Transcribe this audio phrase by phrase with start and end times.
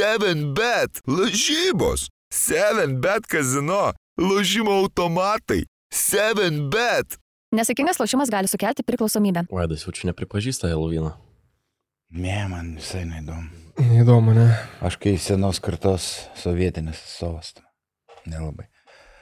[0.00, 7.18] 7bet, lažybos, 7bet kazino, lažymo automatai, 7bet.
[7.52, 9.42] Nesėkmingas lošimas gali sukelti priklausomybę.
[9.52, 11.10] Vaidas jau čia nepripažįsta Helovyną.
[12.16, 13.44] Ne, man visai neįdomu.
[14.00, 14.46] Įdomu, ne?
[14.80, 16.08] Aš kai senos kartos
[16.40, 17.52] sovietinės atstovas.
[18.24, 18.70] Nelabai.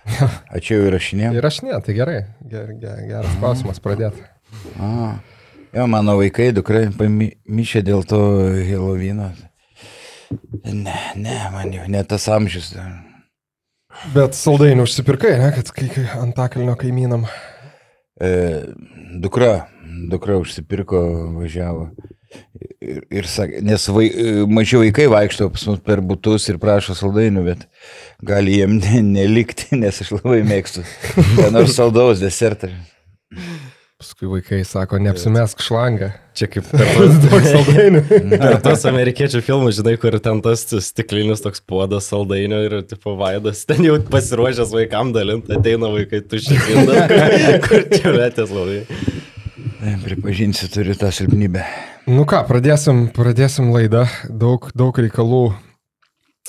[0.53, 1.35] A čia jau įrašinėjau?
[1.41, 2.21] Ir aš ne, tai gerai.
[2.47, 4.23] Ger, ger, geras klausimas pradėti.
[4.79, 5.19] A.
[5.75, 8.23] Jo, mano vaikai, dukrai pamišė dėl to
[8.63, 9.33] Helovino.
[10.65, 12.75] Ne, ne, man jau ne tas amžius.
[14.13, 17.25] Bet saldainių užsipirkai, ne, kad kai, kai antakalnio kaimynam.
[18.21, 18.31] E,
[19.23, 19.69] dukra,
[20.11, 21.01] dukra užsipirko,
[21.39, 21.89] važiavo.
[22.85, 24.05] Ir, ir sakė, nes vai,
[24.53, 27.65] maži vaikai vaikšto pas mus per būtus ir prašo saldainių, bet
[28.29, 30.85] gali jiem ne, nelikti, nes aš labai mėgstu.
[31.55, 32.71] Nors saldaus desertą.
[33.99, 36.13] Paskui vaikai sako, neapsimesk šlangą.
[36.39, 38.03] Čia kaip per tos, daug saldainių.
[38.45, 43.65] per tos amerikiečių filmus, žinai, kur ten tas stiklinis toks puodas saldainio ir tipo vaidas,
[43.67, 46.87] ten jau pasiruošęs vaikam dalinti, ateina vaikai tuščiai,
[47.67, 48.85] kur čia metės labai.
[50.05, 51.67] Pripažinsiu, turiu tą silpnybę.
[52.07, 54.07] Nu ką, pradėsim, pradėsim laidą.
[54.31, 55.43] Daug, daug reikalų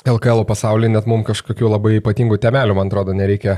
[0.06, 3.58] LKL pasaulyje, net mums kažkokių labai ypatingų temelių, man atrodo, nereikia,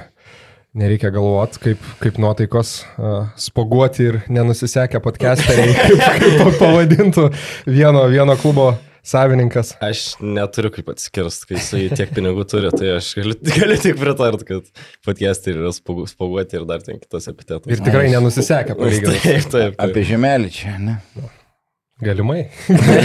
[0.78, 7.28] nereikia galvoti, kaip, kaip nuotaikos uh, spoguoti ir nenusisekę podcasteriai, kaip, kaip pavadintų
[7.68, 8.72] vieno, vieno klubo
[9.04, 9.74] savininkas.
[9.84, 14.46] Aš neturiu kaip atskirsti, kai jisai tiek pinigų turi, tai aš galiu, galiu tik pritart,
[14.48, 14.72] kad
[15.08, 17.68] podcastai yra spoguoti ir dar ten kitos epitetus.
[17.74, 19.20] Ir tikrai nenusisekę, palyginus.
[19.20, 19.80] Taip, taip, taip.
[19.90, 21.00] Apie žemelį čia, ne?
[22.02, 22.46] Galimai.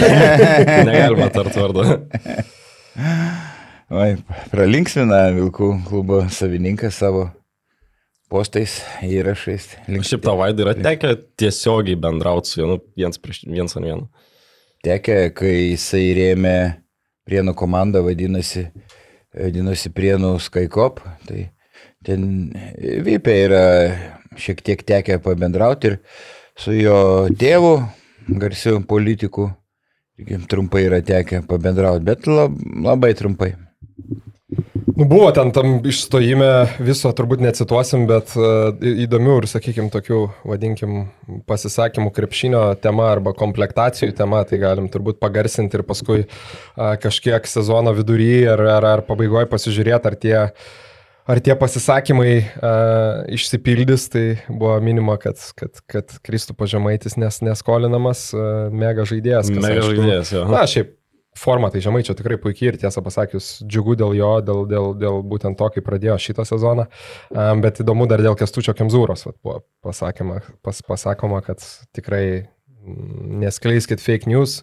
[0.87, 1.83] Negalima tart vardu.
[3.87, 4.15] Oi,
[4.51, 7.27] pralinksmina Vilkų klubo savininkas savo
[8.31, 9.69] postais, įrašais.
[9.87, 10.11] Links...
[10.11, 14.07] Šiaip tavo vaidai yra tekę tiesiogiai bendrauti su vienu, viens, prieš, viens ant vieno.
[14.85, 16.57] Tekę, kai jisai rėmė
[17.27, 18.69] Prienų komandą, vadinasi,
[19.35, 21.49] vadinasi Prienų Skycop, tai
[22.07, 22.53] ten
[23.03, 23.63] Vypė yra
[24.39, 25.97] šiek tiek tekę pabendrauti ir
[26.57, 27.73] su jo tėvu,
[28.39, 29.49] garsiu politiku,
[30.49, 32.55] trumpai yra tekę pabendrauti, bet lab,
[32.85, 33.53] labai trumpai.
[34.97, 36.47] Nu, buvo ten tam išstojime
[36.81, 38.71] viso, turbūt necituosim, bet uh,
[39.05, 40.95] įdomių ir, sakykime, tokių, vadinkim,
[41.45, 47.93] pasisakymų krepšinio tema arba komplektacijų tema, tai galim turbūt pagarsinti ir paskui uh, kažkiek sezono
[47.93, 50.35] vidury ar, ar, ar pabaigoje pasižiūrėti, ar tie,
[51.29, 58.31] ar tie pasisakymai uh, išsipildys, tai buvo minima, kad, kad, kad Kristų pažemaitis nes, neskolinamas,
[58.33, 59.53] uh, mega žaidėjas.
[59.53, 60.47] Mega aišku, žaidėjas, jo.
[60.49, 60.96] Na, šiaip
[61.37, 65.59] forma tai žemaičio tikrai puikiai ir tiesą pasakius, džiugu dėl jo, dėl, dėl, dėl būtent
[65.59, 66.87] to, kaip pradėjo šitą sezoną.
[67.31, 71.63] Um, bet įdomu dar dėl Kestučio Kemzūros, vat, buvo pasakoma, pas, pasakoma, kad
[71.95, 72.47] tikrai
[72.87, 74.61] neskleiskit fake news,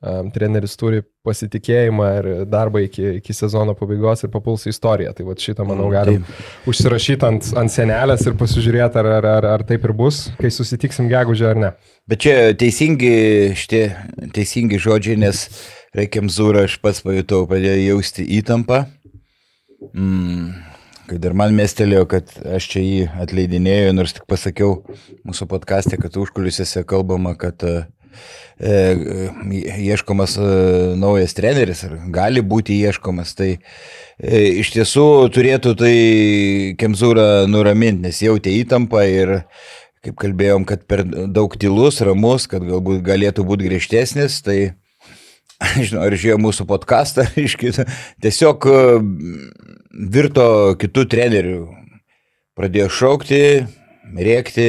[0.00, 5.12] um, treneris turi pasitikėjimą ir darbą iki, iki sezono pabaigos ir papuls į istoriją.
[5.16, 6.44] Tai vat, šitą, manau, galim taip.
[6.72, 11.10] užsirašyti ant, ant senelės ir pasižiūrėti, ar, ar, ar, ar taip ir bus, kai susitiksim
[11.12, 11.72] gegužę ar ne.
[12.08, 13.16] Bet čia teisingi
[13.58, 13.82] šitie
[14.36, 18.82] teisingi žodžiai, nes Reikiam Zūrą, aš pats pajutau, pradėjau jausti įtampą.
[19.96, 20.50] Mm,
[21.08, 24.82] kai dar man mestelėjo, kad aš čia jį atleidinėjau, nors tik pasakiau
[25.24, 27.86] mūsų podcast'e, kad užkulisiuose kalbama, kad e,
[28.60, 28.76] e,
[29.88, 30.52] ieškomas e,
[31.00, 33.32] naujas treneris, ar gali būti ieškomas.
[33.32, 35.96] Tai e, iš tiesų turėtų tai
[36.76, 39.38] Kemzūrą nuraminti, nes jautė įtampą ir
[40.04, 44.74] kaip kalbėjom, kad per daug tylus, ramus, kad galbūt galėtų būti griežtesnis, tai
[45.86, 47.24] žinau, ar žiūrėjo mūsų podcastą,
[48.22, 48.78] tiesiog e,
[50.12, 50.48] virto
[50.80, 51.60] kitų trenerių.
[52.56, 53.40] Pradėjo šaukti,
[54.16, 54.68] rėkti,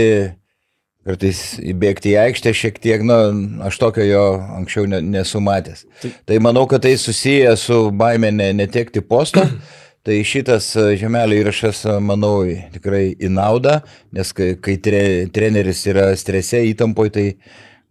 [1.07, 4.23] kartais įbėgti į aikštę šiek tiek, na, nu, aš tokio jo
[4.59, 5.85] anksčiau ne, nesu matęs.
[6.01, 9.45] Tai, tai manau, kad tai susiję su baime ne, netekti posto.
[10.07, 12.37] Tai šitas e, žemelio įrašas, e, manau,
[12.71, 13.81] tikrai į naudą,
[14.15, 15.01] nes kai, kai tre,
[15.35, 17.25] treneris yra strese, įtampoje, tai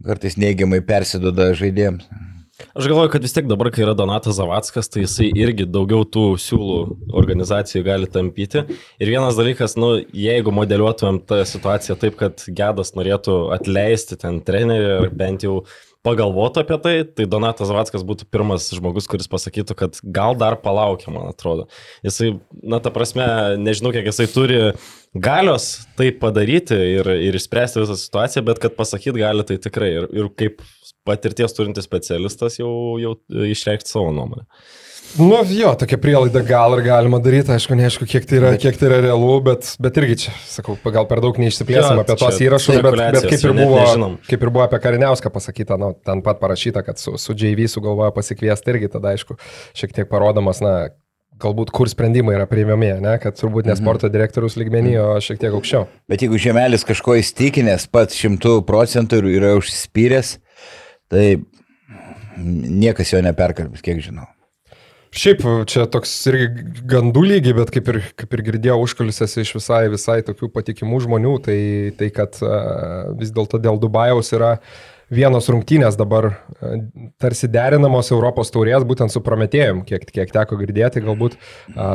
[0.06, 2.08] kartais neigiamai persidoda žaidėjams.
[2.56, 6.24] Aš galvoju, kad vis tiek dabar, kai yra Donatas Zavackas, tai jisai irgi daugiau tų
[6.40, 6.78] siūlų
[7.20, 8.62] organizacijų gali tampyti.
[8.96, 14.94] Ir vienas dalykas, nu, jeigu modeliuotumėm tą situaciją taip, kad Gedas norėtų atleisti ten trenerį
[14.94, 15.58] ar bent jau
[16.06, 21.10] pagalvotų apie tai, tai Donatas Zavackas būtų pirmas žmogus, kuris pasakytų, kad gal dar palaukia,
[21.12, 21.66] man atrodo.
[22.06, 23.26] Jisai, na, ta prasme,
[23.60, 24.62] nežinau, kiek jisai turi
[25.12, 29.92] galios tai padaryti ir, ir išspręsti visą situaciją, bet kad pasakyti gali tai tikrai.
[29.98, 30.64] Ir, ir kaip
[31.06, 32.72] patirties turintis specialistas jau,
[33.02, 33.16] jau
[33.46, 34.46] išreikšti savo nuomonę.
[35.16, 38.76] Nu jo, tokia prielaida gal ir galima daryti, aišku, neaišku, kiek tai yra, bet, kiek
[38.76, 42.80] tai yra realu, bet, bet irgi čia, sakau, gal per daug neišsiplėsim apie tos įrašus,
[42.82, 44.18] bet, bet kaip, ir net buvo, nežinom.
[44.26, 48.12] kaip ir buvo apie Kariniauską pasakyta, nu, ten pat parašyta, kad su, su JV sugalvoja
[48.16, 49.38] pasikviesti irgi, tada aišku,
[49.78, 50.74] šiek tiek parodomas, na,
[51.40, 55.56] galbūt kur sprendimai yra priimami, ne, kad turbūt ne sporto direktorius lygmenį, o šiek tiek
[55.56, 55.86] aukščiau.
[56.10, 60.36] Bet jeigu žemelis kažko įstikinęs pats šimtų procentų ir yra užsispyręs,
[61.12, 61.26] tai
[62.36, 64.26] niekas jo neperkalbės, kiek žinau.
[65.16, 69.86] Šiaip čia toks irgi gandų lygiai, bet kaip ir, kaip ir girdėjau užkulisiuose iš visai,
[69.88, 71.60] visai tokių patikimų žmonių, tai,
[71.96, 72.36] tai kad
[73.16, 74.56] vis dėlto dėl Dubajaus yra
[75.12, 76.72] vienos rungtynės dabar a,
[77.22, 81.36] tarsi derinamos Europos taurės būtent su Prometėjum, kiek, kiek teko girdėti, galbūt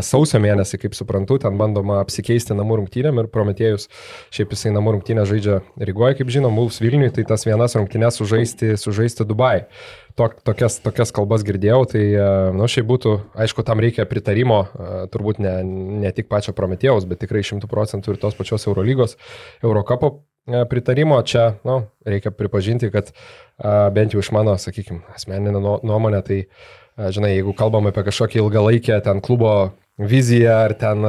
[0.05, 3.87] sausio mėnesį, kaip suprantu, ten bandoma apsikeisti namų rungtynėm ir Prometėjus,
[4.33, 8.75] šiaip jisai namų rungtynę žaidžia Rygoje, kaip žinom, Wolves Vilniui, tai tas vienas rungtynės sužaisti,
[8.79, 9.67] sužaisti Dubai.
[10.19, 13.13] Tok, tokias, tokias kalbas girdėjau, tai, e, na, nu, šiaip būtų,
[13.45, 15.53] aišku, tam reikia pritarimo, e, turbūt ne,
[16.03, 19.15] ne tik pačio Prometėjaus, bet tikrai šimtų procentų ir tos pačios Eurolygos,
[19.63, 21.19] Eurocapo e, pritarimo.
[21.27, 23.11] Čia, nu, reikia pripažinti, kad
[23.93, 26.39] bent jau iš mano, sakykime, asmeninė nuomonė, tai,
[27.13, 29.53] žinai, jeigu kalbam apie kažkokį ilgalaikę ten klubo
[30.01, 31.05] viziją ar ten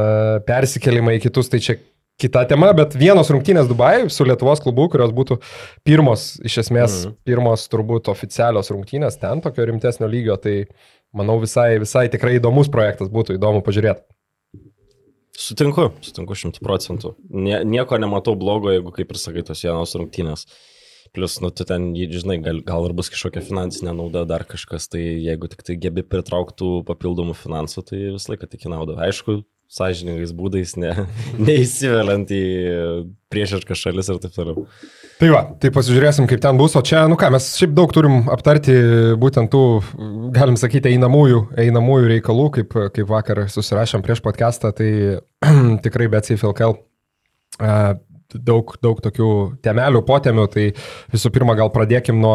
[0.46, 1.78] persikelimą į kitus, tai čia
[2.22, 5.38] kita tema, bet vienos rungtynės Dubajai su Lietuvos klubu, kurios būtų
[5.86, 7.16] pirmos, iš esmės, mhm.
[7.26, 10.66] pirmos turbūt oficialios rungtynės ten, tokio rimtesnio lygio, tai
[11.16, 14.04] manau visai, visai tikrai įdomus projektas būtų įdomu pažiūrėti.
[15.32, 17.14] Sutinku, sutinku šimtų procentų.
[17.32, 20.44] Nie, nieko nematau blogo, jeigu, kaip ir sakai, tos vienos rungtynės.
[21.12, 25.02] Plus, nu, tu ten, žinai, gal, gal ir bus kažkokia finansinė nauda, dar kažkas, tai
[25.02, 28.96] jeigu tik tai gebi pritrauktų papildomų finansų, tai visą laiką tik į naudą.
[29.08, 29.42] Aišku,
[29.72, 30.92] sąžiningais būdais, ne,
[31.48, 32.44] neįsiveliant į
[33.32, 34.66] priešiškas šalis ir taip toliau.
[35.22, 36.72] Tai va, tai pasižiūrėsim, kaip ten bus.
[36.74, 38.72] O čia, nu ką, mes šiaip daug turim aptarti
[39.22, 39.60] būtent tų,
[40.34, 44.88] galim sakyti, einamųjų, einamųjų reikalų, kaip, kaip vakar susirašėm prieš podcastą, tai
[45.84, 46.74] tikrai BCFLKL
[48.34, 49.30] daug, daug tokių
[49.62, 50.48] temelių, potemių.
[50.56, 50.66] Tai
[51.14, 52.34] visų pirma, gal pradėkim nuo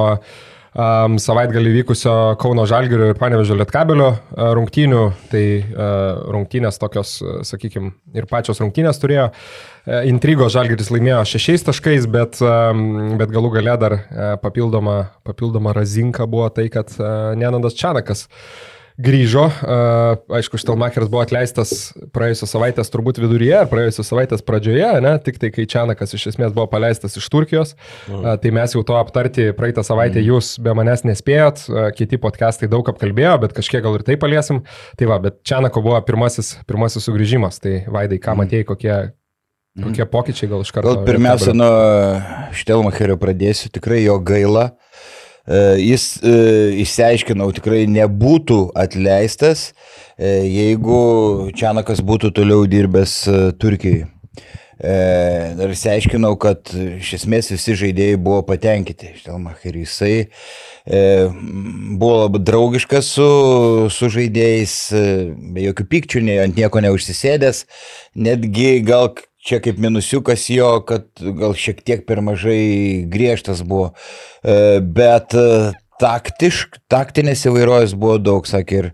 [0.78, 5.02] um, savaitgalį vykusio Kauno Žalgirio ir Panevežio Lietkabelio uh, rungtynių.
[5.32, 9.28] Tai uh, rungtynės tokios, uh, sakykime, ir pačios rungtynės turėjo.
[9.32, 15.76] Uh, intrigo Žalgiris laimėjo šešiais taškais, bet, um, bet galų gale dar uh, papildoma, papildoma
[15.78, 18.28] razinka buvo tai, kad uh, Nenandas Čanakas
[18.98, 19.46] grįžo.
[20.34, 25.14] Aišku, Štelmacheris buvo atleistas praėjusios savaitės turbūt viduryje, ar praėjusios savaitės pradžioje, ne?
[25.24, 27.76] tik tai kai Čianakas iš esmės buvo paleistas iš Turkijos.
[28.10, 28.42] Mhm.
[28.44, 30.30] Tai mes jau to aptarti praeitą savaitę mhm.
[30.32, 31.68] jūs be manęs nespėjot,
[31.98, 34.64] kiti podcastai daug apkalbėjo, bet kažkiek gal ir tai paliesim.
[34.98, 37.62] Tai va, bet Čianako buvo pirmasis, pirmasis sugrįžimas.
[37.62, 38.44] Tai Vaidai, ką mhm.
[38.44, 38.98] matėjai, kokie
[39.78, 40.90] Kokie pokyčiai gal iš karto?
[40.90, 41.70] Gal pirmiausia, nuo
[42.58, 44.72] Štelmacherio pradėsiu, tikrai jo gaila.
[44.72, 44.88] E,
[45.80, 46.36] jis, e,
[46.84, 49.72] išsiaiškinau, tikrai nebūtų atleistas,
[50.20, 53.22] e, jeigu Čianakas būtų toliau dirbęs
[53.62, 54.10] Turkijoje.
[54.78, 59.16] Ir išsiaiškinau, kad iš esmės visi žaidėjai buvo patenkinti.
[59.18, 60.28] Štelmacher, jisai
[60.86, 63.30] buvo labai draugiškas su,
[63.90, 64.76] su žaidėjais,
[65.56, 67.64] be jokių pykčių, ne, ant nieko neužsisėdęs,
[68.22, 69.16] netgi gal
[69.48, 71.08] čia kaip minusiukas jo, kad
[71.40, 73.94] gal šiek tiek per mažai griežtas buvo,
[74.44, 75.72] e, bet e,
[76.02, 78.90] taktišk, taktinės įvairovės buvo daug, sakė, ir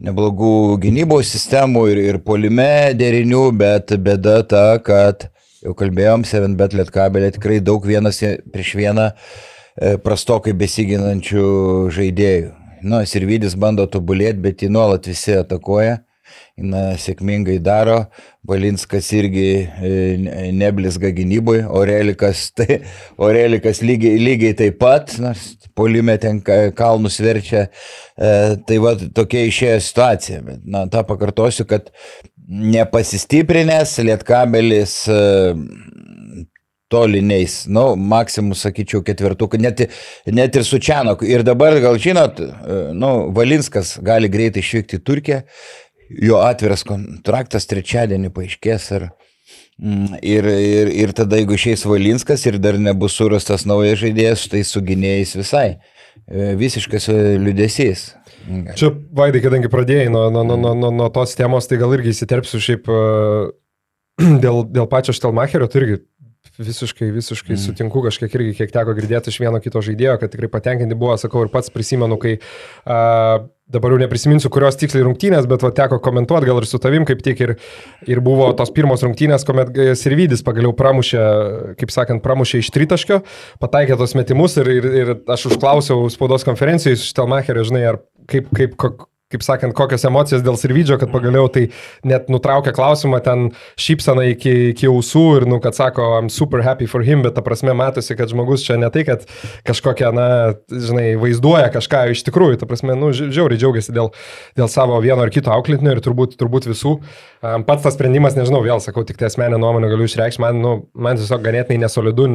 [0.00, 5.28] neblogų gynybos sistemų, ir, ir polime derinių, bet bėda ta, kad
[5.60, 11.44] jau kalbėjom, 7bet lietkabelė tikrai daug vienas prieš vieną e, prastokai besiginančių
[11.92, 12.54] žaidėjų.
[12.80, 15.98] Nu, Sirvidis bando tobulėti, bet jį nuolat visi atakuoja
[16.62, 18.04] na, sėkmingai daro,
[18.46, 19.46] Valinskas irgi
[19.84, 22.80] e, neblizga gynyboje, Orelikas, tai,
[23.20, 26.40] Orelikas lygiai, lygiai taip pat, nors polime ten
[26.76, 27.66] kalnus verčia,
[28.16, 28.32] e,
[28.66, 30.44] tai va tokia išėjo situacija.
[30.46, 31.92] Bet, na, tą pakartosiu, kad
[32.50, 35.20] nepasistiprinęs Lietkabelis e,
[36.90, 39.84] toliniais, nu, maksimus, sakyčiau, ketvirtukų, net,
[40.26, 41.28] net ir su Čianoku.
[41.28, 42.40] Ir dabar, gal žinot,
[42.98, 45.44] nu, Valinskas gali greitai išvykti į Turkiją
[46.10, 49.06] jo atviras kontraktas trečiadienį paaiškės ir,
[49.78, 54.64] mm, ir, ir, ir tada jeigu išeis Valinskas ir dar nebus surastas naujas žaidėjas, tai
[54.66, 55.68] su gynėjais visai.
[56.26, 58.10] E, visiškas e, liudesys.
[58.78, 62.60] Čia, Vaidai, kadangi pradėjai nuo, nuo, nuo, nuo, nuo tos temos, tai gal irgi įsiterpsiu
[62.62, 63.00] šiaip e,
[64.44, 66.00] dėl, dėl pačio Štelmacherio, tai irgi
[66.60, 67.62] visiškai, visiškai mm.
[67.62, 71.46] sutinku, kažkiek irgi, kiek teko girdėti iš vieno kito žaidėjo, kad tikrai patenkinti buvo, sakau,
[71.46, 76.48] ir pats prisimenu, kai uh, dabar jau neprisiminsiu, kurios tiksliai rungtynės, bet va, teko komentuoti
[76.48, 77.54] gal ir su tavim kaip tik ir,
[78.10, 81.26] ir buvo tos pirmos rungtynės, kuomet Sirvidis pagaliau pramušė,
[81.80, 83.20] kaip sakant, pramušė iš tritaškio,
[83.62, 88.50] pataikė tos metimus ir, ir, ir aš užklausiau spaudos konferencijoje iš Telmacherio, žinai, ar kaip,
[88.56, 88.76] kaip,
[89.30, 91.68] kaip sakant, kokios emocijos dėl Sirvidžio, kad pagaliau tai
[92.06, 93.44] net nutraukė klausimą ten
[93.78, 97.44] šypsaną iki, iki ausų ir, nu, kad sako, I'm super happy for him, bet ta
[97.46, 99.26] prasme matosi, kad žmogus čia ne tai, kad
[99.68, 100.28] kažkokią, na,
[100.66, 104.10] žinai, vaizduoja kažką iš tikrųjų, ta prasme, nu, žiauriai džiaugiasi dėl,
[104.58, 106.96] dėl savo vieno ar kito auklėtinio ir turbūt, turbūt visų.
[107.40, 111.22] Pats tas sprendimas, nežinau, vėl sakau, tik tai asmenę nuomonę galiu išreikšti, man, nu, man
[111.22, 112.26] tiesiog ganėtinai nesolidu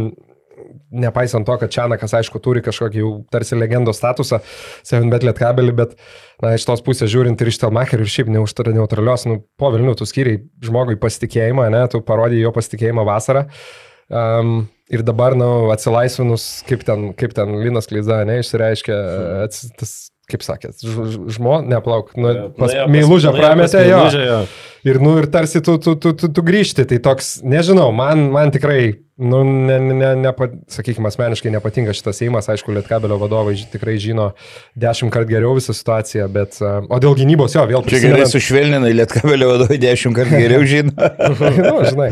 [0.91, 4.41] nepaisant to, kad Čianakas, aišku, turi kažkokį jau tarsi legendos statusą,
[4.87, 5.95] 7bet lietkabelį, bet,
[6.43, 9.95] na, iš tos pusės žiūrint ir iš Telmacher ir šiaip neužtara neutralios, nu, po Vilnių
[9.99, 13.45] tu skiriai žmogui pasitikėjimą, ne, tu parodėjai jo pasitikėjimą vasarą.
[14.05, 18.99] Um, ir dabar, na, nu, atsilaisvinus, kaip ten, kaip ten Linas Kleiza, ne, išsireiškia,
[19.47, 19.95] ats, tas,
[20.29, 24.03] kaip sakėt, žmo, neplauk, nu, pas nu, meilužę prametė jo.
[24.19, 24.39] jo.
[24.85, 28.53] Ir, nu, ir tarsi tu, tu, tu, tu, tu grįžti, tai toks, nežinau, man, man
[28.53, 30.31] tikrai Nu, ne, ne, ne,
[30.67, 34.25] sakykime, asmeniškai nepatinka šitas įimas, aišku, Lietkabelio vadovai tikrai žino
[34.75, 38.11] dešimt kart geriau visą situaciją, bet, o dėl gynybos jo, vėl prisimenu.
[38.11, 40.91] Čia gerai sušvelninai, Lietkabelio vadovai dešimt kart geriau žino.
[41.61, 42.09] nu, žinai,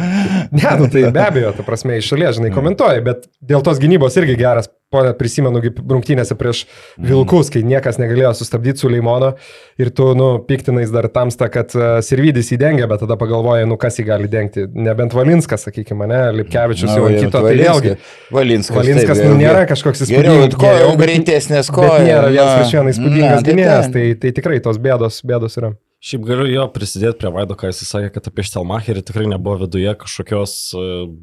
[0.56, 4.16] ne, nu, tai be abejo, ta prasme, iš šalies, žinai, komentuoji, bet dėl tos gynybos
[4.24, 6.64] irgi geras ponė, prisimenu rungtynėse prieš
[7.02, 9.34] Vilkus, kai niekas negalėjo sustabdyti su Leimono
[9.82, 13.98] ir tu, nu, piktinais dar tamsta, kad uh, Sirvidis įdengia, bet tada pagalvoji, nu, kas
[14.00, 14.68] jį gali dengti.
[14.74, 17.96] Nebent Valinskas, sakykime, ne, Lipkevičius jau kito, tai vėlgi.
[18.34, 20.60] Valinskas, Valinskas taip, nu, nėra kažkoks įspūdingas.
[20.84, 22.06] Jau greitesnės kojos.
[22.06, 25.74] Nėra vienas prieš vieną įspūdingas gynėjas, tai, tai tikrai tos bėdos, bėdos yra.
[26.04, 29.94] Šiaip galiu jo prisidėti prie Vaido, ką jis sakė, kad apie Štelmacherį tikrai nebuvo viduje
[30.02, 30.82] kažkokios e,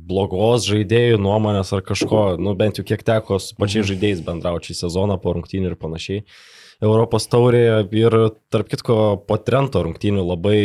[0.09, 3.91] blogos žaidėjų nuomonės ar kažko, nu bent jau kiek teko su pačiais mhm.
[3.91, 6.25] žaidėjais bendrauti šį sezoną po rungtynių ir panašiai.
[6.81, 8.17] Europos taurėje ir
[8.49, 8.97] tarp kitko
[9.29, 10.61] po Trento rungtynių labai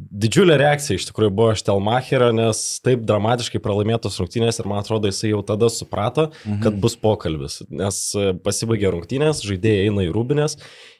[0.00, 5.10] Didžiulė reakcija iš tikrųjų buvo iš Telmacherio, nes taip dramatiškai pralaimėtos rungtynės ir man atrodo
[5.10, 6.60] jisai jau tada suprato, mhm.
[6.64, 10.56] kad bus pokalbis, nes e, pasibaigė rungtynės, žaidėjai eina į rūbinės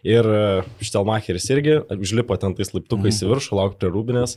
[0.07, 0.29] ir
[0.85, 3.25] Štelmacheris e, irgi užlipo ten tais laiptukais mhm.
[3.25, 4.37] į viršų, lauk prie rūbinės.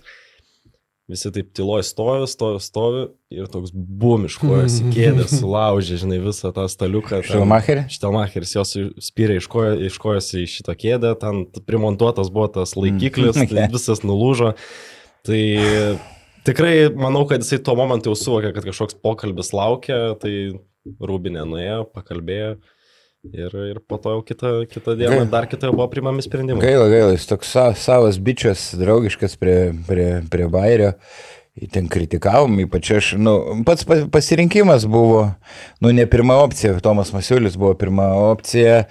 [1.12, 3.02] Visi taip tyloje stovi, stovi, stovi
[3.36, 7.20] ir toks bumiškojas į kėdę sulaužė, žinai, visą tą staliuką.
[7.28, 7.84] Štelmacherį?
[7.92, 8.72] Štelmacheris jos
[9.04, 13.50] spyrė iškojosi į šitą kėdę, ten primontuotas buvo tas laikiklis, mm.
[13.52, 14.54] tai visas nulūžo.
[15.28, 15.42] Tai
[16.48, 20.34] tikrai manau, kad jisai tuo momentu jau suvokė, kad kažkoks pokalbis laukia, tai
[20.84, 22.56] Rūbinė nuėjo, pakalbėjo.
[23.24, 25.30] Ir, ir po to jau kitą, kitą dieną gaila.
[25.32, 26.60] dar kitą buvo primami sprendimai.
[26.60, 30.92] Gaila, gaila, jis toks sa, savas bičias, draugiškas prie, prie, prie Bairio.
[31.72, 35.27] Ten kritikavom, ypač aš, nu, pats pasirinkimas buvo,
[35.80, 38.88] nu, ne pirma opcija, Tomas Masiulis buvo pirma opcija,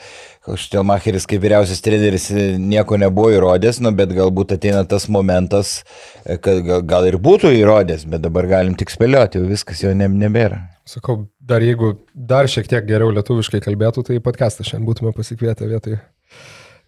[0.47, 2.31] Štelmacheris kaip vyriausias treneris
[2.63, 5.81] nieko nebuvo įrodęs, nu, bet galbūt ateina tas momentas,
[6.25, 10.09] kad gal, gal ir būtų įrodęs, bet dabar galim tik spėlioti, jau viskas jo ne,
[10.23, 10.63] nebėra.
[10.89, 16.01] Sakau, dar jeigu dar šiek tiek geriau lietuviškai kalbėtų, tai podcastą šiandien būtume pasikvietę vietoj,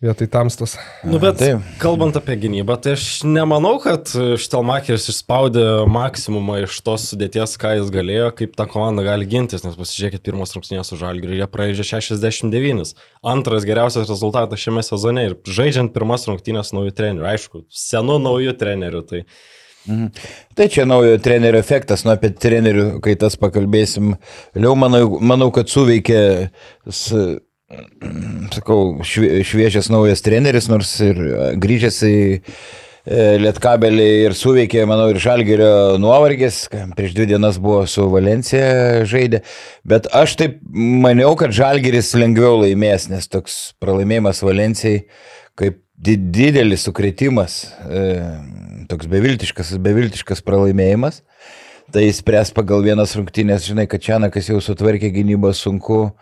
[0.03, 0.75] vietoj tamstos.
[1.07, 1.63] Nu, bet Taip.
[1.79, 7.95] kalbant apie gynybą, tai aš nemanau, kad Štelmacheris išspaudė maksimumą iš tos sudėties, ką jis
[7.95, 12.97] galėjo, kaip ta komanda gali gintis, nes pasižiūrėkit, pirmas rungtynės su Žalgiriu, jie praeidžia 69.
[13.23, 19.07] Antras geriausias rezultatas šiame sezone ir žaidžiant pirmas rungtynės naujų trenerių, aišku, senų naujų trenerių.
[19.07, 19.27] Tai
[19.89, 20.07] Mhm.
[20.57, 24.15] Tai čia naujo trenerio efektas, nu apie trenerių, kai tas pakalbėsim.
[24.57, 26.23] Vėliau manau, manau, kad suveikė,
[28.55, 31.21] sakau, šviežias naujas treneris, nors ir
[31.61, 32.41] grįžęs į e,
[33.45, 36.65] Lietkabelį ir suveikė, manau, ir Žalgerio nuovargis,
[36.97, 39.43] prieš dvi dienas buvo su Valencija žaidė,
[39.85, 45.05] bet aš taip maniau, kad Žalgeris lengviau laimės, nes toks pralaimėjimas Valencijai
[45.61, 47.61] kaip didelis sukretimas.
[48.85, 51.23] E, toks beviltiškas, beviltiškas pralaimėjimas.
[51.93, 56.15] Tai spręs pagal vienas rungtynės, žinai, kad Čianakas jau sutvarkė gynybą sunku.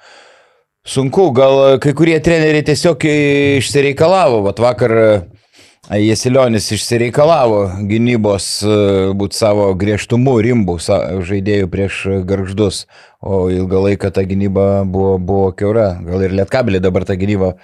[0.82, 4.40] Sunku, gal kai kurie treneriai tiesiog išsireikalavo.
[4.48, 5.06] Vat vakar e,
[6.02, 8.74] Jesilionis išsireikalavo gynybos e,
[9.14, 12.84] būt savo griežtumu, rimbų žaidėjų prieš garždus,
[13.22, 15.92] o ilgą laiką ta gynyba buvo, buvo keura.
[16.02, 17.54] Gal ir lietkabelį dabar ta gynyba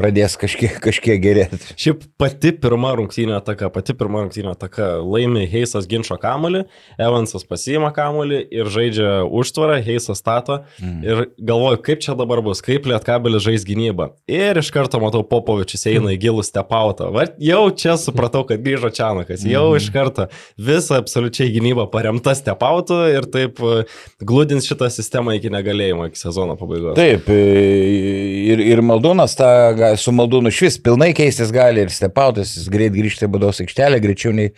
[0.00, 1.60] pradės kažkiek, kažkiek gerėti.
[1.80, 6.64] Šiaip pati pirma rungtynė ataka, pati pirma rungtynė ataka laimi Heisas ginčio kamolį,
[7.00, 11.00] Evansas pasiima kamolį ir žaidžia užtvarą, Heisas stato mm.
[11.04, 14.10] ir galvoju, kaip čia dabar bus, kaip Lietkabelis žais gynybą.
[14.30, 17.10] Ir iš karto matau Popovičius eina į gilų stepautą.
[17.14, 19.80] Va, jau čia supratau, kad grįžo Čianakas, jau mm.
[19.80, 20.28] iš karto
[20.60, 23.84] visa absoliučiai gynyba paremta stepautų ir taip e,
[24.24, 26.96] glūdins šitą sistemą iki negalėjimo, iki sezono pabaigos.
[26.98, 27.40] Taip, e,
[28.50, 29.50] ir, ir Maldūnas tą
[29.98, 33.98] su Maldūnu iš vis pilnai keistis gali ir stepautas, jis greit grįžti į bados aikštelę,
[34.02, 34.52] greičiau nei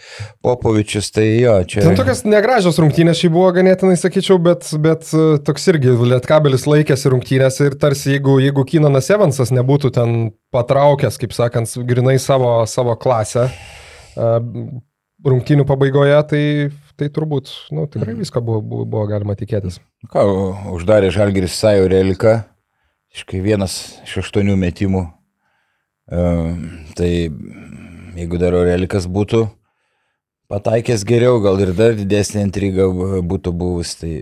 [0.44, 1.86] Popovičius, tai jo, čia.
[1.86, 7.12] Ten tokias negražios rungtynės šį buvo ganėtinai, sakyčiau, bet, bet e, toks irgi Lietkabelis laikėsi
[7.12, 10.16] rungtynės ir tarsi jeigu, jeigu Kinanas Evansas nebūtų ten
[10.54, 14.30] patraukęs, kaip sakant, grinai savo, savo klasę e,
[15.22, 16.44] rungtynių pabaigoje, tai,
[16.98, 18.22] tai turbūt, nu, tikrai mhm.
[18.24, 19.78] viską buvo, buvo, buvo galima tikėtis.
[20.12, 20.24] Ką,
[20.74, 22.40] uždarė Žalgiris Sajo Reliką,
[23.14, 25.04] iškai vienas iš aštuonių metimų
[26.10, 27.10] Tai
[28.18, 29.46] jeigu dar Orelikas būtų
[30.52, 32.88] pataikęs geriau, gal ir dar didesnė intriga
[33.24, 33.94] būtų buvus.
[34.00, 34.12] Tai...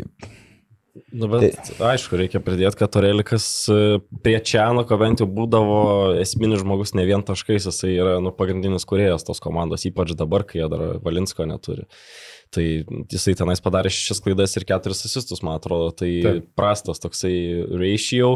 [1.10, 1.94] Nu, bet tai...
[1.94, 5.80] aišku, reikia pridėti, kad Orelikas e, prie Čianoko bent jau būdavo
[6.22, 10.60] esminis žmogus ne vien taškais, jisai yra nu, pagrindinis kuriejas tos komandos, ypač dabar, kai
[10.60, 11.88] jie dar Valinsko neturi.
[11.88, 12.64] Uh, Tai
[13.06, 16.46] jisai tenais padarė šešias klaidas ir keturis asistus, man atrodo, tai Taip.
[16.58, 17.34] prastas toksai
[17.78, 18.30] ratio,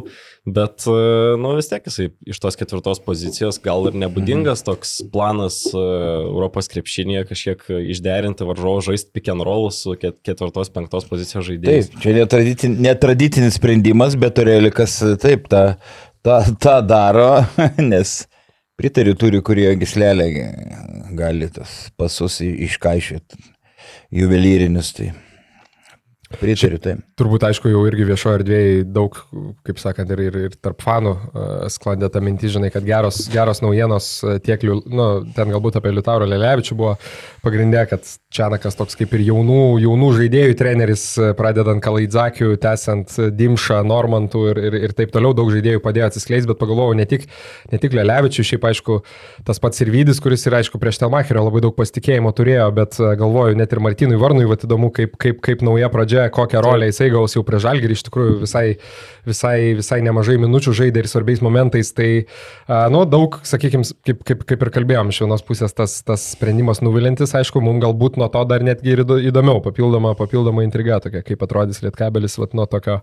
[0.47, 0.99] bet, e,
[1.43, 4.69] nu vis tiek jisai iš tos ketvirtos pozicijos gal ir nebūdingas mhm.
[4.69, 5.83] toks planas e,
[6.29, 7.65] Europos krepšinėje kažkiek
[7.97, 11.91] išderinti varžovų žaisti pick and roll su ketvirtos, penktos pozicijos žaidėjais.
[11.91, 14.95] Taip, čia netradicinis, netradicinis sprendimas, bet Orelikas
[15.25, 15.65] taip tą,
[16.23, 17.33] tą, tą daro,
[17.93, 18.21] nes
[18.79, 20.31] pritariu turi, kurie gislelė
[21.19, 23.54] gali tas pasus iškaišyti
[24.13, 24.93] juvelyrinius.
[24.93, 25.13] Tai
[26.41, 26.97] Pritariu, tai.
[27.19, 29.17] Turbūt, aišku, jau irgi viešoje erdvėje daug,
[29.67, 33.63] kaip sakant, ir, ir, ir tarp fanų uh, sklandė ta mintis, žinai, kad geros, geros
[33.65, 34.09] naujienos
[34.45, 36.97] tiek, nu, ten galbūt apie Liutauro Lelevičių buvo
[37.45, 41.05] pagrindė, kad Čianakas toks kaip ir jaunų, jaunų žaidėjų treneris,
[41.39, 46.59] pradedant Kalaidzakiu, tęsiant Dimšą, Normantų ir, ir, ir taip toliau, daug žaidėjų padėjo atsiskleisti, bet
[46.59, 47.29] pagalvojau, ne tik,
[47.71, 48.99] ne tik Lelevičių, šiaip aišku,
[49.47, 53.59] tas pats ir Vydis, kuris ir aišku prieš Telmacherio labai daug pasitikėjimo turėjo, bet galvoju,
[53.61, 57.35] net ir Martinui Varnui, va įdomu, kaip, kaip, kaip nauja pradžia kokią rolę jisai gaus
[57.37, 58.65] jau prie žalgerį, iš tikrųjų visai,
[59.29, 61.93] visai, visai nemažai minučių žaidė ir svarbiais momentais.
[61.97, 62.09] Tai,
[62.95, 67.35] nu, daug, sakykime, kaip, kaip, kaip ir kalbėjom, iš vienos pusės tas, tas sprendimas nuvilintis,
[67.39, 71.83] aišku, mums galbūt nuo to dar netgi ir įdomiau, papildoma, papildoma intriga tokia, kaip atrodys
[71.85, 73.01] Lietkabelis vat, nuo tokio,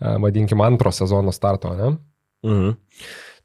[0.00, 1.92] vadinkim, antro sezono starto, ne?
[2.46, 2.80] Mhm.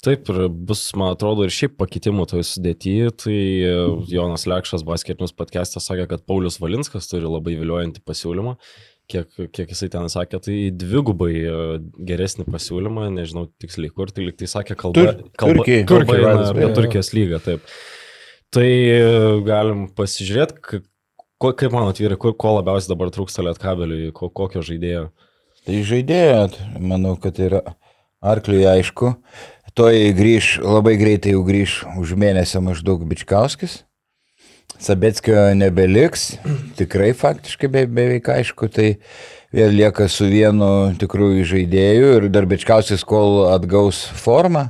[0.06, 3.14] Taip, ir bus, man atrodo, ir šiaip pakitimų toj sudėtyje.
[3.24, 3.38] Tai
[4.12, 8.54] Jonas Lekšas basketinius podcast'e sakė, kad Paulius Valinskas turi labai viliojantį pasiūlymą
[9.12, 11.54] kiek, kiek jisai ten sakė, tai dvigubai e,
[12.10, 16.34] geresnį pasiūlymą, nežinau tiksliai kur, tai lyg tai sakė kalba, Tur, kalba, Turkija, kalba Turkija,
[16.34, 17.74] eina apie Turkijos lygą, taip.
[18.54, 19.00] Tai e,
[19.48, 20.82] galim pasižiūrėti,
[21.40, 25.08] ko, kaip manot, vyrai, ko, ko labiausiai dabar trūksta lietkabeliui, ko, kokio žaidėjo?
[25.68, 26.42] Tai žaidėjo,
[26.80, 27.64] manau, kad yra
[28.24, 29.16] arkliui aišku.
[29.78, 33.84] Toj grįž, labai greitai jau grįž už mėnesio maždaug Bičkauskis.
[34.84, 36.36] Sabetskio nebeliks,
[36.78, 38.98] tikrai faktiškai be, beveik aišku, tai
[39.56, 44.68] vėl lieka su vienu tikrųjų žaidėju ir darbečkausias, kol atgaus formą,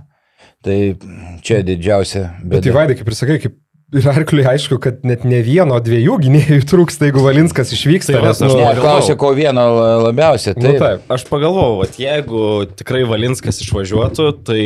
[0.63, 0.95] tai
[1.43, 2.29] čia didžiausia.
[2.39, 2.53] Bėda.
[2.55, 3.57] Bet įvaidai, kaip ir sakai, kaip
[3.95, 8.17] ir arkliui aišku, kad net ne vieno, dviejų gynėjų trūksta, jeigu Valinskas išvyksta.
[8.17, 9.65] Tai nes, nu, ne, klausia, ko vieno
[10.03, 10.55] labiausiai.
[10.57, 12.41] Tai nu, taip, aš pagalvojau, kad jeigu
[12.79, 14.63] tikrai Valinskas išvažiuotų, tai,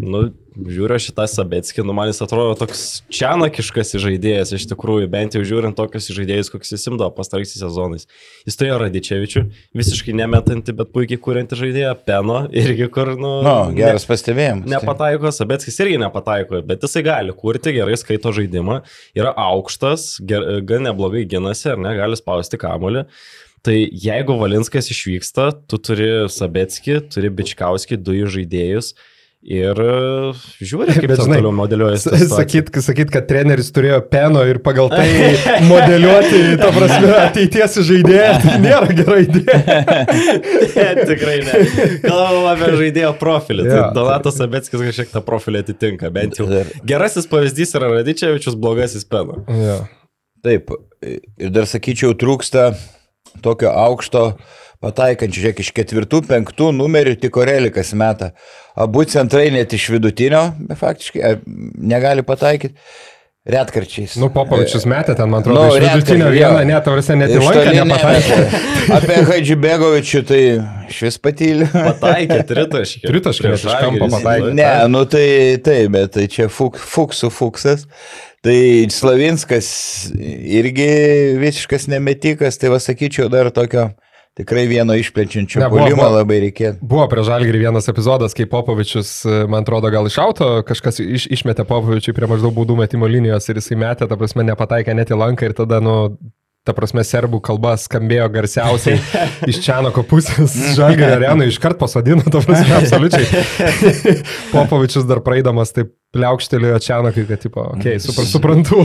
[0.00, 5.42] nu, žiūriu šitą Sabetskį, nu man jis atrodo toks čianakiškas žaidėjas, iš tikrųjų, bent jau
[5.46, 8.06] žiūrint tokius žaidėjus, kokius jis imdavo pastaraisiais sezonais.
[8.46, 9.44] Jis turėjo Radičevičių,
[9.76, 13.32] visiškai nemetanti, bet puikiai kūrinti žaidėją, Peno, irgi kur, nu...
[13.46, 14.68] No, geras ne, pastebėjimas.
[14.74, 18.82] Nepataiko, Sabetskis irgi nepataiko, bet jisai gali kurti, gerai skaito žaidimą,
[19.18, 23.08] yra aukštas, ger, gan neblogai ginasi, ar ne, gali spausti kamolį.
[23.64, 28.92] Tai jeigu Valinskas išvyksta, tu turi Sabetskį, turi Bičkauskį, du žaidėjus,
[29.44, 30.32] Ir e,
[30.64, 31.98] žiūri, kaip Bet, žinai, toliau modeliuoja.
[32.30, 35.04] Sakyt, sakyt, kad treneris turėjo peno ir pagal tai
[35.70, 39.76] modeliuoti, ta prasme, ateities žaidėją, tai nėra gera idėja.
[40.78, 41.60] ne, tikrai ne.
[42.06, 43.68] Kalbam apie žaidėjo profilį.
[43.68, 46.08] Tai ja, Donatas Abetskis kažkiek tą profilį atitinka.
[46.14, 46.48] Bent jau.
[46.88, 49.42] Gerasis pavyzdys yra Radičiavičius, blogasis peno.
[49.60, 49.82] Ja.
[50.44, 50.72] Taip.
[51.04, 52.70] Ir dar sakyčiau, trūksta
[53.44, 54.30] tokio aukšto
[54.84, 58.34] pataikančių, žiūrėk, iš ketvirtų, penktų numerių tik Orelikas meta.
[58.76, 61.34] Abu centrai net iš vidutinio, be faktiškai,
[61.94, 62.76] negali pataikyti.
[63.44, 64.14] Retkarčiais.
[64.16, 67.44] Nu, Popovičius metė ten, man atrodo, Nu, iš vidutinio vieną, net, tavrasi, net į Iš
[67.44, 68.60] lanką nepataikė.
[68.96, 70.38] Apie Hadžibegovičių tai
[70.96, 71.66] švis patylė.
[71.74, 73.02] Pataikė tritaškį.
[73.04, 74.54] Tritaškį iš kampo pataikė.
[74.56, 75.26] Ne, nu tai
[75.66, 77.84] taip, bet tai čia fuk, fuksų fuksas.
[78.44, 78.56] Tai
[78.92, 79.68] Slavinskas
[80.16, 80.88] irgi
[81.40, 83.90] visiškas nemetikas, tai va sakyčiau dar tokio
[84.38, 86.82] tikrai vieno išplečiančio puolimo labai reikėtų.
[86.82, 91.28] Buvo prie Žalgirį vienas epizodas, kai Popovičius, e, man atrodo, gal iš auto kažkas iš,
[91.38, 95.20] išmetė Popovičiui prie maždaug baudų metimo linijos ir jisai metė, ta prasme, nepataikė net į
[95.20, 95.94] lanką ir tada, nu,
[96.66, 98.98] ta prasme, serbų kalba skambėjo garsiausiai
[99.52, 100.56] iš Čianoko pusės.
[100.74, 104.18] Žalgirio arenui iškart pasodino, ta prasme, absoliučiai.
[104.50, 108.82] Popovičius dar praeidamas taip pliaukštelėjo Čianokui, kad, tipo, okei, okay, super, suprantu.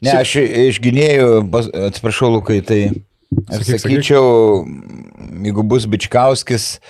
[0.00, 0.38] Ne, aš
[0.70, 2.84] iš gynėjų, pas- atsiprašau, Lukai, tai
[3.48, 3.82] aš Sakyk, sakyk.
[3.84, 4.26] sakyčiau,
[5.44, 6.80] jeigu bus Bičkauskis,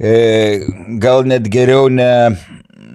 [0.00, 0.64] e,
[1.02, 2.36] gal net geriau ne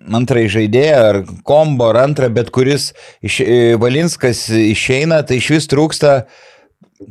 [0.05, 2.91] antrąjį žaidėją ar kombo ar antrą, bet kuris
[3.25, 6.25] iš, e, Valinskas išeina, tai iš vis trūksta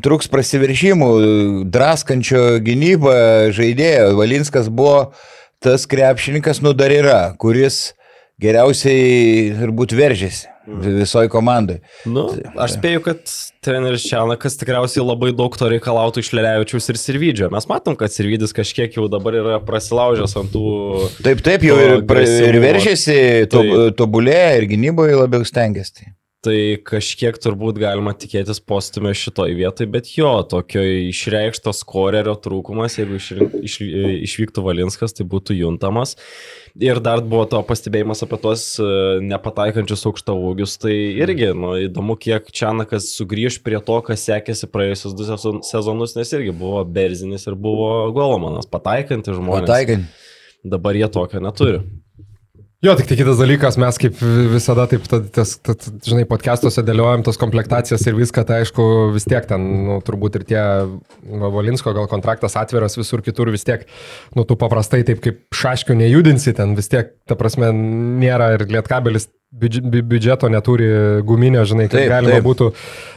[0.05, 1.11] trūks prasiveržimų,
[1.69, 4.15] draskančio gynybą žaidėjo.
[4.17, 5.13] Valinskas buvo
[5.63, 7.93] tas krepšininkas, nu dar yra, kuris
[8.41, 11.79] geriausiai turbūt veržėsi visoji komandai.
[12.09, 12.27] Nu,
[12.61, 13.23] aš spėju, kad
[13.65, 17.51] treneris Čianakas tikriausiai labai daug to reikalautų iš Lelevičiaus ir Sirvidžio.
[17.53, 20.67] Mes matom, kad Sirvidis kažkiek jau dabar yra prasilaužęs ant tų...
[21.25, 21.97] Taip, taip, jau ir,
[22.49, 23.17] ir veržėsi,
[23.53, 23.97] to, Taip.
[24.01, 26.13] tobulėja ir gynyboje labiau stengiasi.
[26.45, 33.17] Tai kažkiek turbūt galima tikėtis postumio šitoj vietoj, bet jo, tokio išreikšto skorerio trūkumas, jeigu
[33.17, 33.79] išrink, iš,
[34.29, 36.19] išvyktų Valinskas, tai būtų juntamas.
[36.77, 38.91] Ir dar buvo to pastebėjimas apie tos e,
[39.25, 40.93] nepataikančius aukšto ūgius, tai
[41.25, 46.37] irgi, nu, įdomu, kiek Čianakas sugrįž prie to, kas sekėsi praėjusius du sezon- sezonus, nes
[46.37, 49.71] irgi buvo Berzinis ir buvo Golomanas, pataikantis žmonės.
[49.71, 50.25] Pataikant.
[50.65, 51.81] Dabar jie tokio neturi.
[52.85, 54.19] Jo, tik tai kitas dalykas, mes kaip
[54.53, 59.47] visada, taip, tas, tad, žinai, podcastuose dėliojam tos komplektacijas ir viską, tai aišku, vis tiek
[59.49, 63.87] ten, nu, turbūt ir tie va, Valinsko gal kontraktas atviras visur kitur, vis tiek,
[64.37, 67.73] nu, tu paprastai taip kaip šaškių nejudinsi, ten vis tiek, ta prasme,
[68.21, 70.91] nėra ir lietkabelis biudž- bi- biudžeto neturi
[71.25, 72.49] guminio, žinai, kad Taip, galima taip.
[72.51, 72.71] būtų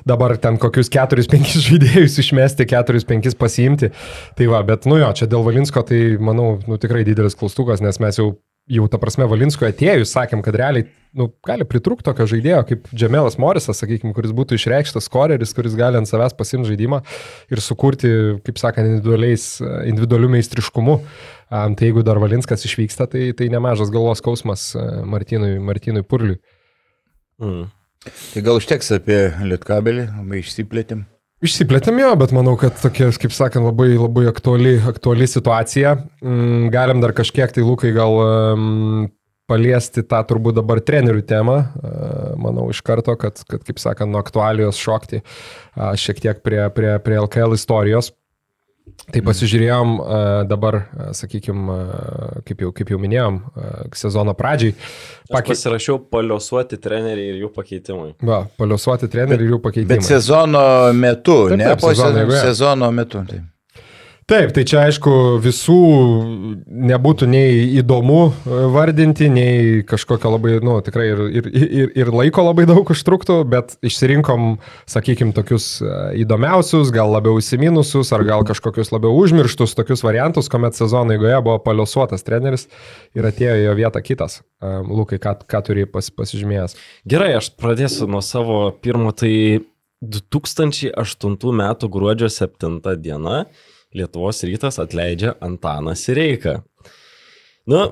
[0.08, 3.92] dabar ten kokius 4-5 žaidėjus išmesti, 4-5 pasiimti.
[4.38, 8.00] Tai va, bet, nu jo, čia dėl Valinsko, tai manau, nu, tikrai didelis klaustukas, nes
[8.00, 12.60] mes jau jau ta prasme Valinsko atėjus sakėm, kad realiai nu, gali pritrūkti tokio žaidėjo
[12.70, 17.02] kaip Džemelas Morisas, sakykime, kuris būtų išreikštas koreris, kuris gali ant savęs pasimti žaidimą
[17.54, 18.12] ir sukurti,
[18.46, 21.00] kaip sakant, individualiu meistriškumu.
[21.48, 26.42] Um, tai jeigu dar Valinskas išvyksta, tai, tai nemažas galvos skausmas uh, Martinui, Martinui Purliui.
[27.40, 27.70] Mm.
[28.34, 31.08] Tai gal užteks apie Lietkabelį, labai išsiplėtėm.
[31.46, 35.94] Išsiplėtėm jo, bet manau, kad tokia, kaip sakant, labai, labai aktuali, aktuali situacija.
[36.26, 38.18] Mm, galim dar kažkiek tai, Lukai, gal
[39.48, 41.58] paliesti tą turbūt dabar trenerių temą.
[41.78, 45.22] Uh, manau iš karto, kad, kad kaip sakant, nuo aktualijos šokti
[45.78, 48.12] šiek tiek prie, prie, prie LKL istorijos.
[49.08, 49.92] Tai pasižiūrėjom
[50.50, 50.80] dabar,
[51.16, 51.76] sakykime,
[52.48, 53.40] kaip, jau, kaip jau minėjom,
[53.96, 54.76] sezono pradžiai.
[55.32, 58.14] Aš pasirašiau paliosuoti treneriai ir jų pakeitimai.
[58.28, 59.96] Va, paliuosuoti trenerių ir jų pakeitimai.
[59.96, 60.64] Bet sezono
[60.96, 63.24] metu, Taip, ne taip, po sezono sezono, metu.
[63.28, 63.40] Tai.
[64.28, 65.76] Taip, tai čia aišku visų
[66.68, 72.44] nebūtų nei įdomu e, vardinti, nei kažkokio labai, nu, tikrai ir, ir, ir, ir laiko
[72.44, 74.58] labai daug užtruktų, bet išsirinkom,
[74.92, 75.92] sakykime, tokius e,
[76.26, 81.56] įdomiausius, gal labiau įsiminusius, ar gal kažkokius labiau užmirštus tokius variantus, kuomet sezono eigoje buvo
[81.64, 82.68] paliosuotas treneris
[83.16, 84.42] ir atėjo jo vietą kitas.
[84.60, 86.76] E, Lukai, ką, ką turi pas, pasižymėjęs?
[87.08, 89.64] Gerai, aš pradėsiu nuo savo pirmo, tai
[90.04, 91.66] 2008 m.
[91.96, 93.46] gruodžio 7 diena
[93.96, 96.58] Lietuvos rytas atleidžia Antaną Sireiką.
[97.68, 97.86] Nu,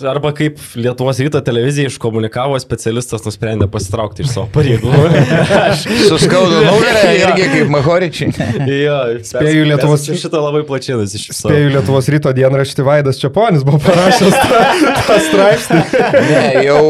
[0.00, 4.92] arba kaip Lietuvos ryto televizija iškomunikavo, specialistas nusprendė pasitraukti iš savo pareigų.
[5.66, 8.30] Aš Suskaudo nugarą irgi kaip Mahoričiai.
[8.70, 8.96] Jo,
[9.32, 11.50] Spėju, Lietuvos- Čia šitą labai plačiai nusišypsau.
[11.50, 14.62] Spėjau Lietuvos ryto dienraštį Vaidas Čiaponis buvo parašęs tą,
[15.10, 15.82] tą straipsnį.
[16.30, 16.80] Ne, jau,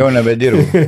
[0.00, 0.86] jau nebedirbu.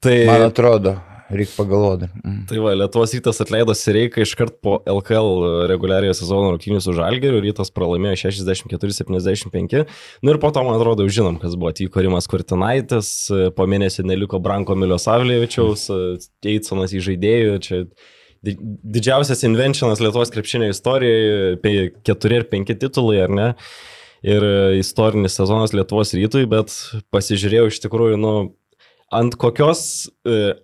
[0.00, 0.96] Tai, Man atrodo,
[1.30, 2.08] reikia pagalvoti.
[2.24, 2.40] Mm.
[2.50, 7.70] tai va, Lietuvos rytas atleido Sireiką iškart po LKL reguliariojo sezono rungtynių su Žalgeriu, rytas
[7.74, 9.84] pralaimėjo 64-75.
[10.22, 11.70] Nu ir po to, man atrodo, jau žinom, kas buvo.
[11.70, 13.10] Atvyko Rimas Kurtinaitis,
[13.56, 15.86] po mėnesio neliko Branko Miliosavlievičiaus,
[16.42, 17.58] Teitsonas į žaidėjų.
[17.66, 17.80] Čia
[18.42, 18.56] di-
[18.98, 23.48] didžiausias inventionas Lietuvos krepšinio istorijoje, pe- keturi ir penki titulai, ar ne?
[24.26, 24.42] Ir
[24.76, 26.74] istorinis sezonas Lietuvos rytui, bet
[27.14, 28.32] pasižiūrėjau iš tikrųjų, nu,
[29.10, 30.54] ant kokios e,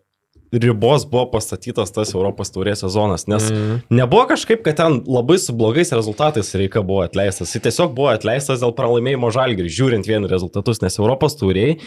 [0.53, 3.81] ribos buvo pastatytas tas Europos taurės sezonas, nes mm.
[3.99, 7.55] nebuvo kažkaip, kad ten labai su blogais rezultatais Reika buvo atleistas.
[7.55, 11.79] Jis tiesiog buvo atleistas dėl pralaimėjimo žalgirį, žiūrint vien rezultatus, nes Europos tauriai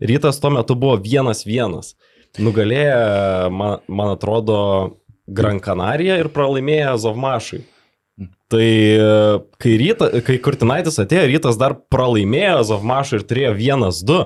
[0.00, 1.94] rytas tuo metu buvo vienas vienas.
[2.36, 4.58] nugalėję, man, man atrodo,
[5.28, 7.62] Gran Canaria ir pralaimėję Zovmašui.
[8.48, 8.68] Tai
[9.60, 14.22] kai, ryta, kai Kurtinaitis atėjo, rytas dar pralaimėjo Zovmašui ir turėjo 1-2.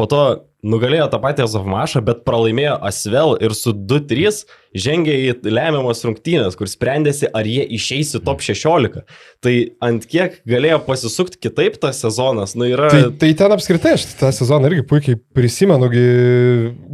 [0.00, 0.22] Po to
[0.64, 4.42] nugalėjo tą patį Azovmašą, bet pralaimėjo Asvel ir su 2-3
[4.80, 9.02] žengė į lemiamas rungtynės, kur sprendėsi, ar jie išeis į top 16.
[9.44, 12.88] Tai ant kiek galėjo pasisukti kitaip tas sezonas, nu yra...
[12.92, 15.90] Tai, tai ten apskritai aš tą sezoną irgi puikiai prisimenu,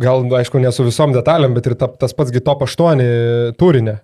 [0.03, 3.07] gal, aišku, ne su visom detalėm, bet ir ta, tas patsgi top 8
[3.61, 4.01] turinė.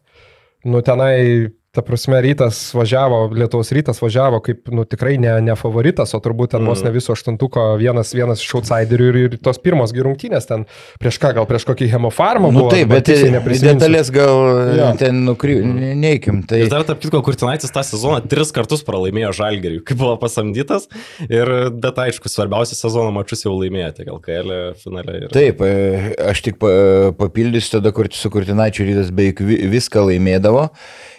[0.62, 6.11] Nu tenai Ta prasme, rytas važiavo, Lietuvos rytas važiavo kaip, nu, tikrai ne, ne favoritas,
[6.12, 6.85] o turbūt ten vos Mm.
[6.85, 10.66] ne viso aštuntuko vienas, vienas iš outsiderių ir, ir tos pirmos girungtynės ten
[11.00, 12.70] prieš ką, gal prieš kokį hemofarmą Nu buvo.
[12.74, 14.37] taip, bet detalės gal
[14.76, 14.90] Jo.
[15.00, 15.62] ten nukry...
[15.64, 16.42] ne- neikim.
[16.44, 16.58] Tai...
[16.61, 20.90] Ir dar, tarp kitko, Kurtinaitis tą sezoną tris kartus pralaimėjo Žalgeriui, kai buvo pasamdytas.
[21.30, 25.22] Ir, bet aišku, svarbiausia sezono mačius jau laimėjo, tiek LKL finale.
[25.22, 25.32] Ir...
[25.32, 30.68] Taip, e, aš tik pa- papildysiu tada, kur su Kurtinaičiu rytas beveik vi- viską laimėdavo.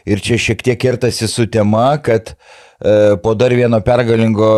[0.06, 4.52] Ir čia šiek tiek kertasi su tema, kad e, po dar vieno pergalingo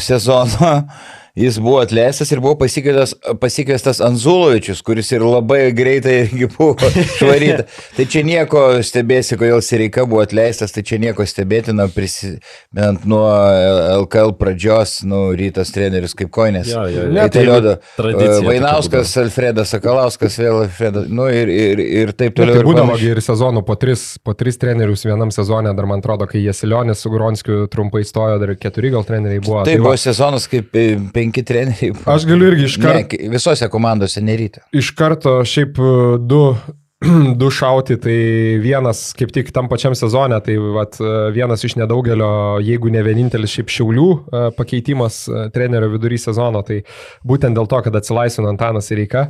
[0.00, 0.74] sezono
[1.40, 2.56] jis buvo atleistas ir buvo
[3.40, 7.80] pasikviestas, Anzulovičius, kuris ir labai greitai irgi buvo švarytas.
[7.96, 13.24] tai čia nieko stebėsi, kodėl Sireika buvo atleistas, tai čia nieko stebėtina, prisimint nuo
[14.02, 16.70] LKL pradžios, nu, rytas treneris kaip koinės.
[16.72, 17.12] Jo, jo, jo.
[17.14, 22.34] Ne, Tai tai tradicija tokia Vainauskas, Alfredas Sakalauskas, vėl Alfredas, nu ir, ir, ir taip
[22.36, 22.56] toliau.
[22.56, 26.28] tai ir būdavo ir sezonų po tris, po tris trenerius vienam sezonė, dar man atrodo,
[26.30, 29.62] kai Jesilionis su Gronskiu trumpai stojo, dar keturi gal treneriai buvo.
[29.68, 30.86] Tai va, buvo sezonas, kaip e,
[31.30, 31.94] penki treneriai.
[32.10, 34.66] Aš galiu irgi iš karto visose komandose neryta.
[34.72, 36.56] iš karto šiaip e, du,
[37.40, 38.14] du šauti, tai
[38.60, 43.54] vienas kaip tik tam pačiam sezone, tai vat, e, vienas iš nedaugelio, jeigu ne vienintelis
[43.54, 46.82] šiaip šiaulių e, pakeitimas e, trenerio vidury sezono, tai
[47.24, 49.22] būtent dėl to, kad atsilaisvino Antanas Reika,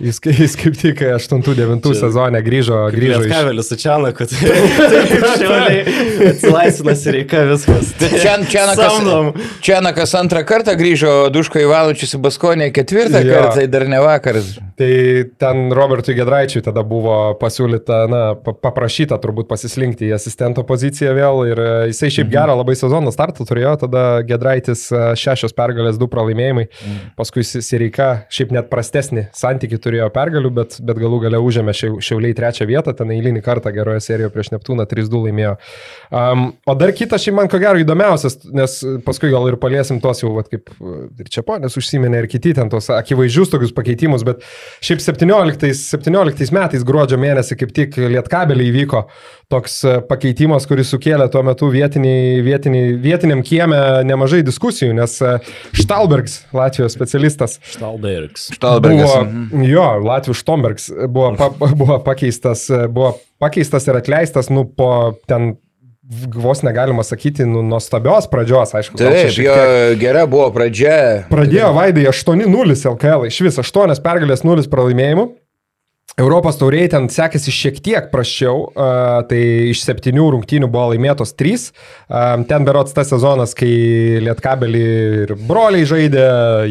[0.00, 3.34] jis, jis kaip tik 8-9 Čia- sezone grįžo, grįžo iš...
[3.34, 4.32] Kavelis su Čiana, kad
[6.30, 7.92] atsilaisvinas reika viskas.
[8.00, 9.34] Čia, čia, Samdom.
[9.36, 13.36] kas, čia kas antrą kartą grįžo Duško Ivanočius į Baskonę, ketvirtą Jo.
[13.36, 14.54] kartą, tai dar ne vakaras.
[14.80, 14.92] Tai
[15.36, 17.09] ten Robertui Gedraičiui tada buvo
[17.40, 22.34] pasiūlyta, na, pa- paprašyta turbūt pasislinkti į asistento poziciją vėl ir e, jisai šiaip Mhm.
[22.36, 27.10] gerą labai sezono startą turėjo, tada Gedraitis e, šešios pergalės, du pralaimėjimai, Mhm.
[27.18, 32.00] paskui Si- Sireika šiaip net prastesnį santykių turėjo pergalių, bet, bet galų gale užėmė Šiau-
[32.00, 35.56] Šiauliai trečią vietą, ten eilinį kartą geroje serijoje prieš Neptūną 3-2 laimėjo.
[36.12, 40.20] Um, o dar kitas šiaip man ko gero įdomiausias, nes paskui gal ir paliesim tos
[40.22, 40.68] jau, vat, kaip
[41.18, 44.40] ir čia ponės užsiminė, ir kiti ten tos akivaizdžius tokius pakeitimus, bet
[44.80, 49.04] šiaip 17, 17 metais gruodžio mėnesį kaip tik Lietkabelį įvyko
[49.50, 55.32] toks e, pakeitimas, kuris sukėlė tuo metu vietiniai, vietiniai, vietiniam kieme nemažai diskusijų, nes e,
[55.80, 58.50] Štalbergs, Latvijos specialistas, Štalbergs.
[58.58, 59.08] Štalbergas.
[59.08, 59.64] Buvo, mhm.
[59.70, 65.54] jo, Latvijos Štombergs buvo, pa, buvo, pakeistas, buvo pakeistas ir atleistas, nu, po ten
[66.34, 68.98] vos negalima sakyti, nu, nuostabios pradžios, aišku.
[68.98, 69.54] Taip, jo
[70.00, 71.26] gera buvo pradžia.
[71.30, 75.28] Pradėjo Vaidai 8-0 LKL, iš vis 8 pergalės 0 pralaimėjimų.
[76.20, 79.38] Europos tauriai ten sekėsi šiek tiek prašiau, uh, tai
[79.72, 81.70] iš septynių rungtynių buvo laimėtos trys.
[82.50, 83.70] Ten berots tas sezonas, kai
[84.26, 84.82] Lietkabelį
[85.24, 86.24] ir broliai žaidė,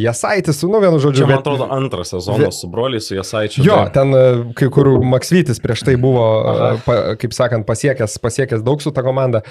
[0.03, 1.23] Jasaitis, nu vienu žodžiu.
[1.23, 3.63] Čia, man bet- atrodo, antras sezonas su broliais, su Jasaičiu.
[3.65, 6.69] Jo, Tai- ten kai kur Maksvytis prieš tai buvo, Aha.
[6.85, 9.41] pa, kaip sakant, pasiekęs, pasiekęs daug su ta komanda,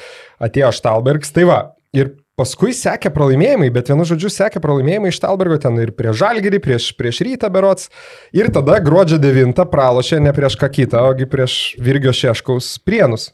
[0.41, 1.33] atėjo Štalbergs.
[1.35, 1.59] Tai va,
[1.97, 6.61] ir paskui sekė pralaimėjimai, bet vienu žodžiu sekė pralaimėjimai iš Štalbergo ten ir prieš Žalgirį,
[6.65, 7.91] prieš, prieš Rytą berots.
[8.37, 13.33] Ir tada gruodžio 9 pralošė ne prieš ką kitą, ogi prieš Virgio Šeškaus prienus.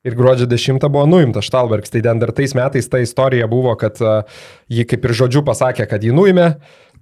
[0.00, 1.92] Ir gruodžio 10 buvo nuimtas Štalbergs.
[1.92, 4.22] Tai ten dar tais metais ta istorija buvo, kad uh,
[4.72, 6.46] jį kaip ir žodžiu pasakė, kad jį nuimė,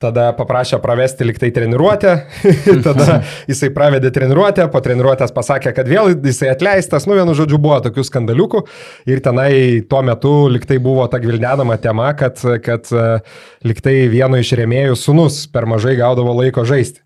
[0.03, 2.13] tada paprašė pravesti liktai treniruotę,
[2.87, 7.81] tada jisai pravedė treniruotę, po treniruotės pasakė, kad vėl jisai atleistas, nu vienu žodžiu buvo
[7.85, 8.63] tokių skandaliukų
[9.11, 9.51] ir tenai
[9.91, 13.19] tuo metu liktai buvo ta gvildenama tema, kad, kad uh,
[13.67, 17.03] liktai vieno iš rėmėjų sunus per mažai gaudavo laiko žaisti.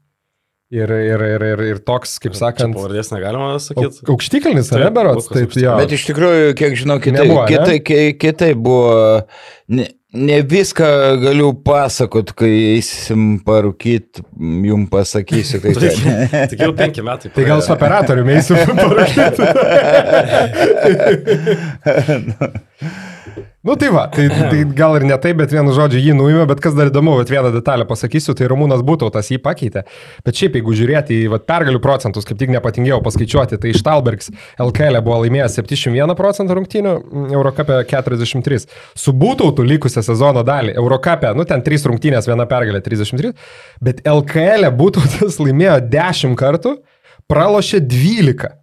[0.73, 4.07] Ir, ir, ir, ir, ir toks, kaip sakant, pavardės negalima sakyti.
[4.09, 5.27] aukštikalnis, ar ne, Taip, berots?
[5.27, 5.75] Lukas Taip, jo.
[5.77, 7.51] Bet iš tikrųjų, kiek žinau, kitai, Nebuvo, ne?
[7.51, 8.95] kitai, kitai, kitai buvo.
[9.69, 10.85] Ne, ne viską
[11.23, 14.25] galiu pasakot, kai eisim parūkyti,
[14.69, 15.93] jum pasakysiu, kai ką.
[16.53, 17.33] Tik jau penki metai.
[17.33, 19.43] Tai gal su operatoriumi eisiu parašyti.
[23.63, 26.61] Nu tai va, tai, tai gal ir ne taip, bet vienu žodžiu jį nuėmė, bet
[26.63, 29.85] kas dar įdomu, bet vieną detalę pasakysiu, tai Ramūnas Būtautas jį pakeitė.
[30.27, 34.99] Bet šiaip jeigu žiūrėti į vat, pergalių procentus, kaip tik nepatingėjau paskaičiuoti, tai Štalbergs LKL
[35.07, 36.95] buvo laimėjęs 71 procentų rungtynių,
[37.37, 38.65] Eurocapė 43.
[38.99, 43.35] Su Būtautu likusią sezono dalį, Eurocapė, nu ten 3 rungtynės, viena pergalė 33,
[43.83, 46.77] bet LKL Būtautas laimėjo 10 kartų,
[47.31, 48.62] pralošė 12.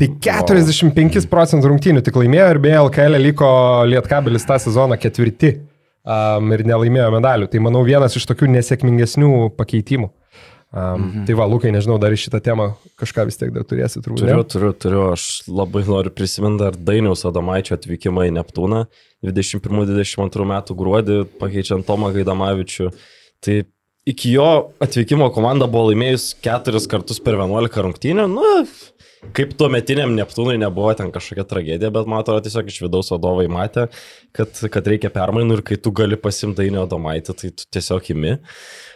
[0.00, 3.50] Tai 45 procentų rungtynių tik laimėjo ir beje LKL liko
[3.90, 7.48] Lietkabelis tą sezoną ketvirti um, ir nelaimėjo medalių.
[7.52, 10.08] Tai manau vienas iš tokių nesėkmingesnių pakeitimų.
[10.70, 11.24] Um, mhm.
[11.26, 12.68] Tai va, Lukai, nežinau, dar į šitą temą
[13.00, 14.22] kažką vis tiek dar turėsi turbūt.
[14.22, 18.84] Turiu, turiu, turiu, aš labai noriu prisiminti dar Dainiaus Adomaičio atvykimą į Neptūną
[19.26, 22.88] 21-22 metų gruodį, pakeičiant Tomą Gaidamavičių.
[23.42, 23.58] Tai
[24.14, 24.48] iki jo
[24.80, 28.28] atvykimo komanda buvo laimėjus keturis kartus per 11 rungtynių.
[28.30, 28.54] Nu,
[29.36, 33.46] kaip tuo metiniam Neptūnui nebuvo ten kažkokia tragedija, bet man atrodo tiesiog iš vidaus vadovai
[33.52, 33.88] matė,
[34.36, 38.38] kad, kad reikia permainų ir kai tu gali pasimti Dainio Domaitį, tai tu tiesiog imi.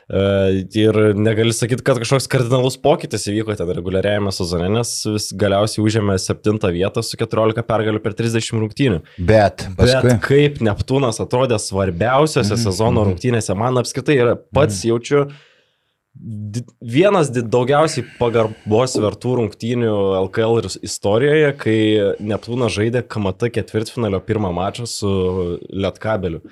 [0.04, 5.80] Uh, ir negali sakyti, kad kažkoks kardinalus pokytis įvyko ten reguliariajame sezone, nes vis galiausiai
[5.84, 9.00] užėmė septintą vietą su 14 pergalių per 30 rungtynių.
[9.16, 10.10] Bet, paskui...
[10.10, 12.68] Bet kaip Neptūnas atrodė svarbiausiose mm -hmm.
[12.68, 14.88] sezono rungtynėse, man apskritai yra pats mm -hmm.
[14.92, 15.26] jaučiu
[16.14, 21.78] vienas daugiausiai pagarbos vertų rungtynių LKL istorijoje, kai
[22.22, 25.10] Neptūnas žaidė KMT ketvirtfinalio pirmą mačą su
[25.68, 26.42] Lietkabeliu.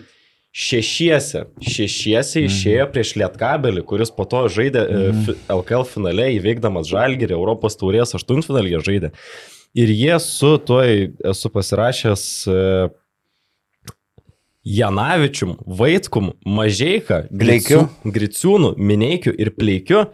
[0.53, 2.51] Šešiese, šešiese mhm.
[2.51, 5.22] išėjo prieš Lietkabelį, kuris po to žaidė mm.
[5.55, 9.14] LKL finale įveikdamas Žalgirį, Europos taurės aštuntfinalį žaidė.
[9.72, 12.59] Ir jie su tuoj esu pasirašęs e,
[14.62, 20.07] Janavičium, Vaitkum, Mažieika, Griciūnu, Mineikiu ir Pleikiu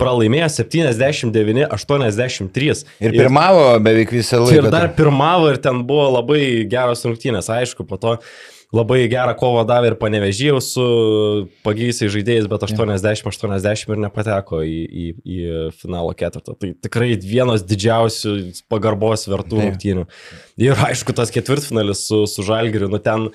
[0.00, 2.86] pralaimėjo 79-83.
[3.04, 4.56] Ir pirmavo beveik visą laiką.
[4.56, 8.16] Ir dar pirmavo ir ten buvo labai geros rungtynės, aišku, po to
[8.72, 10.84] labai gerą kovą davė ir panevežėjau su
[11.66, 15.38] pagyjusiais žaidėjais, bet 80-80 ir nepateko į, į, į
[15.80, 16.54] finalo ketvirtą.
[16.54, 18.30] Tai tikrai vienas didžiausių
[18.70, 20.04] pagarbos vertų rungtynių.
[20.62, 23.30] Ir aišku, tas ketvirtfinalis su, su Žalgiriu, nu ten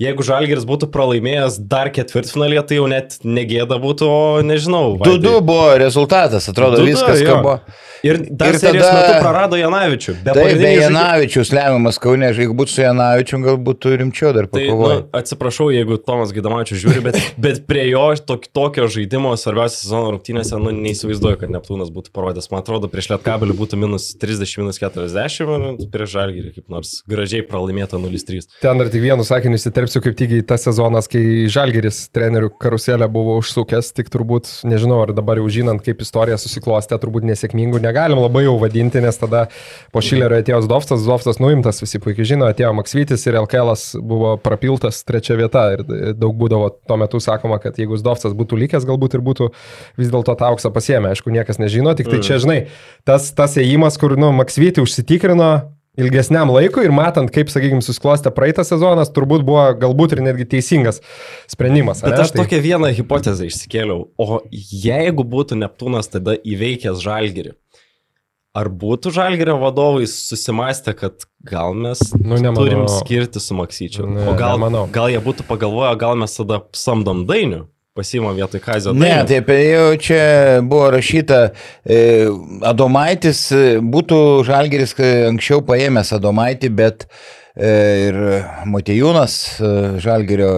[0.00, 4.96] jeigu Žalgiris būtų pralaimėjęs dar ketvirtfinalį, tai jau net negėda būtų, o nežinau.
[5.02, 7.60] 2-2 buvo rezultatas, atrodo, 2 -2, viskas, ką buvo.
[8.00, 9.00] Ir dar ir serijos tada...
[9.00, 10.14] metu prarado Janavičių.
[10.24, 14.94] Be Taip, be Janavičius lemiamas Kaunė, jeigu būtų su Janavičiu, gal būtų rimčiau dar pakovoję.
[14.94, 19.82] Tai, nu, atsiprašau, jeigu Tomas Gidamavičius žiūri, bet, bet prie jo tok, tokio žaidimo svarbiausia
[19.82, 22.48] sezono rungtynėse, nu, neįsivaizduoju, kad Neptūnas būtų parodęs.
[22.54, 27.44] Man atrodo, prieš Lietkabelį būtų minus 30, minus 40, ir prieš Žalgirį kaip nors gražiai
[27.44, 28.48] pralaimėta 0-3.
[28.64, 33.08] Ten dar tik vienu sakiniu įsiterpsiu, kaip tik į tas sezonas, kai Žalgiris trenerių karuselę
[33.10, 38.22] buvo užsukęs, tik turbūt, nežinau, ar dabar jau žinant, kaip istorija susiklostė, turbūt nesėkmingų negalim
[38.22, 39.48] labai jau vadinti, nes tada
[39.90, 43.74] po Šilerio atėjo Zdovstas, Zdovstas nuimtas, visi puikiai žino, atėjo Maksvitis ir LKL
[44.06, 45.82] buvo prapiltas trečia vieta ir
[46.14, 49.50] daug būdavo tuo metu sakoma, kad jeigu Zdovstas būtų likęs, galbūt ir būtų
[49.98, 52.44] vis dėlto tą auksą pasiemę, aišku, niekas nežino, tik tai čia, mm.
[52.46, 52.60] žinai,
[53.08, 55.50] tas, tas ėjimas, kur, nu, Maksvitį užsitikrino,
[56.00, 61.02] ilgesniam laikui ir matant, kaip, sakykime, susiklostė praeitą sezonas, turbūt buvo galbūt ir netgi teisingas
[61.50, 62.04] sprendimas.
[62.06, 62.44] Bet aš tai...
[62.44, 64.08] tokią vieną hipotezę išsikėliau.
[64.20, 67.56] O jeigu būtų Neptūnas tada įveikęs Žalgirį,
[68.50, 72.64] Ar būtų žalgerio vadovai susimastę, kad gal mes nu, nemanau.
[72.64, 74.08] turim skirti su Maksyčiu?
[74.10, 74.88] Ne, o gal, nemanau.
[74.90, 77.60] gal jie būtų pagalvoję, gal mes tada samdom dainių?
[77.94, 78.92] Pasimam vietoj Kazio.
[78.94, 79.26] Ne, dainių.
[79.26, 80.22] taip jau čia
[80.62, 81.40] buvo rašyta,
[81.82, 81.98] e,
[82.70, 84.94] Adomaitis e, būtų Žalgeris
[85.32, 87.08] anksčiau paėmęs Adomaitį, bet
[87.56, 87.72] e,
[88.06, 88.20] ir
[88.70, 89.72] Motejūnas e,
[90.06, 90.52] Žalgerio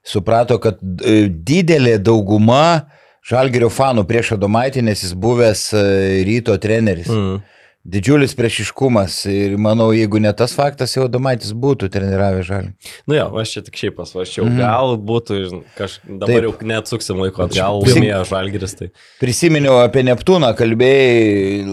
[0.00, 2.88] suprato, kad e, didelė dauguma
[3.30, 5.86] Žalgerio fanų prieš Adomaitį, nes jis buvęs e,
[6.24, 7.12] ryto treneris.
[7.12, 7.42] Mm.
[7.80, 12.74] Didžiulis priešiškumas ir manau, jeigu ne tas faktas, jau Domaitis būtų treniravę žalį.
[13.08, 14.58] Nu jo, aš čia tik šiaip pasvaščiau, mm.
[14.60, 15.38] gal būtų,
[15.78, 16.44] kaž, dabar Taip.
[16.44, 18.76] jau neatsuksim laiko atgal, laimėjo žalgiris.
[18.76, 18.90] Tai.
[19.22, 21.64] Prisiminiau apie Neptūną, kalbėjai,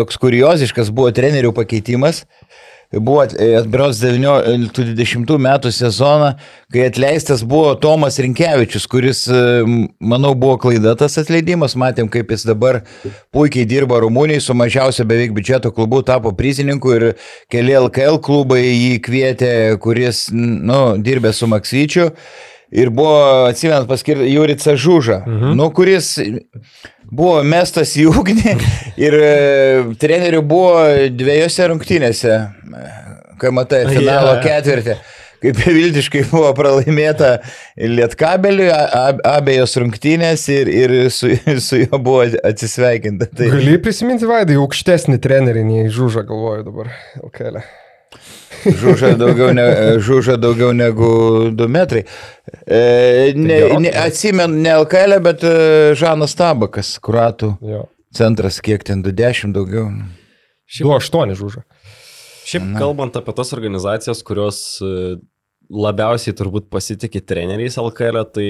[0.00, 2.24] toks kurioziškas buvo trenerių pakeitimas
[3.00, 6.34] buvo atbiros 19-20 metų sezoną,
[6.72, 9.42] kai atleistas buvo Tomas Rinkevičius, kuris, e,
[10.00, 11.76] manau, buvo klaida tas atleidimas.
[11.80, 12.82] Matėm, kaip jis dabar
[13.34, 17.06] puikiai dirba Rumuniai, su mažiausia beveik biudžeto klubu tapo prizininku ir
[17.52, 19.52] keli LKL klubai jį kvietė,
[19.82, 22.10] kuris, nu, dirbė su Maksyčiu.
[22.74, 25.52] Ir buvo, atsimenant, paskirtas Jurica Žuža, mhm.
[25.58, 26.16] nu, kuris
[27.16, 28.54] buvo mestas į ugnį
[29.06, 29.32] ir e,
[30.00, 30.78] trenerių buvo
[31.14, 32.38] dviejose rungtynėse,
[33.40, 34.46] kai matai finalo yeah.
[34.46, 35.02] ketvirtį.
[35.44, 37.34] Kaip viltiškai buvo pralaimėta
[37.76, 38.70] Lietkabeliui,
[39.28, 41.34] abiejos rungtynės ir, ir su,
[41.66, 43.28] su juo buvo atsisveikinta.
[43.28, 43.50] Tai...
[43.52, 47.60] Gali prisiminti Vaidai, aukštesnį trenerį nei Žužą, galvoju dabar, LKL.
[48.64, 49.64] Žuža daugiau, ne,
[50.00, 51.08] žuža daugiau negu
[51.52, 52.04] 2 metrai.
[52.64, 55.52] E, ne, ne, atsimenu, ne LKL, bet e,
[55.98, 57.82] Žanas Tabakas, kuratų Jo.
[58.14, 59.90] centras, kiek ten 20 daugiau.
[60.80, 61.64] 2-8 žuža.
[62.44, 65.16] Šiaip kalbant apie tas organizacijas, kurios e,
[65.70, 68.46] labiausiai turbūt pasitikė treneriais LKL, tai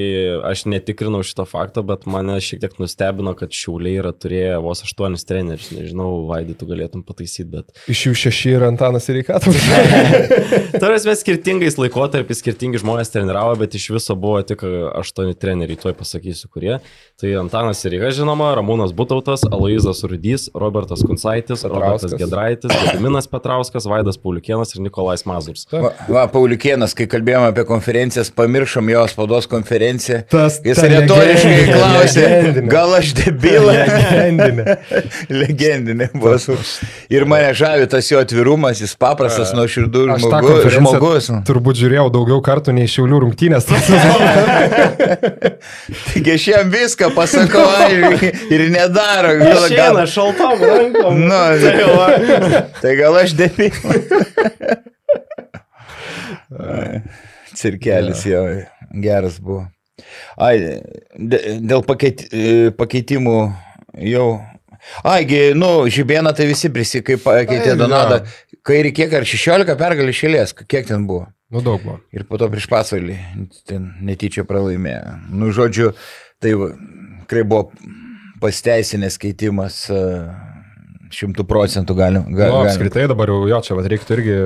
[0.51, 5.27] aš netikrinau šito fakto, bet mane šiek tiek nustebino, kad Šiauliai yra turėję vos aštuonis
[5.29, 5.71] trenerius.
[5.75, 7.71] Nežinau, Vaidai, tu galėtum pataisyti, bet...
[7.91, 9.59] Iš jų šeši yra Antanas ir Reikatas.
[10.83, 16.51] Tarsi skirtingais laikotarpiais skirtingi žmonės treniravo, bet iš viso buvo tik aštuoni treneriai, tuoj pasakysiu,
[16.53, 16.79] kurie.
[17.21, 22.15] Tai Antanas Ryga, žinoma, Ramūnas Butautas, Aloizas Rudys, Robertas Kunsaitis, Robertas.
[22.19, 25.67] Gedraitis, Gediminas Petrauskas, Vaidas Pauliukienas ir Nikolais Mazurs.
[25.73, 30.23] Va, va Pauliukienas, kai kalbėjome apie konferencijas, pamiršom jo spaudos konferenciją.
[30.31, 32.27] Tas- Jis retoriškai klausė,
[32.71, 33.73] gal aš debilą.
[33.75, 34.65] Legendinė.
[35.43, 36.37] Legendinė buvo.
[37.13, 40.73] Ir mane žavi tas jo atvirumas, jis paprastas, nuoširdus Aš tą žmogus.
[40.79, 41.25] žmogus.
[41.49, 43.65] turbūt žiūrėjau daugiau kartų nei Šiaulių rungtynės.
[46.09, 49.31] Taigi aš jam viską pasakau aiškiai ir nedaro.
[49.43, 51.13] Gal, gal, šaltom rankom.
[51.29, 51.43] nu,
[51.95, 52.07] va.
[52.81, 53.93] tai gal aš debilą.
[57.55, 58.43] Cirkelis jo
[59.03, 59.67] geras buvo.
[60.37, 60.57] Ai,
[61.15, 63.37] dė- dėl pakeit, e, pakeitimų
[64.11, 64.27] jau.
[65.07, 68.19] Aigi, nu, Žibėną tai visi prisi, kaip pakeitė Donadą.
[68.65, 71.29] Kai reikėjo, ar 16 pergalį šėlės, kiek ten buvo?
[71.55, 72.01] nu daug buvo.
[72.11, 73.15] Ir po to prieš pasvalį
[73.69, 75.13] ten netyčia pralaimėjo.
[75.31, 75.93] Nu, žodžiu,
[76.43, 76.51] tai
[77.23, 77.71] tikrai buvo
[78.43, 80.01] pasteisinęs keitimas e,
[81.13, 82.25] šimtų procentų galim.
[82.37, 84.37] Ga, Nu, apskritai dabar jau jo, čia vat, reiktų irgi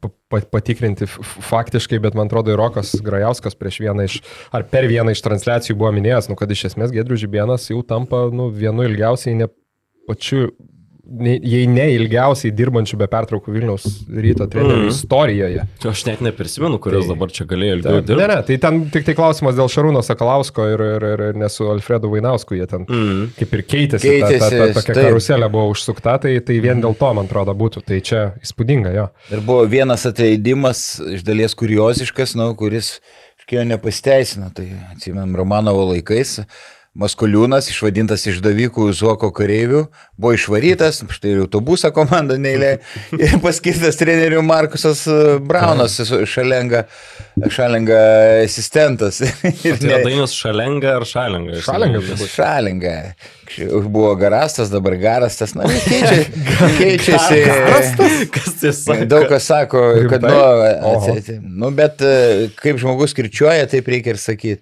[0.00, 4.20] pa- pa- patikrinti faktiškai, bet man atrodo, Rokas Grajauskas prieš vieną iš,
[4.52, 8.24] ar per vieną iš transliacijų buvo minėjęs, nu, kad iš esmės Gedrius Žibienas jau tampa
[8.32, 9.48] nu, vienu ilgiausiai, ne
[10.08, 10.48] pačiu,
[11.02, 14.92] jei ne ilgiausiai dirbančių be pertraukų Vilniaus ryto trenerių Mhm.
[14.92, 15.64] istorijoje.
[15.90, 18.28] Aš net neprisimenu, kurios Tai- dabar čia galėjo ilgiau Ta, ne, dirbti.
[18.28, 22.08] ne, tai ten tik tai klausimas dėl Šarūno Sakalausko ir, ir, ir, ir nesu Alfredu
[22.12, 23.32] Vainausku, jie ten Mm.
[23.36, 25.08] kaip ir keitėsi, keitėsi ta, ta, ta, tokia taip.
[25.10, 27.82] karuselė buvo užsukta, tai, tai vien dėl to, man atrodo, būtų.
[27.84, 29.08] Tai čia įspūdinga, jo.
[29.32, 33.00] Ir buvo vienas atleidimas, iš dalies kurioziškas, nu, kuris
[33.42, 34.54] iškėjo nepasteisino.
[34.54, 36.44] Tai atsimėm Romanovo laikais.
[36.92, 39.86] Maskoliūnas, išvadintas išdavykų Zuoko kareivių,
[40.20, 42.74] buvo išvarytas, štai ir autobusą komanda neįlė,
[43.24, 45.96] ir paskirtas treneriu Markusas e, Braunas,
[46.28, 46.84] šalenga,
[47.48, 48.02] šalenga
[48.42, 49.22] asistentas.
[49.64, 51.64] Ir Tai yra Dainis Šalenga ar Šalenga?
[51.64, 52.20] Šalenga.
[52.28, 52.94] Šalinga.
[53.88, 55.56] Buvo garastas, dabar garastas.
[55.56, 56.22] Na, keičia,
[56.78, 57.42] keičiasi.
[58.36, 59.08] Kas tai sako?
[59.08, 60.38] Daug kas sako, kad, nu,
[60.92, 64.60] atseit, nu, bet e, kaip žmogus kirčiuoja, taip reikia ir sakyti.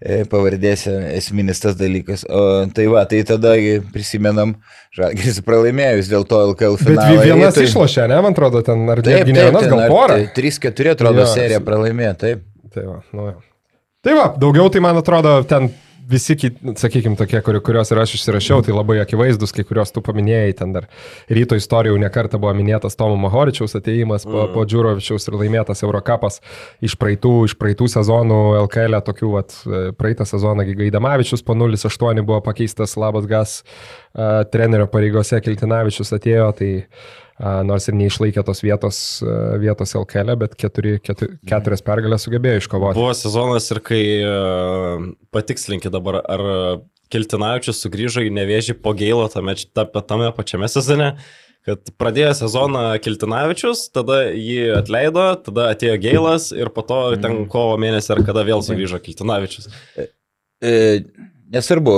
[0.00, 2.22] Pavardėse esminis tas dalykas.
[2.24, 3.52] O, tai va, tai tada
[3.92, 4.54] prisimenam,
[4.96, 7.18] Žalgiris pralaimėjo vis dėlto LKL Bet finalą.
[7.20, 10.16] vi- vienas tai, išlošė, ne, man atrodo, ten ar Taip, taip, vienas, gal porą.
[10.16, 12.42] tai 3-4 atrodo Jo, serija pralaimėjo, taip.
[12.74, 13.36] Tai va, nu, jo.
[14.02, 15.68] tai va, daugiau tai man atrodo, ten
[16.10, 16.36] visi,
[16.80, 20.74] sakykime, tokie, kur, kuriuos ir aš išsirašiau, tai labai akivaizdus, kai kuriuos tu paminėjai, ten
[20.74, 20.88] dar
[21.30, 26.40] ryto istorijų nekarta buvo minėtas Tomo Mahoričiaus ateimas po, po Džiurovičiaus ir laimėtas Eurocapas
[26.84, 29.56] iš praeitų, iš praeitų sezonų LKL, -e, tokių, vat,
[30.00, 33.60] praeitą sezoną Gaidamavičius po 0-8 buvo pakeistas Labas Gas
[34.50, 36.70] trenerio pareigose Kiltinavičius atėjo, tai
[37.40, 39.00] nors ir neišlaikė tos vietos,
[39.62, 43.00] vietos LKL, bet keturi, keturi, keturias pergalės sugebėjo iškovoti.
[43.00, 44.02] Buvo sezonas ir kai
[45.34, 46.44] patikslinkit dabar, ar
[47.10, 51.08] Kiltinavičius sugrįžo į nevėžį po Geilo tame, tame, tame pačiame sezone,
[51.66, 57.74] kad pradėjo sezoną Kiltinavičius, tada jį atleido, tada atėjo Geilas ir po to ten kovo
[57.82, 59.68] mėnesį ar kada vėl sugrįžo Kiltinavičius.
[59.98, 60.72] E,
[61.52, 61.96] nesvarbu,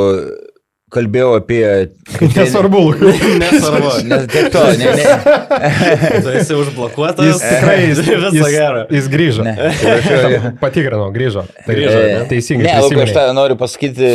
[0.92, 1.62] kalbėjau apie...
[2.36, 2.82] Nesvarbu.
[3.40, 3.92] Nesvarbu.
[4.10, 5.16] Nes tiek to, ne, ne.
[6.24, 7.26] Tu esi užblokuotas.
[7.30, 8.84] Jis tikrai, jis, Visą gerą.
[8.92, 9.48] jis grįžo.
[9.48, 11.46] Atsiprašau, Patikrinau, grįžo.
[11.66, 12.22] Tai Grįžo, e, ne?
[12.30, 12.68] teisingai.
[12.68, 14.12] Ne, Lukai, aš tą noriu pasakyti.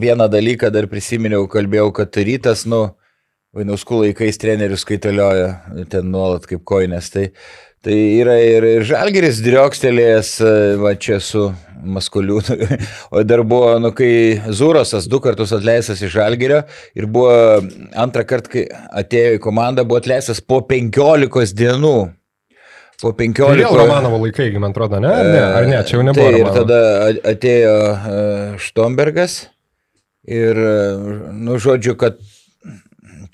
[0.00, 2.88] Vieną dalyką dar prisiminiau, kalbėjau, kad rytas, nu,
[3.56, 5.48] Vainauskų laikais trenerius kaitaliojo
[5.90, 7.08] ten nuolat kaip koinės.
[7.10, 7.24] Tai,
[7.84, 11.48] tai yra ir, Žalgeris driokstelėjęs, e, va čia su
[11.80, 12.40] Maskoliu.
[13.14, 16.62] O dar buvo, nu, kai Zurosas du kartus atleistas iš Žalgerio
[16.94, 17.32] ir buvo
[17.96, 18.64] antrą kartą, kai
[19.02, 21.98] atėjo į komandą, buvo atleistas po 15 dienų.
[23.00, 25.08] Po 15 Tai vėl Romanovo laikai, man atrodo, ne?
[25.08, 25.78] Ne, ar ne?
[25.88, 26.26] čia jau nebuvo.
[26.28, 26.80] Tai ir tada
[27.32, 28.18] atėjo e,
[28.60, 29.38] Štombergas
[30.28, 32.20] ir, e, nu, žodžiu, kad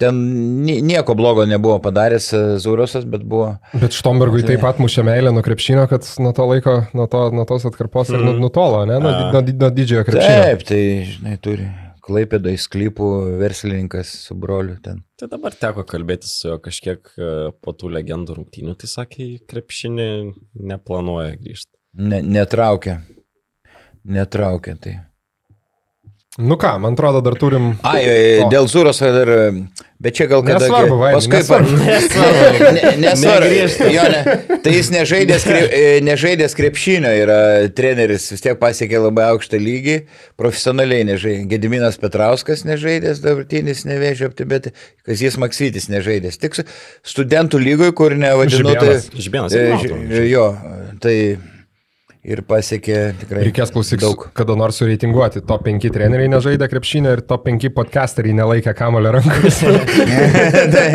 [0.01, 0.19] ten
[0.67, 3.55] ni- nieko blogo nebuvo padaręs e, Zurosas, bet buvo...
[3.75, 7.45] Bet Štombergui taip pat mušė meilę nuo krepšinio, kad nuo to laiko, nuo, to, nuo
[7.49, 8.39] tos atkarpos ir Mhm.
[8.45, 9.01] nutolo, ne?
[9.01, 10.45] Nuo, nuo, nuo didžiojo krepšinio.
[10.47, 10.83] Taip, tai,
[11.17, 11.67] žinai, turi
[12.07, 13.07] Klaipėdoj sklypų
[13.41, 15.01] verslininkas su broliu ten.
[15.19, 20.07] Tai dabar teko kalbėti su juo kažkiek e, po tų legendų rungtynių, tai sakė, krepšinį
[20.71, 21.73] neplanuoja grįžti.
[21.99, 23.01] Ne, netraukia.
[24.07, 24.95] Netraukia tai.
[26.39, 27.71] Nu ką, man atrodo, dar turim...
[27.87, 28.03] Ai,
[28.45, 28.49] O.
[28.53, 29.31] dėl Zūros dar,
[30.05, 30.67] bet čia gal kada...
[30.67, 31.79] Nesvarbu, Vaidai, paskui nesvarbu.
[32.77, 33.47] Ne- Nesvarbu.
[33.47, 33.89] Negrįžta.
[33.95, 37.39] Jo, ne, tai jis nežaidęs, krep, e, nežaidęs krepšinio, yra
[37.73, 39.97] treneris, vis tiek pasiekė labai aukštą lygį,
[40.37, 41.49] profesionaliai nežaidė.
[41.57, 44.75] Gediminas Petrauskas nežaidęs, dabartinis nevėžio, bet
[45.09, 46.37] Kazijas Maksytis nežaidęs.
[46.45, 46.61] Tik
[47.01, 49.01] studentų lygoje, kur nevadinu, tai...
[49.17, 49.57] Žibėnas.
[49.57, 49.57] Žibėnas
[50.21, 50.25] e.
[50.29, 50.51] Jo,
[51.01, 51.17] tai
[52.27, 53.45] ir pasiekė tikrai.
[53.47, 54.27] Reikės klausyk daug.
[54.37, 55.43] kada nors sureitinguoti.
[55.47, 59.75] Top 5 treneriai nežaidė krepšinio ir top 5 podcasteriai nelaikė kamulio rankose.
[60.75, 60.87] tai,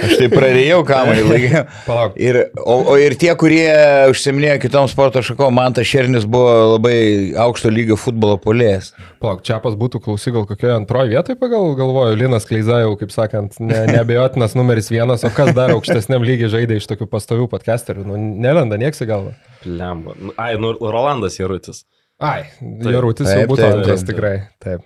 [0.00, 1.64] aš tai prarėjau kamuolį laikiau.
[1.86, 2.16] Palauk.
[2.20, 3.68] Ir, o, o ir tie, kurie
[4.12, 6.96] užsiminėjo kitom sporto šakom, man tas Šernis buvo labai
[7.44, 8.94] aukšto lygio futbolo polėjas.
[9.20, 13.60] Palauk, Čiapas būtų klausyk gal kokioje antroje vietoje, pagal galvoju, Linas Kleiza jau, kaip sakant,
[13.60, 18.16] ne, neabejotinas numeris vienas, o kas dar aukštesniam lygiai žaidė iš tokių pastovių podcasterių, nu,
[18.40, 19.36] nelenda nieks į galvą.
[19.66, 20.14] Lemba.
[20.16, 21.84] Nu, Ai, nu, Rolandas Jarutis.
[22.20, 22.44] Ai,
[22.84, 24.10] Jarutis jau Taip, būtų taip, antras taip.
[24.12, 24.34] tikrai.
[24.60, 24.80] Taip.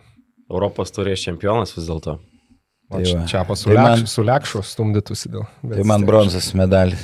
[0.51, 2.19] Europos turės čempionas vis dėlto.
[2.93, 3.25] Tai va.
[3.27, 5.47] Čiapas su, Tai lekšu stumdytųsi dėl.
[5.65, 7.01] bet Tai man bronzas medalis.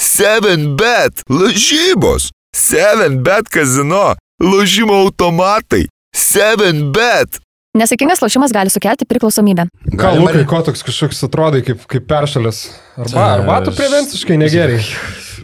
[0.00, 5.84] 7bet lažybos, 7bet kazino, lošimo automatai,
[6.16, 7.40] 7bet.
[7.78, 9.68] Nesėkmingas lošimas gali sukelti priklausomybę.
[9.92, 12.62] Galima- Lukai, ko toks kažkoks atrodai kaip, kaip peršalęs?
[12.96, 14.80] Arba, arba tu prevenciškai negeriai.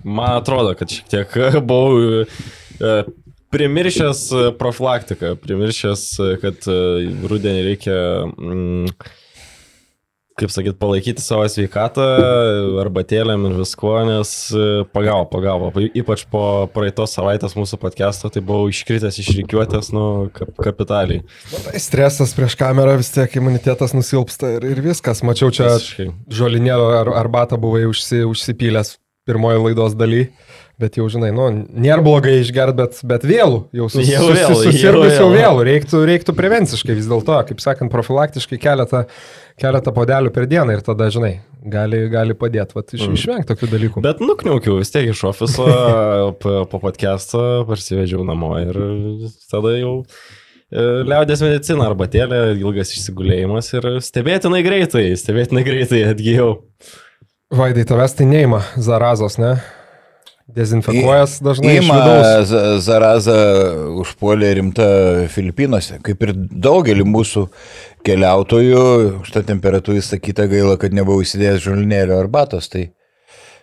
[0.05, 1.37] Man atrodo, kad šiek tiek
[1.69, 2.25] buvau
[3.55, 6.07] primiršęs profilaktiką, primiršęs,
[6.43, 6.67] kad
[7.31, 7.99] rudenį reikia,
[10.35, 12.05] kaip sakyt, palaikyti savo sveikatą,
[12.83, 14.33] arbatėlėm ir viskuo, nes
[14.91, 15.71] pagavo, pagavo.
[15.95, 16.43] Ypač po
[16.75, 21.23] praeitos savaitės mūsų podcast'o, tai buvau iškritęs iš reikiuotės, nu, kap, kapitaliai.
[21.79, 25.23] Stresas prieš kamerą vis tiek imunitetas nusilpsta ir, ir viskas.
[25.23, 25.77] Mačiau čia
[26.27, 28.97] žolinėlio ar, arbatą buvai užsi, užsipylęs
[29.31, 30.27] pirmojo laidos daly.
[30.81, 33.61] Bet jau žinai, nu, nėra blogai išgerti, bet, bet vėlų.
[33.79, 35.37] Jau sus, Jau vėlu, susirgus jau jau vėlu.
[35.39, 35.65] vėlų.
[35.69, 39.05] Reiktų, reiktų prevenciškai vis dėlto, kaip sakant, profilaktiškai keletą,
[39.63, 41.37] keletą podelių per dieną ir tada, žinai,
[41.71, 43.15] gali, gali padėti vat, iš, Mm.
[43.21, 44.03] išvengti tokių dalykų.
[44.03, 45.69] Bet nukniaukiau vis tiek iš ofiso
[46.43, 48.75] po, po podcast'o, parsivežiau namo ir
[49.55, 49.95] tada jau
[50.75, 56.51] e, liaudės medicina arbatėlė, ilgas išsigulėjimas ir stebėtinai greitai, stebėtinai greitai atgyjau.
[57.55, 59.55] Vaidai, tavęs tai neima zarazos, ne?
[60.45, 61.97] Dezinfekuojas dažnai Ima
[62.85, 63.37] Zaraza
[64.03, 64.89] užpuolė rimta
[65.33, 67.47] Filipinuose, kaip ir daugelį mūsų
[68.05, 68.83] keliautojų,
[69.25, 72.91] šitą temperatūrą įsakyta gaila, kad nebuvau įsidėjęs žolnėlio arbatos, tai,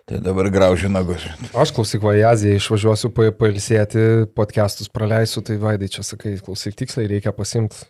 [0.10, 1.28] tai dabar graužiu nagus.
[1.54, 6.80] Aš klausyk, va, į Aziją išvažiuosiu pa- pailsėti, podcastus praleisiu, tai Vaidai čia sakai, klausyk,
[6.82, 7.86] tiksliai reikia pasimti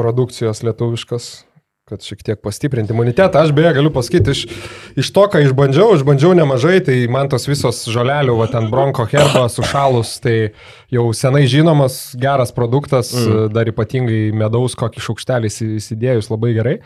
[0.00, 1.30] produkcijos lietuviškas,
[1.90, 3.42] kad šiek tiek pastiprinti imunitetą.
[3.42, 4.44] Aš beje galiu pasakyti, iš,
[5.00, 9.48] iš to, ką išbandžiau, išbandžiau nemažai, tai man tos visos žolelių, va ten bronko herba
[9.52, 10.36] sušalus, tai
[10.94, 13.50] jau senai žinomas, geras produktas, mm.
[13.54, 16.78] dar ypatingai medaus kokį šaukštelį įsi- įsidėjus labai gerai.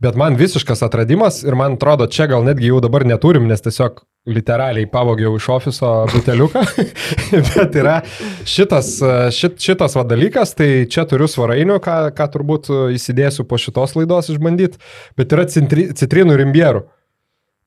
[0.00, 4.04] Bet man visiškas atradimas ir man atrodo, čia gal netgi jau dabar neturim, nes tiesiog
[4.28, 6.62] literaliai pavogiau iš ofiso buteliuką.
[7.54, 7.96] Bet yra
[8.48, 8.92] šitas,
[9.36, 14.30] šit, šitas va dalykas, tai čia turiu svarainių, ką, ką turbūt įsidėsiu po šitos laidos
[14.32, 14.80] išbandyti,
[15.18, 16.88] bet yra citri, citrinų ir imbierų.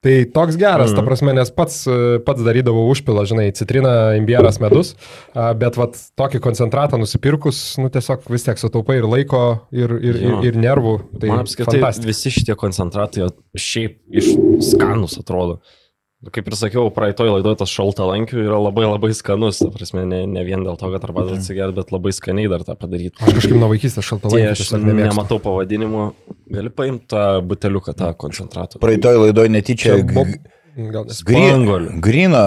[0.04, 0.98] Tai toks geras, mm.
[1.00, 1.78] ta prasme, nes pats,
[2.28, 4.98] pats darydavau užpilą, žinai, citrina, imbieras, medus,
[5.32, 10.36] bet vat tokį koncentratą nusipirkus, nu tiesiog vis tiek sutaupai ir laiko, ir, ir, ir,
[10.50, 10.98] ir nervų.
[11.22, 12.10] Tai Man apskritai fantastika.
[12.12, 14.34] visi šitie koncentratai šiaip iš
[14.74, 15.62] skanus atrodo.
[16.24, 20.22] Nu, Kaip ir sakiau, praeitoj laidoje tas šaltalankių yra labai labai skanus, ta prasme, ne,
[20.30, 23.20] ne vien dėl to, kad arbatą atsigert, bet labai skaniai dar tą padaryti.
[23.20, 26.06] Aš kažkaip nuo vaikystės Tai šaltalaikį aš nematau pavadinimų,
[26.56, 28.80] gali paimti tą buteliuką, tą koncentratų.
[28.84, 30.24] Praeitoj laidoje netyčia Čia
[30.76, 31.20] Bob- g- Gal nes.
[31.24, 31.90] gry- Spanguolių.
[32.02, 32.40] Grino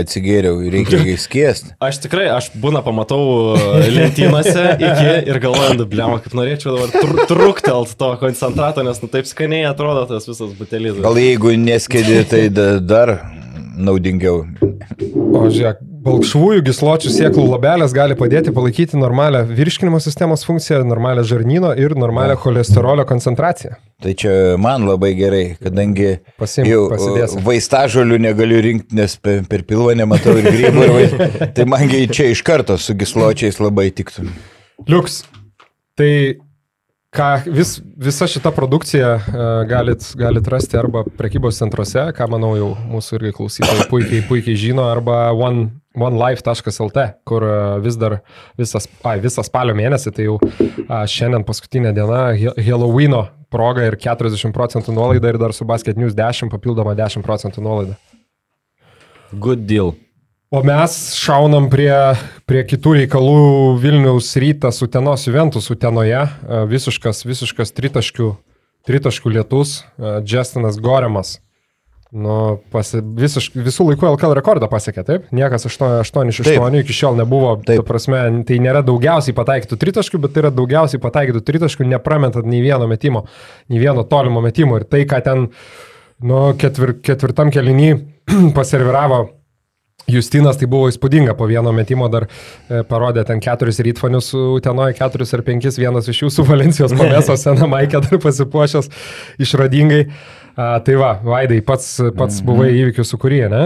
[0.00, 1.72] atsigėriau, reikia įskiesti.
[1.88, 7.26] Aš tikrai, aš būna pamatau e, lentynose iki ir galvoju, dubliamą, kaip norėčiau dabar tr
[7.32, 11.00] truktelt to koncentrato, nes nu taip skaniai atrodo tas visas butelis.
[11.04, 13.14] Gal jeigu neskėdi, tai da, dar
[13.78, 14.44] naudingiau.
[15.32, 21.72] O žiūrėk, balkšvųjų gisločių sėklų lobelės gali padėti palaikyti normalią virškinimo sistemos funkciją, normalią žarnyno
[21.78, 23.76] ir normalią cholesterolio koncentraciją.
[24.02, 27.42] Tai čia man labai gerai, kadangi Pasimk, jau pasidėsi.
[27.46, 30.86] vaistažolių negaliu rinkti, nes per, per pilvą nematau ir grybų.
[30.86, 31.28] Ir vai...
[31.56, 34.26] Tai mangi čia iš karto su gisločiais labai tiktų.
[34.90, 35.22] Liuks.
[35.98, 36.10] Tai
[37.14, 37.76] ką, vis,
[38.08, 43.36] visa šita produkcija uh, galit, galit rasti arba prekybos centruose, ką manau jau mūsų irgi
[43.38, 45.68] klausytojai puikiai, puikiai žino, arba One
[45.98, 48.20] onelife.lt, kur e, vis dar
[48.58, 50.38] visas, ai, visą spalio mėnesį, tai jau
[50.88, 52.22] a, šiandien paskutinė diena
[52.56, 57.64] Halloweeno proga ir 40 procentų nuolaida ir dar su Basket News 10 papildoma 10 procentų
[57.64, 57.98] nuolaida.
[59.32, 59.94] Good deal.
[60.52, 61.92] O mes šaunam prie,
[62.44, 63.36] prie kitų reikalų
[63.80, 66.26] Vilniaus rytas Utenos Juventus Utenoje.
[66.28, 68.34] E, Visiškas, visiškas tritaškių,
[68.88, 69.78] tritaškių lietus.
[69.96, 71.38] e, Justinas Goremas.
[72.12, 75.30] Nu, pasi, visiš, visų laikų LKL rekordą pasiekė, taip?
[75.32, 77.54] Niekas 8 iš 8 iki šiol nebuvo.
[77.64, 77.80] Taip.
[77.80, 82.60] Ta prasme, tai nėra daugiausiai pataikytų tritaškių, bet tai yra daugiausiai pataikytų tritaškių, neprametant nei
[82.60, 83.24] vieno metimo,
[83.72, 84.76] nei vieno tolimo metimo.
[84.76, 85.46] Ir tai, ką ten
[86.20, 87.94] nu, ketvir, ketvirtam kelinį
[88.58, 89.24] paserviravo
[90.10, 95.30] Justinas tai buvo įspūdinga, po vieno metimo dar e, parodė ten keturis rytfanius Utenoje, keturis
[95.36, 98.90] ar penkis, vienas iš jų su Valencijos pameso sena Maikė dar pasipuošęs
[99.46, 100.02] išradingai.
[100.54, 103.64] A, tai va, Vaidai, pats, pats buvai įvykių sukūrė, ne?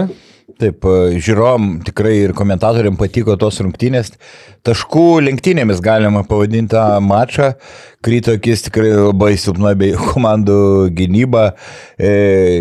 [0.57, 4.13] Taip, e, žiūrom tikrai ir komentatoriam patiko tos rungtynės.
[4.67, 7.53] Taškų lenktynėmis galima pavadinti tą mačą.
[8.03, 10.57] Kryto akis tikrai labai silpna bei komandų
[10.95, 11.53] gynyba.
[11.97, 12.09] E,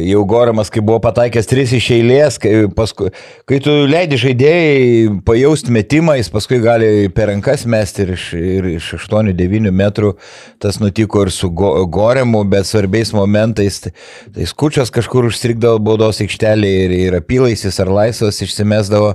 [0.07, 3.11] jau Goramas, kai buvo pataikęs tris iš eilės, kai, paskui,
[3.51, 8.71] kai tu leidi žaidėjai pajausti metimą, jis paskui gali per rankas mesti ir iš, ir
[8.77, 10.15] iš 8-9 metrų.
[10.63, 13.83] Tas nutiko ir su Go, Goremu, bet svarbiais momentais.
[13.83, 13.93] Tai,
[14.39, 19.13] tai skučias kažkur užstrikdavo baudos aikštelėje ir, ir apylaisis ar laisvas išsimesdavo.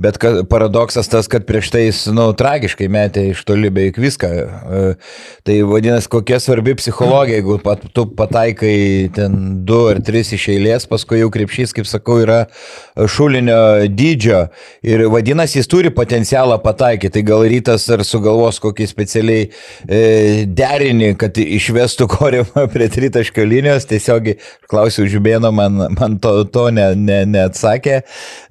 [0.00, 0.18] Bet
[0.50, 4.30] paradoksas tas, kad prieš tai jis, nu, tragiškai metė iš toli beveik viską.
[4.30, 4.84] E,
[5.50, 9.32] Tai vadinasi, kokia svarbi psichologija, jeigu pat, tu pataikai ten
[9.64, 12.42] du ar tris iš eilės, paskui jau krepšys, kaip sakau, yra
[13.08, 14.42] šulinio dydžio.
[14.86, 17.14] Ir vadinasi, jis turi potencialą pataikyti.
[17.16, 20.02] Tai gal rytas ar sugalvos kokį specialiai e,
[20.46, 23.88] derinį, kad išvestų korimą prie tritaškio linijos.
[23.90, 24.30] Tiesiog
[24.70, 28.02] klausiau Žiubėno, man, man to, to ne, ne, neatsakė.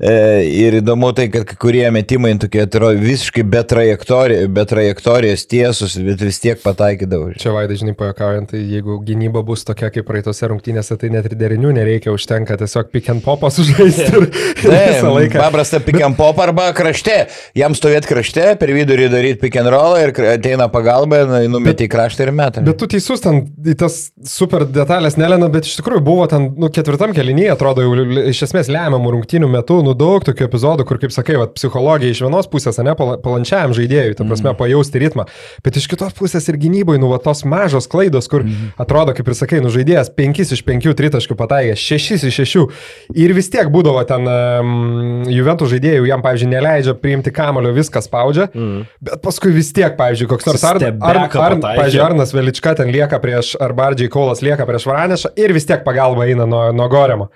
[0.02, 0.18] E,
[0.66, 5.96] ir įdomu tai, kad kai kurie metimai tokie atrodo visiškai be trajektorijos, be trajektorijos tiesus,
[6.04, 7.32] bet vis tiek pataikydavo.
[7.40, 11.36] Čia Vaidai, žinai, pajokaujant, tai jeigu gynyba bus tokia kaip praeitose rungtynėse, tai net ir
[11.40, 14.28] derinių nereikia, užtenka tiesiog pick and popą sužaisti ir,
[14.66, 15.40] ir visą laiką.
[15.42, 17.18] Paprasta pick and pop arba krašte.
[17.58, 22.28] Jam stovėti krašte, per vidurį daryti pick and roll ir ateina pagalba, numeti į kraštą
[22.28, 22.64] ir metą.
[22.66, 23.44] Bet tu teisus, ten
[23.80, 28.44] tas super detalės nelena, bet iš tikrųjų buvo ten, nu, ketvirtam kelinyje, atrodo, jau iš
[28.50, 32.50] esmės lemiamų rungtynių metu, nu, daug tokių epizodų, kur, kaip sakai, vat, psichologija iš vienos
[32.52, 33.18] pusės, ne, pala-
[33.50, 34.58] palančiajam žaidėjui, ta prasme, mm.
[34.60, 35.26] pajausti ritmą,
[35.64, 38.74] bet iš kitos pusės ir gynybai, nu, va, tos mažos klaidos, kur mm.
[38.80, 43.34] atrodo, kaip ir sakai, nu, žaidėjas 5 iš 5 tritaškių pataikė, 6 iš 6 ir
[43.34, 48.84] vis tiek būdavo ten um, Juventus žaidėjų, jam, pavyzdžiui, neleidžia priimti kamulio, viską spaudžia, mm.
[49.10, 53.22] bet paskui vis tiek, pavyzdžiui, koks nors ar, ar, ar, pavyzdžiui, Arnas Velička ten lieka
[53.24, 57.30] prieš, ar Bardžiai Kaulas lieka prieš Varanešą ir vis tiek pagalba eina nuo, nuo Goremo.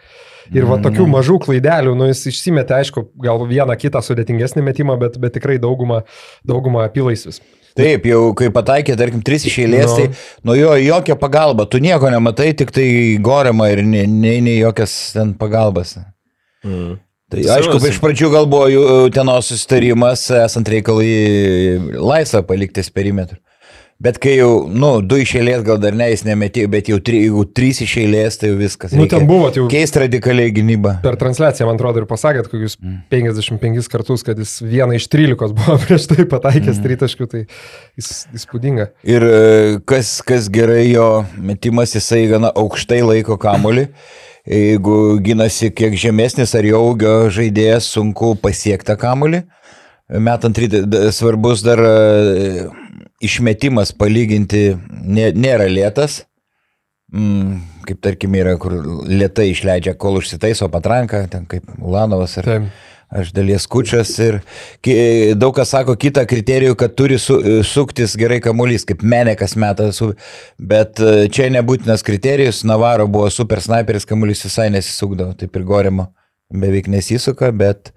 [0.51, 5.15] Ir va tokių mažų klaidelių, nu jis išsimetė, aišku, gal vieną kitą sudėtingesnį metimą, bet,
[5.21, 6.01] bet tikrai daugumą,
[6.47, 7.39] daugumą apylaisvis.
[7.77, 9.95] Taip, jau kai pataikė, tarkim, tris iš eilės, Nu.
[9.95, 11.65] tai nuo jo jokia pagalba.
[11.65, 15.95] Tu nieko nematai, tik tai gorima ir nei, nei, nei jokias ten pagalbas.
[16.63, 16.99] Mm.
[17.33, 23.39] Tai aišku, iš pradžių gal buvo tenos susitarimas, esant reikalui laisvą palikti perimetrų.
[24.03, 27.21] Bet kai jau, nu, du iš eilės gal dar ne, jis nemetė, bet jau tri,
[27.23, 28.91] jeigu trys iš eilės, tai jau viskas.
[28.99, 30.97] Nu, ten buvo jau- Keisti radikaliai gynybą.
[31.05, 32.75] Per transliaciją, man atrodo, ir pasakėt kokius
[33.13, 36.83] 55 kartus, kad jis vieną iš 13 buvo prieš tai pataikęs mm.
[36.83, 37.45] tritaškių, tai
[37.95, 38.89] jis įspūdinga.
[39.07, 39.39] Ir e,
[39.87, 41.07] kas, kas gerai, jo
[41.39, 43.87] metimas jisai gana aukštai laiko kamolį.
[44.43, 49.45] Jeigu ginasi kiek žemesnis ar jo augio žaidėjas, sunku pasiekti tą kamolį.
[50.19, 52.65] Metant rytą, d- svarbus dar e,
[53.23, 56.23] išmetimas palyginti nė, nėra lėtas.
[57.13, 58.73] Mm, kaip tarkim yra, kur
[59.05, 62.73] lietai išleidžia, kol užsitaiso patranką, ten kaip Ulanovas ar Taip.
[63.13, 64.39] Aš dalies kučias ir
[65.37, 67.35] daug kas sako kitą kriterijų, kad turi su,
[67.69, 70.09] suktis gerai kamuolys, kaip Menekas meta, su,
[70.57, 76.07] bet e, čia nebūtinas kriterijus, Navaro buvo super sniperis, kamuolys visai nesisukdavo, taip ir Gorimo
[76.49, 77.93] beveik nesisuka, bet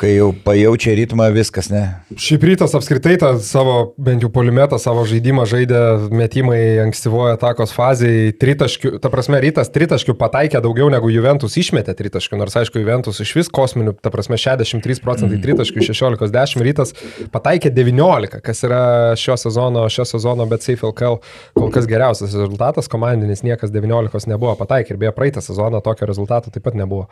[0.00, 1.82] kai jau pajaučia ritmą, viskas ne.
[2.20, 5.80] Šiaip rytas apskritai tą savo, bent jau polimetą, savo žaidimą žaidė
[6.12, 12.40] metimai ankstyvoje atakos fazėje, tritaškių, ta prasme, rytas tritaškių pataikė daugiau negu Juventus išmetė tritaškių,
[12.40, 16.94] nors aišku, Juventus iš vis kosminių, ta prasme, 63 procentai tritaškių, 16-10, rytas
[17.34, 18.84] pataikė 19, kas yra
[19.18, 21.20] šio sezono, šio sezono, bet Safe LKL
[21.56, 26.52] kol kas geriausias rezultatas, komandinis niekas 19 nebuvo pataikė ir beje praeitą sezoną tokio rezultato
[26.52, 27.08] taip pat nebuvo.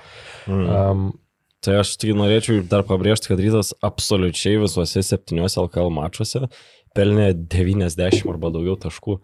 [0.46, 0.64] Mm.
[0.68, 1.12] Um,
[1.64, 6.42] Tai aš tik norėčiau dar pabrėžti, kad rytas absoliučiai visuose septyniuose LKL mačuose
[6.94, 9.16] pelnė 90 arba daugiau taškų.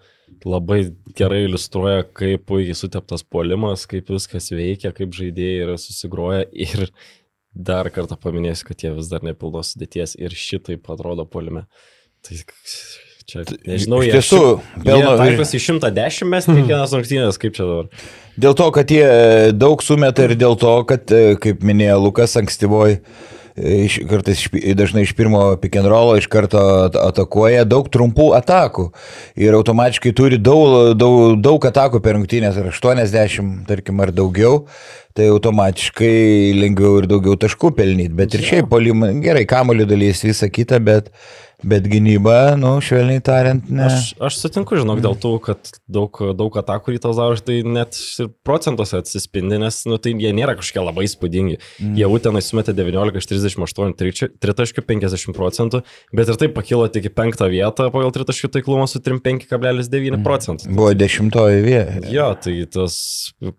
[0.49, 0.81] Labai
[1.19, 6.89] gerai iliustruoja, kaip puikiai suteptas puolimas, kaip viskas veikia, kaip žaidėjai yra susigroję ir
[7.53, 11.67] dar kartą paminėsiu, kad jie vis dar nepilnos sudėties ir šitaip atrodo polime.
[12.25, 12.41] Tai
[13.31, 14.43] čia, nežinau, Iš tiesų,
[14.85, 17.91] pelno- taikosi 110 mes kiekvienas rungtynės, kaip čia dabar.
[18.41, 22.37] Dėl to, kad jie e, daug sumeta ir dėl to, kad, e, kaip minėjo Lukas,
[22.41, 27.67] ankstyvoj e, iš- kartais iš dažnai iš pirmo pick and rollo iš karto at- atakuoja
[27.69, 28.87] daug trumpų atakų
[29.37, 34.63] ir automatiškai turi daug, daug, daug atakų per rungtynės, ar 80, tarkim, ar daugiau,
[35.13, 38.15] tai automatiškai lengviau ir daugiau taškų pelnyti.
[38.17, 41.11] Bet ir šiaip polimą, gerai, kamolių dalys visą kitą, bet,
[41.63, 43.87] bet gynyba, nu, švelniai tariant, ne.
[43.89, 48.31] Aš, aš sutinku, žinok, dėl to, kad daug, daug atakų rytas daro, tai net ir
[48.47, 51.59] procentuose atsispindi, nes nu, tai jie nėra kažkokie labai įspūdingi.
[51.81, 51.99] Mm.
[52.01, 53.95] Jie Utenai sumetė 19 iš 38,
[54.41, 55.83] 3,50 procentų,
[56.17, 60.71] bet ir taip pakilo tik į penktą vietą pagal tritaškių taiklumą su 35,9 procentų.
[60.75, 62.05] Buvo dešimtoji vieta.
[62.13, 62.97] Jo, tai tas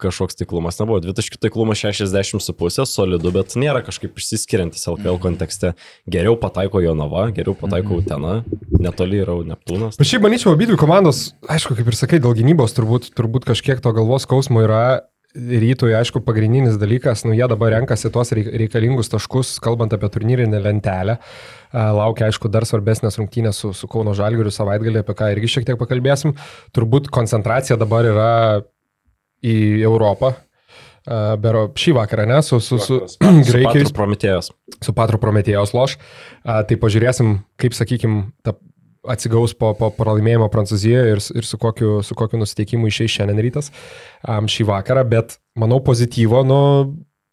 [0.02, 1.02] kažkoks taiklumas nebuvo.
[1.04, 5.74] Dvitaškių taiklumas 60,5, solidu, bet nėra kažkaip išsiskiriantis LKL kontekste.
[6.12, 8.42] Geriau pataiko Jonava, geriau pataiko Utena,
[8.82, 10.00] netoli yra Neptūnas.
[10.00, 13.94] Bet šiaip manyčiau, abidvi komandos, aišku, kaip ir sakai, dėl gynybos turbūt, turbūt kažkiek to
[13.96, 14.84] galvos skausmo yra.
[15.32, 20.60] Rytui, aišku, pagrindinis dalykas, nu jie dabar renkasi tuos reik- reikalingus taškus, kalbant apie turnyrinę
[20.60, 21.16] lentelę.
[21.72, 25.80] Laukia, aišku, dar svarbesnės rungtynės su, su Kauno Žalgiriu savaitgalį, apie ką irgi šiek tiek
[25.80, 26.36] pakalbėsim.
[26.76, 28.32] Turbūt koncentracija dabar yra
[29.40, 29.56] į
[29.88, 30.34] Europą.
[31.42, 34.52] Bero šį vakarą, ne, su, su, su Graikijais Patras Prometėjas.
[34.78, 35.98] su Patru Prometėjos loš.
[36.46, 38.54] Tai pažiūrėsim, kaip, sakykim, ta
[39.10, 43.72] atsigaus po, po pralaimėjimo Prancūzijoje ir, ir su, kokiu, su kokiu nusiteikimu išeis šiandien rytas
[44.28, 46.60] um, šį vakarą, bet manau pozityvo, nu,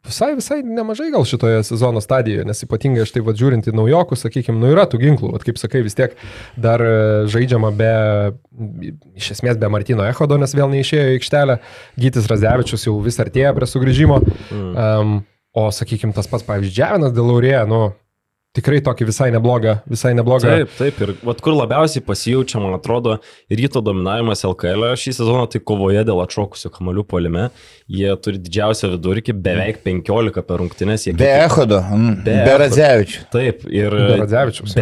[0.08, 4.24] visai, visai nemažai gal šitoje sezono stadijoje, nes ypatingai aš tai vad žiūrint į naujokus,
[4.24, 6.16] sakykime, nu yra tų ginklų, vat, kaip sakai, vis tiek
[6.56, 6.92] dar e,
[7.30, 7.92] žaidžiama be,
[9.20, 11.58] iš esmės be Martino Echodo, nes vėl neišėjo į aikštelę,
[12.00, 14.74] Gytis Razevičius jau vis artėja prie sugrįžimo, Mm.
[14.74, 15.16] um,
[15.56, 17.80] o sakykime, tas pats, pavyzdžiui, Džiavinas dėl Laurėje, nu,
[18.56, 20.48] tikrai tokį visai neblogą, visai neblogą.
[20.50, 21.00] Taip, taip.
[21.04, 23.18] Ir vat, kur labiausiai pasijaučia, man atrodo,
[23.52, 27.44] ryto dominavimas LKL šį sezoną, tai kovoje dėl atšokusių kamalių polime.
[27.92, 31.06] Jie turi didžiausią vidurkį, beveik 15 per rungtynės.
[31.06, 32.56] Jie Be kiek- Echodo, mm, Be be.
[32.64, 33.22] Radzevičių.
[33.36, 34.18] Taip, ir Be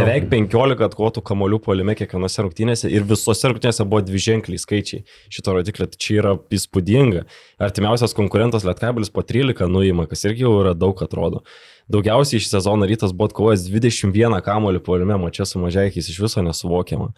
[0.00, 5.04] beveik 15 atkovotų kamolių polime kiekvienose rungtynėse ir visose rungtynėse buvo dvi ženkliai skaičiai.
[5.28, 7.26] Šito rodiklio tai čia yra įspūdinga.
[7.60, 11.42] Artimiausias konkurentas Lietkabelis po 13 nuima, kas irgi jau yra daug atrodo.
[11.92, 17.12] Daugiausiai šį sezoną rytas buvo atkovojęs 21 kamolių polime, mačia su mažaikiais iš viso nesuvokiama.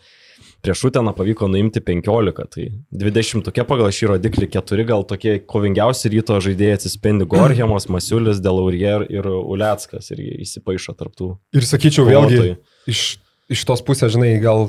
[0.63, 6.11] Prieš Uteną pavyko nuimti 15, tai 20 tokie pagal šį rodiklį, 4 gal tokie kovingiausi
[6.13, 11.31] ryto žaidėjai atsispindi Gorgiamas, Masiulis, Delaurier ir Uleckas ir įsipaišo tarptų.
[11.57, 12.59] Ir sakyčiau, vėlgi, kovotojų.
[12.93, 13.05] iš,
[13.55, 14.69] iš tos pusės, žinai, gal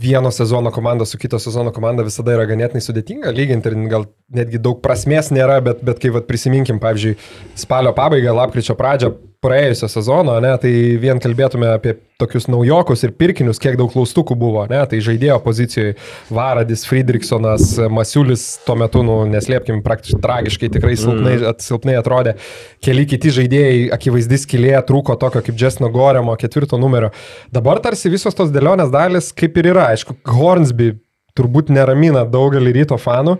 [0.00, 4.60] vieno sezono komanda su kito sezono komanda visada yra ganėtinai sudėtinga lyginti ir gal netgi
[4.62, 7.16] daug prasmės nėra, bet, bet kai vat, prisiminkim, pavyzdžiui,
[7.58, 9.10] spalio pabaigą, lapkričio pradžią
[9.44, 14.64] praėjusio sezono, ne, tai vien kalbėtume apie tokius naujokus ir pirkinius, kiek daug klaustukų buvo,
[14.70, 15.92] ne, tai žaidėjo pozicijoje
[16.34, 22.34] Varadis, Friedrichsonas, Masiulis tuo metu, nu, neslėpkim, praktiškai tragiškai tikrai silpnai, at, silpnai atrodė,
[22.82, 27.12] keli kiti žaidėjai, akivaizdis kilė, trūko tokio kaip Jesno Goremo ketvirto numerio.
[27.54, 30.96] Dabar tarsi visos tos dėlionės dalis kaip ir yra, aišku, Hornsby
[31.38, 33.38] turbūt neramina daugelį ryto fanų.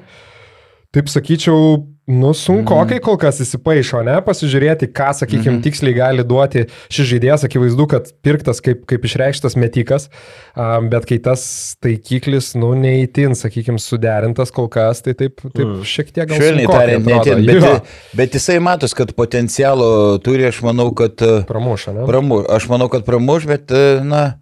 [0.95, 3.03] Taip sakyčiau, nu sunku, Mhm.
[3.05, 8.63] kol kas įsipaišo, ne, pasižiūrėti, ką, sakykime, tiksliai gali duoti šis žaidėjas, akivaizdu, kad pirktas
[8.65, 10.09] kaip, kaip išreikštas metikas,
[10.57, 15.85] um, bet kai tas taikiklis, nu, neįtin, sakykime, suderintas kol kas, tai taip, taip Mm.
[15.85, 17.81] šiek tiek gal Švelniai sunkokai tariant, net, bet, Jo,
[18.17, 22.07] bet jisai matos, kad potencialo turi, aš manau, kad e, pramuša, ne?
[22.09, 24.39] pramuš, aš manau, kad pramuš, bet, e, na,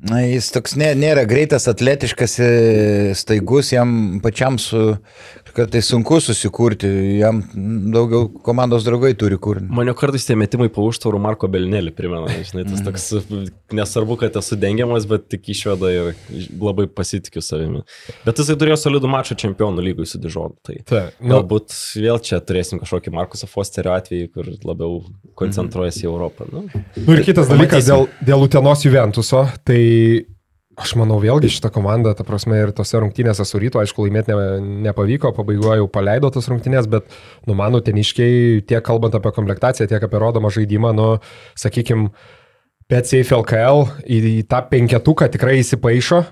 [0.00, 4.96] na jis toks nė, nėra greitas, atletiškas, e, staigus, jam pačiam su,
[5.58, 6.88] kartais sunku susikurti,
[7.18, 7.42] jam
[7.92, 9.60] daugiau komandos draugai turi kur.
[9.74, 13.08] Mane kartais tie metimai po užtvarų Marko Belinėlį primena, žinai, tas toks,
[13.74, 16.10] nesvarbu, kad esu dengiamas, bet tik išveda ir
[16.60, 17.84] labai pasitikiu savimi.
[18.26, 20.56] Bet jisai turėjo solidų mačą čempionų lygui su Dižonu.
[20.66, 25.02] Tai Ta, nu, galbūt vėl čia turėsim kažkokį Markuso Fosterio atvejį, kur labiau
[25.38, 26.48] koncentruojasi į Europą.
[26.52, 26.66] Nu,
[27.08, 29.80] Nu ir kitas dalykas dėl, dėl Utenos Juventuso, tai
[30.78, 34.48] aš manau vėlgi šitą komandą, ta prasme, ir tose rungtynėse su ryto, aišku, laimėti ne,
[34.88, 37.08] nepavyko, pabaigoje jau paleido tas rungtynės, bet,
[37.48, 41.08] nu, mano teniškiai, tiek kalbant apie komplektaciją, tiek apie rodomą žaidimą, nu,
[41.58, 42.12] sakykime,
[42.88, 46.22] PCF LKL į, į tą penketuką tikrai įsipaišo.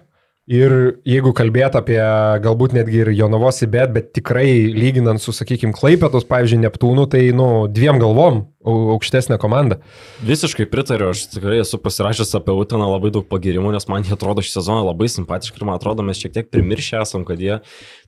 [0.46, 0.72] Ir
[1.02, 1.98] jeigu kalbėt apie
[2.44, 7.48] galbūt netgi ir Jonavos įbet, bet tikrai lyginant su, sakykime, Klaipėtos, pavyzdžiui, Neptūnu, tai, nu,
[7.66, 9.80] dviem galvom au- aukštesnė komanda.
[10.22, 14.44] Visiškai pritariu, aš tikrai esu pasirašęs apie Uteną labai daug pagirimų, nes man jie atrodo
[14.46, 17.58] šį sezoną labai simpatiški ir man atrodo mes šiek tiek primiršę esam, kad jie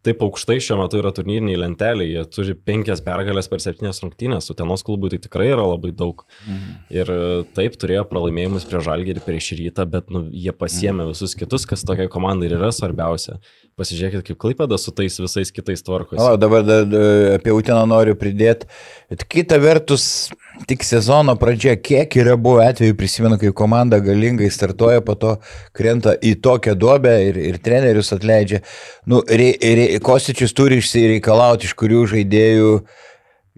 [0.06, 4.84] taip aukštai šiuo metu yra turnyriniai lentelė, jie turi penkias pergalės per septynės rungtynės, Utenos
[4.86, 6.24] klubui tai tikrai yra labai daug.
[6.94, 7.20] Ir e,
[7.56, 12.10] taip turėjo pralaimėjimus prie Žalgirį prieš rytą, bet nu, jie pasiemė visus kitus, kas tokiai
[12.12, 13.38] komandai ir yra svarbiausia.
[13.78, 16.18] Pasižiūrėkit, kaip Klaipėda su tais visais kitais tvarkosi.
[16.18, 17.02] O dabar da, da,
[17.36, 18.66] apie Uteną noriu pridėti.
[19.30, 20.30] Kita vertus,
[20.66, 25.36] tik sezono pradžia, kiek yra buvę atveju, prisimenu, kai komanda galingai startuoja, po to
[25.76, 28.62] krenta į tokią duobę ir, ir trenerius atleidžia.
[29.06, 32.72] Nu, re, re, Kostičius turi išsireikalauti iš kurių žaidėjų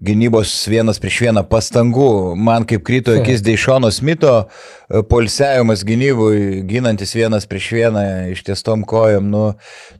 [0.00, 2.34] gynybos vienas prieš vieną pastangų.
[2.36, 9.28] Man kaip kryto akis Deišono Smito e, polsiavimas gynybui, ginantis vienas prieš vieną ištiestom kojom.
[9.28, 9.44] Nu,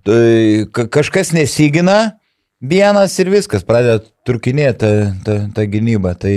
[0.09, 2.17] tai ka- kažkas nesigina
[2.61, 4.93] vienas ir viskas, pradeda turkinėti tą,
[5.25, 6.15] tą, tą gynybą.
[6.21, 6.35] Tai,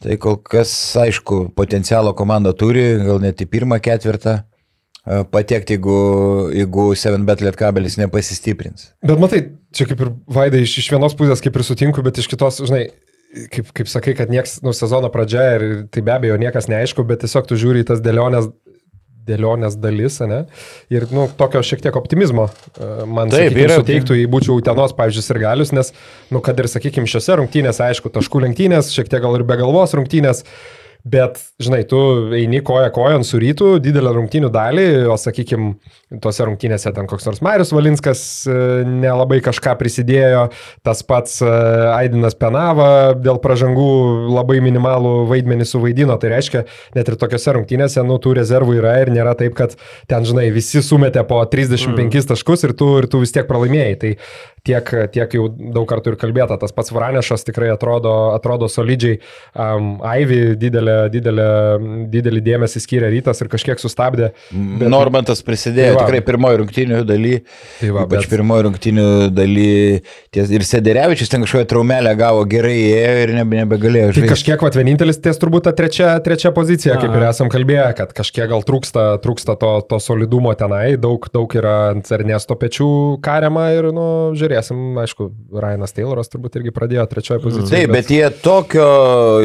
[0.00, 5.98] tai kol kas, aišku, potencialo komanda turi, gal net į pirmą ketvirtą e, patekti, jeigu,
[6.56, 8.90] jeigu 7bet lietkabelis nepasistiprins.
[9.04, 9.44] Bet matai,
[9.76, 12.86] čia kaip ir Vaidai iš, iš vienos pusės kaip ir sutinku, bet iš kitos, žinai,
[13.52, 17.24] kaip, kaip sakai, kad nieks, nu, sezono pradžia ir tai be abejo niekas neaišku, bet
[17.24, 18.50] tiesiog tu žiūri į tas dėlionės,
[19.30, 20.42] dėlionės dalis, ne?
[20.92, 24.94] Ir, nu, tokio šiek tiek optimizmo e, man Taip, sakykim, yra- suteiktų, jei būčiau Utenos,
[24.98, 25.94] pavyzdžiui, ir galius, nes,
[26.34, 29.96] nu, kad ir, sakykime, šiose rungtynėse, aišku, taškų lenktynės, šiek tiek gal ir be galvos
[29.98, 30.44] rungtynės,
[31.04, 31.98] Bet, žinai, tu
[32.36, 35.72] eini koja kojon su rytu, didelę rungtynių dalį, o, sakykime,
[36.20, 40.48] tose rungtynėse ten koks nors Marius Valinskas e, nelabai kažką prisidėjo,
[40.84, 41.48] tas pats e,
[41.94, 43.88] Aidinas Penava dėl pražangų
[44.34, 46.18] labai minimalų vaidmenį suvaidino.
[46.20, 46.64] Tai reiškia,
[46.98, 49.78] net ir tokiose rungtynėse, nu, tų rezervų yra ir nėra taip, kad
[50.10, 52.30] ten, žinai, visi sumetė po 35 mm.
[52.34, 53.96] taškus ir tu, ir tu vis tiek pralaimėjai.
[54.00, 54.14] Tai
[54.66, 59.20] tiek, tiek jau daug kartų ir kalbėta, tas pats Varanešas tikrai atrodo, atrodo solidžiai,
[59.54, 60.56] um, Aivi
[61.12, 64.30] didelę, didelę, didelį dėmesį skyrė rytas ir kažkiek sustabdė.
[64.52, 64.86] Bet...
[64.92, 66.04] Normantas prisidėjo Tai va.
[66.06, 67.34] tikrai pirmoji rungtinių daly.
[67.80, 69.68] Tai va, Ypač bet- pirmoji rungtinių daly.
[70.34, 74.30] Ties, ir Sederevičius ten kažkokią traumelę gavo gerai ėjo ir nebe, nebegalėjo Tai žaisti.
[74.34, 78.48] kažkiek, vat, vienintelis ties turbūt ta trečia, trečia pozicija, kaip ir esam kalbėję, kad kažkiek
[78.52, 82.88] gal trūksta, trūksta to, to solidumo tenai, daug, daug yra ant Ernesto pečių
[83.24, 84.06] kariama ir, nu,
[84.38, 85.30] žiūrėsim, aišku,
[85.60, 87.74] Ryanas Tayloras turbūt irgi pradėjo trečioje pozicijoje.
[87.74, 88.86] Taip, bet jie tokio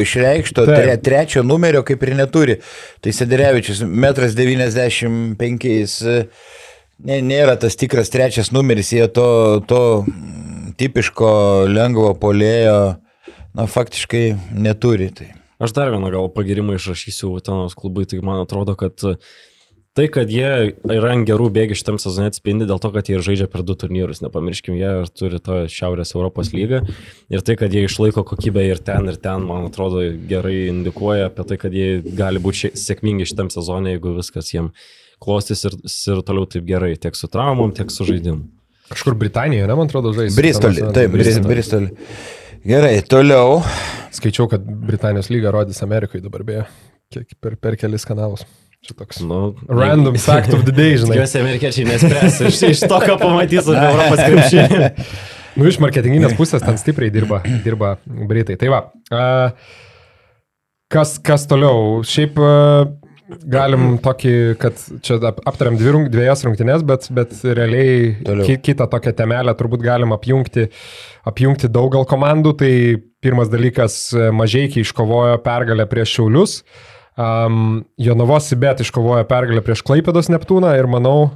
[0.03, 2.55] išreikšto tre, trečio numerio kaip ir neturi.
[3.01, 6.27] Tai Sederevičius 1,95 m.
[7.05, 10.05] Ne, nėra tas tikras trečias numeris, jie to, to
[10.79, 11.31] tipiško
[11.67, 12.95] lengvo polėjo,
[13.51, 15.09] na, faktiškai neturi.
[15.11, 15.27] Tai.
[15.59, 18.95] Aš dar vieną gal pagirimą išrašysiu Utenos klubui, tai man atrodo, kad
[19.95, 23.23] tai, kad jie yra ant gerų bėgių šitam sezonui atspindi dėl to, kad jie ir
[23.25, 26.81] žaidžia per du turnyrus, nepamirškim, jie ir turi tą Šiaurės Europos lygą
[27.31, 31.47] ir tai, kad jie išlaiko kokybę ir ten, ir ten, man atrodo, gerai indikuoja apie
[31.51, 34.75] tai, kad jie gali būti sėkmingi šitam sezonui, jeigu viskas jiems
[35.23, 38.43] klostys ir, ir toliau taip gerai, tiek su traumom, tiek su žaidimu.
[38.91, 40.35] Kažkur Britanijoje, ne, man atrodo, žais.
[40.37, 41.47] Bristolį, taip, Bristolį.
[41.49, 42.09] Bristolį.
[42.65, 43.61] Gerai, toliau.
[44.13, 46.67] Skaičiau, kad Britanijos lyga rodys Amerikoje dabar beje,
[47.41, 48.45] per, per kelis kanalus.
[48.85, 49.21] Čia toks.
[49.25, 51.15] Nu, Random fact of the day, žinai.
[51.17, 54.91] Tikiuosi, amerikiečiai nespręs iš, iš to, ką pamatys apie Europos krepšinį.
[55.55, 58.57] Nu, iš marketinginės pusės ten stipriai dirba, dirba Britai.
[58.61, 58.81] Tai va.
[60.91, 62.03] Kas, kas toliau?
[62.05, 62.37] Šiaip
[63.49, 68.45] galim tokį, kad čia ap- aptariam dvi, rung- dviejas rungtynes, bet, bet realiai Toliau.
[68.45, 70.67] ki, kitą tokią temelę turbūt galim apjungti,
[71.25, 72.53] apjungti daug gal komandų.
[72.61, 72.71] Tai
[73.25, 73.97] pirmas dalykas,
[74.35, 76.59] mažai iškovojo pergalę prieš Šiaulius.
[77.15, 81.31] Um, Jonavos Sibet iškovojo pergalę prieš Klaipėdos Neptūną ir manau,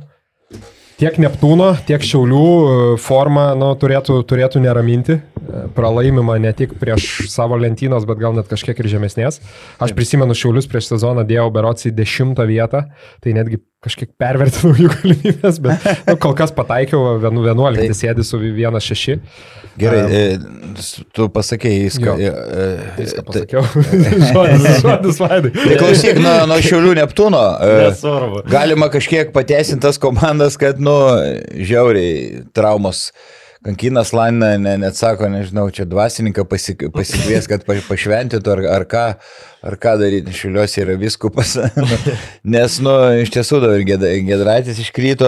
[0.99, 5.15] Tiek Neptūno, tiek Šiaulių e, forma nu, turėtų, turėtų neraminti.
[5.15, 9.39] E, Pralaimimą ne tik prieš savo lentynos, bet gal net kažkiek ir žemesnės.
[9.80, 12.84] Aš prisimenu Šiaulius prieš sezoną dėjau berots į dešimtą vietą,
[13.23, 18.39] tai netgi kažkiek pervertinau jų galimybės, bet nu, kol kas pataikiau, vienu 11 sėdi su
[18.43, 19.19] 1-6.
[19.80, 20.01] Gerai,
[20.82, 22.15] s- tu pasakėjai viską.
[22.19, 22.34] Jo.
[22.36, 23.63] e, e, Viską tai- pasakiau.
[24.34, 25.51] žodis, žodis, vaidai.
[25.55, 27.43] Tai klausyk, nuo, nuo Šiaulių Neptūno.
[27.86, 28.41] Nesvarbu.
[28.51, 30.97] Galima kažkiek pateisinti tas komandas, kad, nu,
[31.55, 33.05] žiauriai traumos.
[33.66, 38.86] Kankinas Lanina ne, net sako, nežinau, čia dvasininką pasik, pasikvies, kad pa- pašventytų ar, ar
[38.88, 39.01] ką,
[39.68, 40.32] ar ką daryti.
[40.32, 41.57] Šiuliuose yra viskupas.
[42.55, 45.28] Nes, nu, iš tiesų dabar Gedraitis iškrito.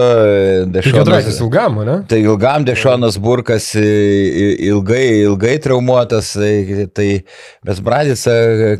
[0.72, 1.98] Tai Gedraitis ilgam, ne?
[2.08, 7.10] Tai ilgam Dešonas Burkas ilgai, ilgai traumuotas, tai, tai
[7.68, 8.24] Besbradis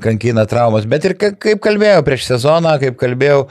[0.01, 0.89] kankina traumas.
[0.89, 3.45] Bet ir ka- kaip kalbėjau prieš sezoną, kaip kalbėjau,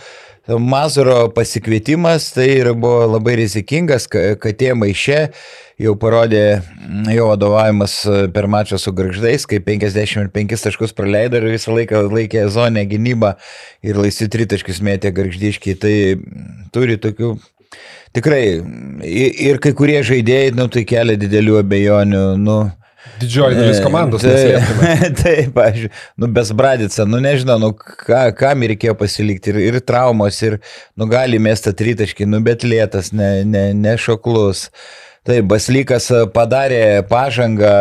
[0.48, 5.28] Mazuro pasikvietimas tai ir buvo labai rizikingas, ka- katė maiše
[5.82, 11.46] jau parodė mm, jo vadovavimas e, per mačą su garždais, kai 55 taškus praleido ir
[11.54, 13.36] visą laiką laikė zonę gynybą
[13.86, 15.78] ir laisvi tritaškius mėtė garždiškiai.
[15.78, 17.36] Tai mm, turi tokių
[18.18, 18.44] tikrai
[19.48, 22.26] ir kai kurie žaidėjai, nu, tai kelia didelių abejonių.
[22.42, 22.60] Nu,
[23.20, 24.24] Didžioji dalis komandos.
[24.24, 25.10] Tai, neslėpkime.
[25.22, 25.86] taip, aš,
[26.20, 30.60] nu, besbradica, nu, nežinau, nu, ką, kam reikėjo pasilikti ir, ir traumos, ir,
[30.98, 34.70] nu, gali mėsta tritaškį, nu, bet lėtas, ne, ne, nešoklus.
[35.28, 37.74] Taip, Baslykas a, padarė pažangą,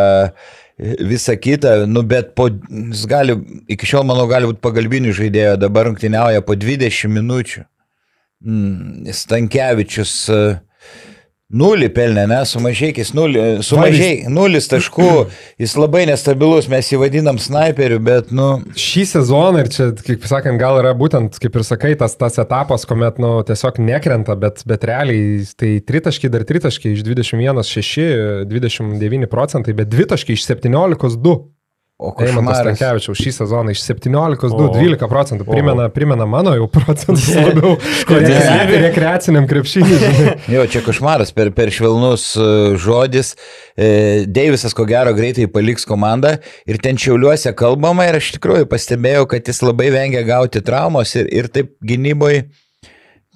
[0.77, 3.37] e, visą kitą, nu, bet po, jis gali,
[3.73, 7.65] iki šiol, manau, gali būti pagalbinių žaidėjo, dabar rungtyniauja po 20 minučių.
[8.41, 10.43] Mm, Stankievičius a,
[11.51, 15.09] Nulį pelnė, ne, sumažėkis, nulį, sumažėk, nulis taškų,
[15.59, 20.61] jis labai nestabilus, mes jį vadinam snaiperiu, bet, nu, Šį sezoną ir čia, kaip sakant,
[20.63, 24.87] gal yra būtent, kaip ir sakai, tas, tas etapas, kuomet, nu, tiesiog nekrenta, bet, bet
[24.87, 31.39] realiai tai tritaškiai dar tritaškiai iš 21, 6, 29 procentai, bet dvitaškiai iš 17, 2.
[32.01, 32.79] O Eimantas košmaras.
[32.81, 34.71] Tankievičiaus šį sezoną iš 17, 2, O.
[34.75, 35.45] 12 procentų.
[35.51, 37.75] Primena, primena mano jau procentus labiau
[38.09, 40.33] rekre- rekreaciniam žinai.
[40.55, 42.49] Jo, čia košmaras, per, per švelnus e,
[42.81, 43.35] žodis.
[43.77, 43.91] E,
[44.27, 46.37] Deivisas ko gero greitai paliks komandą
[46.67, 51.29] ir ten šiauliuose kalbama ir aš tikrųjų pastebėjau, kad jis labai vengia gauti traumos ir,
[51.31, 52.47] ir taip gynyboje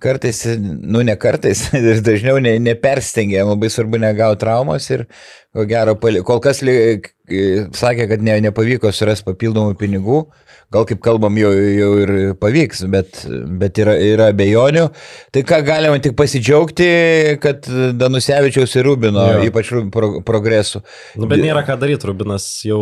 [0.03, 5.07] kartais, nu ne kartais, ir dažniau ne, neperstengia, labai svarbu negauti traumos ir
[5.55, 10.25] ko gero, kol kas sakė, kad ne, nepavyko surasti papildomų pinigų,
[10.73, 13.25] gal kaip kalbam jau, jau ir pavyks, bet,
[13.61, 14.87] bet yra, yra abejonių.
[15.35, 16.89] Tai ką galima tik pasidžiaugti,
[17.43, 17.67] kad
[17.99, 19.43] Danusevičiaus ir Rubino, Jo.
[19.51, 20.83] ypač pro, progresų.
[21.17, 22.81] Nu, bet nėra ką daryti, Rubinas jau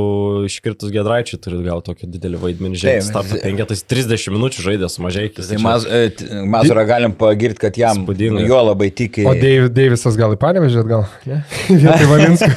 [0.49, 2.81] iškirtus Gedraičiui turi gal tokį didelį vaidmenį.
[2.83, 5.49] Žiūrėk, Taip, starto tai- penketais 30 minučių žaidė su mažaikiais.
[5.53, 6.11] Tai Maz, e,
[6.47, 8.47] Mazurą galim pagirti, kad jam Įspūdinga.
[8.49, 9.27] jo labai tiki.
[9.29, 11.07] O Deiv, Deivisas gal į panevežėt, gal?
[11.27, 11.43] Ne?
[11.69, 12.49] Vietoj Valinsko.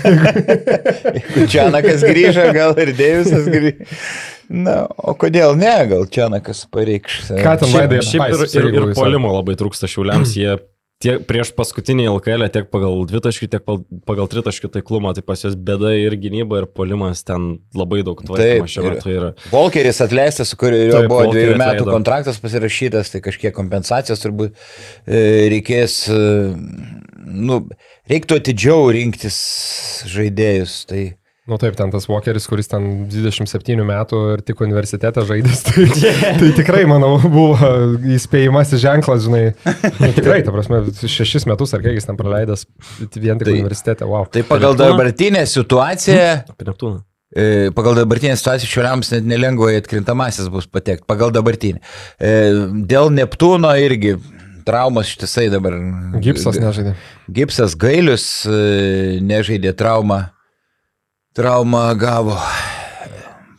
[1.51, 3.89] Čianakas grįžo, gal ir Deivisas grįžo.
[4.49, 7.21] Na, o kodėl ne, gal Čianakas pareikš.
[7.33, 10.35] Ką ten Šiaip, Vaidai šiaip ir, ir, ir polimo labai trūksta šiuliams.
[10.37, 10.57] Jie
[11.03, 13.65] tiek prieš paskutinį LKL tiek pagal dvitaškį, tiek
[14.07, 18.69] pagal tritaškį taiklumą, tai pas juos bėda ir gynyba, ir polimas ten labai daug tvarkymo
[18.71, 19.33] šiuo metu yra.
[19.51, 21.97] Volkeris atleistas, su kuriuo Taip, buvo Volkerį dviejų metų atleido.
[21.97, 25.21] kontraktas pasirašytas, tai kažkiek kompensacijos turbūt e,
[25.53, 26.23] reikės, e,
[27.25, 27.61] nu,
[28.11, 29.37] reiktų atidžiau rinktis
[30.15, 30.79] žaidėjus.
[30.89, 31.03] Tai
[31.45, 35.83] Nu taip, ten tas Walkeris, kuris ten 27 metų ir tik universitete žaidės, tai,
[36.41, 37.69] tai tikrai, manau, buvo
[38.15, 39.43] įspėjimasis ženklas, žinai.
[39.99, 42.65] Nu, tikrai, ta prasme, šešis metus ar kiek jis ten praleidęs
[43.21, 44.25] vien tik Tai- universitete, wow.
[44.33, 47.03] Tai pagal dabartinę situaciją, Apie Neptūną.
[47.37, 51.77] e, pagal dabartinę situaciją šiuliams net nelengva į atkrintamasis bus patekti, pagal dabartinį.
[52.25, 52.33] E,
[52.89, 54.15] Dėl Neptūno irgi
[54.65, 55.77] traumos ištisai dabar.
[56.25, 56.95] Gipsas nežaidė.
[57.29, 60.23] Gipsas Gailius e, nežaidė traumą.
[61.35, 62.37] Traumą gavo.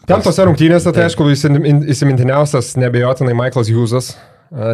[0.07, 1.59] Ten tose rungtynėse, tai aišku, įsim-
[1.93, 4.15] įsimintiniausias nebejotinai Michaelas Hughesas.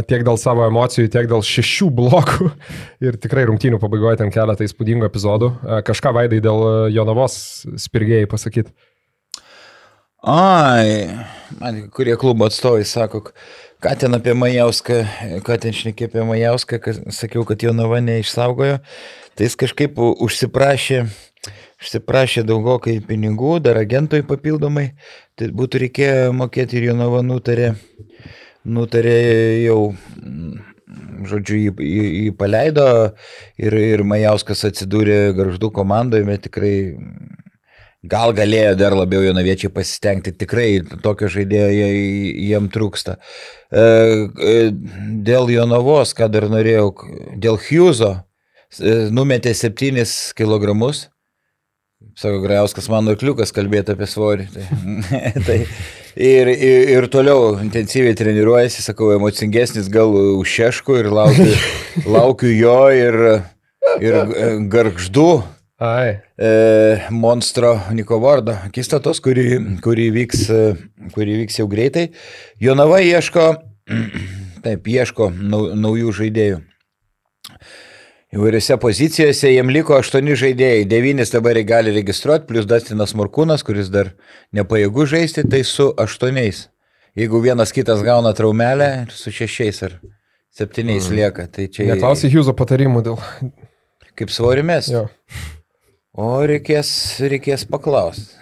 [0.06, 2.50] Tiek dėl savo emocijų, tiek dėl šešių blokų.
[3.02, 5.48] Ir tikrai rungtynių pabaigoje ten keletą įspūdingų epizodų.
[5.88, 7.34] Kažką vaidai dėl Jonavos
[7.80, 8.70] spirgėjai pasakyti.
[10.22, 11.08] Ai,
[11.58, 13.24] man kurie klubo atstovai sako,
[13.82, 15.00] ką ten apie Majauską,
[15.42, 18.78] ką ten šnekė apie Majauską, kad sakiau, kad jo nava neišsaugojo.
[19.34, 21.06] Tai jis kažkaip užsiprašė,
[21.82, 24.92] užsiprašė daugokai pinigų, dar agentui papildomai.
[25.38, 27.74] Tai būtų reikėję mokėti ir jo nava nutarė,
[28.64, 29.18] nutarė
[29.66, 29.78] jau,
[30.22, 32.88] mm, žodžiu, jį, jį, jį paleido
[33.58, 36.74] ir, ir Majauskas atsidūrė garždų komandoje, bet tikrai
[38.02, 43.14] Gal galėjo dar labiau jonaviečiai pasistengti, tikrai tokio žaidėjo jie- jiem trūksta.
[43.70, 43.84] E,
[44.42, 44.54] e,
[45.22, 46.88] Dėl Jonavos, ką dar norėjau,
[47.38, 48.10] dėl Hugheso
[48.80, 50.02] e, numetė 7
[50.34, 50.74] kg.
[52.18, 54.48] Sako Grajauskas, mano kliukas kalbėti apie svorį.
[54.52, 54.66] Tai,
[55.46, 55.58] tai,
[56.16, 61.48] ir, ir, ir toliau intensyviai treniruojasi, sakau, emocingesnis gal už šeškų ir laukiu,
[62.18, 63.18] laukiu jo ir,
[64.02, 65.30] ir e, garždų
[65.82, 70.60] Ai, e, monstro Niko Vardo akistatos, kuri, kuri, vyks, e,
[71.10, 72.04] kuri vyks jau greitai.
[72.62, 73.46] Jonava ieško,
[74.62, 76.60] taip, ieško nau, naujų žaidėjų.
[78.32, 83.90] Įvairiose pozicijose jiem liko aštuoni žaidėjai, devynis dabar jie gali registruoti, plus Dastinas Morkūnas, kuris
[83.92, 84.14] dar
[84.56, 86.62] nepajėgų žaisti, tai su aštuoniais.
[87.18, 89.98] Jeigu vienas kitas gauna traumelę, su šešiais ar
[90.48, 93.20] septyniais lieka, tai čia neklausai Hugheso patarimų dėl...
[94.16, 94.88] kaip svorimės.
[94.94, 95.04] Jo.
[96.16, 96.88] O reikės,
[97.28, 98.40] reikės paklausti.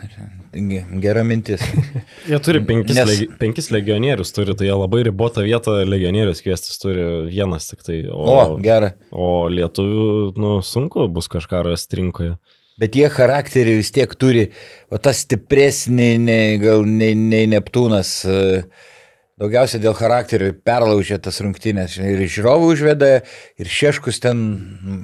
[0.53, 1.63] Ge- gera mintis.
[2.31, 6.79] Jie turi penkis, Nes- legi, penkis legionierius, turi, tai jie labai ribotą vietą legionierius kviestis
[6.83, 8.01] turi vienas tik tai.
[8.11, 8.93] O, O, gera.
[9.13, 10.07] o lietuvių,
[10.41, 12.37] nu, sunku bus kažką rasti rinkoje.
[12.81, 14.47] Bet jie charakterį vis tiek turi,
[14.89, 18.15] o tas stipresnį, nei, gal nei, nei Neptūnas.
[18.25, 18.63] e,
[19.41, 21.95] Daugiausia dėl charakterio perlaužė tas rungtynės.
[22.01, 23.07] Ir žiūrovų užveda,
[23.57, 24.99] ir šeškus ten mm,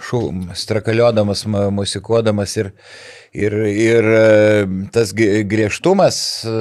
[0.00, 0.20] šu,
[0.56, 2.54] strakaliodamas, ma- musikuodamas.
[2.62, 2.70] Ir,
[3.34, 6.58] ir, ir e, tas griežtumas, e,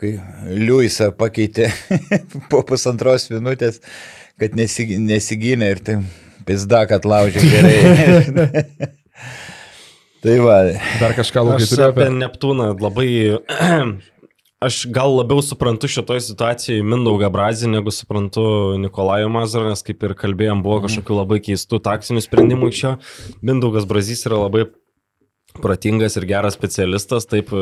[0.00, 0.12] kai
[0.52, 1.70] Liujisą pakeitė
[2.52, 3.80] po pusantros minutės,
[4.40, 6.00] kad nesig- nesigynė ir tai
[6.46, 8.66] pizda, kad laužė gerai.
[10.24, 10.58] tai va,
[11.00, 12.12] Dar kažką labai turiu apie.
[12.22, 13.08] Neptūną labai...
[14.66, 18.40] Aš gal labiau suprantu šitoje situacijoje Mindaugą Brazį, negu suprantu
[18.80, 22.92] Nikolajų Mazurą, nes kaip ir kalbėjom, buvo kažkokių labai keistų taktinių sprendimų iš jo.
[23.44, 24.64] Mindaugas Brazys yra labai
[25.60, 27.60] protingas ir geras specialistas, taip e,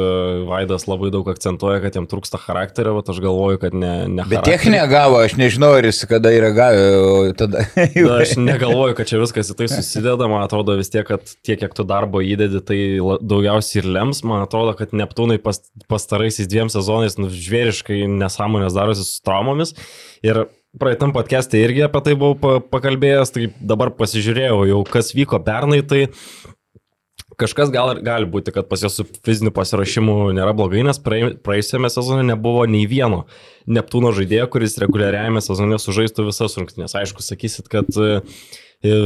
[0.49, 3.93] Vaidas labai daug akcentuoja, kad jam trūksta charakterio, bet aš galvoju, kad ne...
[4.11, 7.67] ne Bet techninę gavo, aš nežinau, ar jis kada yra gavę, tada...
[8.05, 11.61] Na, aš negalvoju, kad čia viskas į tai susideda, man atrodo vis tiek, kad tiek,
[11.61, 12.81] kiek tu darbo įdedi, tai
[13.23, 14.25] daugiausiai ir lems.
[14.27, 19.75] Man atrodo, kad Neptūnai pas, pastaraisiais dviem sezonais nu, žvėriškai nesąmonės darosi su traumomis.
[20.25, 20.47] Ir
[20.81, 25.83] praeitam podcast'e irgi apie tai buvau pa, pakalbėjęs, tai dabar pasižiūrėjau jau, kas vyko pernai,
[25.87, 26.07] tai
[27.41, 31.91] Kažkas gal ir gali būti, kad pas juos su fiziniu pasiruošimu nėra blogai, nes praėjusiame
[31.93, 33.25] sezone nebuvo nei vieno
[33.65, 36.93] Neptūno žaidėjo, kuris reguliariajame sezone sužaistų visas rungtynės.
[37.01, 38.19] Aišku, sakysit, kad e,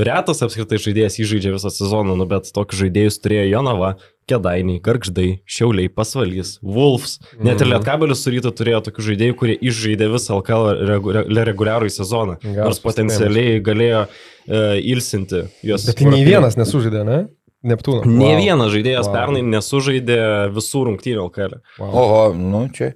[0.03, 3.93] retas apskritai žaidėjas įžaidžia visą sezoną, nu, bet tokius žaidėjus turėjo Jonava,
[4.29, 7.14] Kedainiai, Gargždai, Šiauliai, Pasvalys, Wolfs.
[7.41, 11.89] Net ir Lietkabelis su ryto turėjo tokių žaidėjų, kurie išžaidė visą LKL regu- re- reguliarų
[11.95, 12.37] sezoną.
[12.59, 14.61] Nors potencialiai galėjo e,
[14.91, 15.87] ilsinti juos.
[15.89, 17.22] Bet tai nei vienas nesužaidė, ne?
[17.66, 18.04] Neptūno.
[18.06, 18.38] Ne Wow.
[18.38, 19.14] vienas žaidėjas Wow.
[19.16, 20.18] pernai nesužaidė
[20.54, 21.56] visų rungtynių LKL.
[21.80, 21.90] Wow.
[22.02, 22.92] Oho, nu čia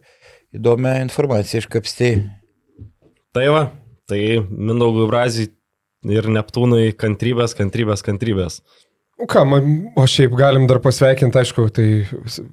[0.54, 2.12] įdomią informaciją iškapstai.
[3.32, 3.62] Tai va,
[4.06, 5.50] tai Mindaugui Brazijai
[6.12, 8.60] ir Neptūnui kantrybės, kantrybės, kantrybės.
[9.22, 9.60] Nu Ką, ma,
[9.94, 11.84] o šiaip galim dar pasveikinti, aišku, tai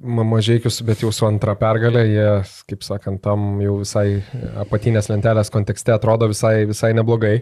[0.06, 2.26] mažiekius, bet jau su antra pergalė, jie,
[2.70, 4.20] kaip sakant, tam jau visai
[4.62, 7.40] apatinės lentelės kontekste atrodo visai, visai neblogai.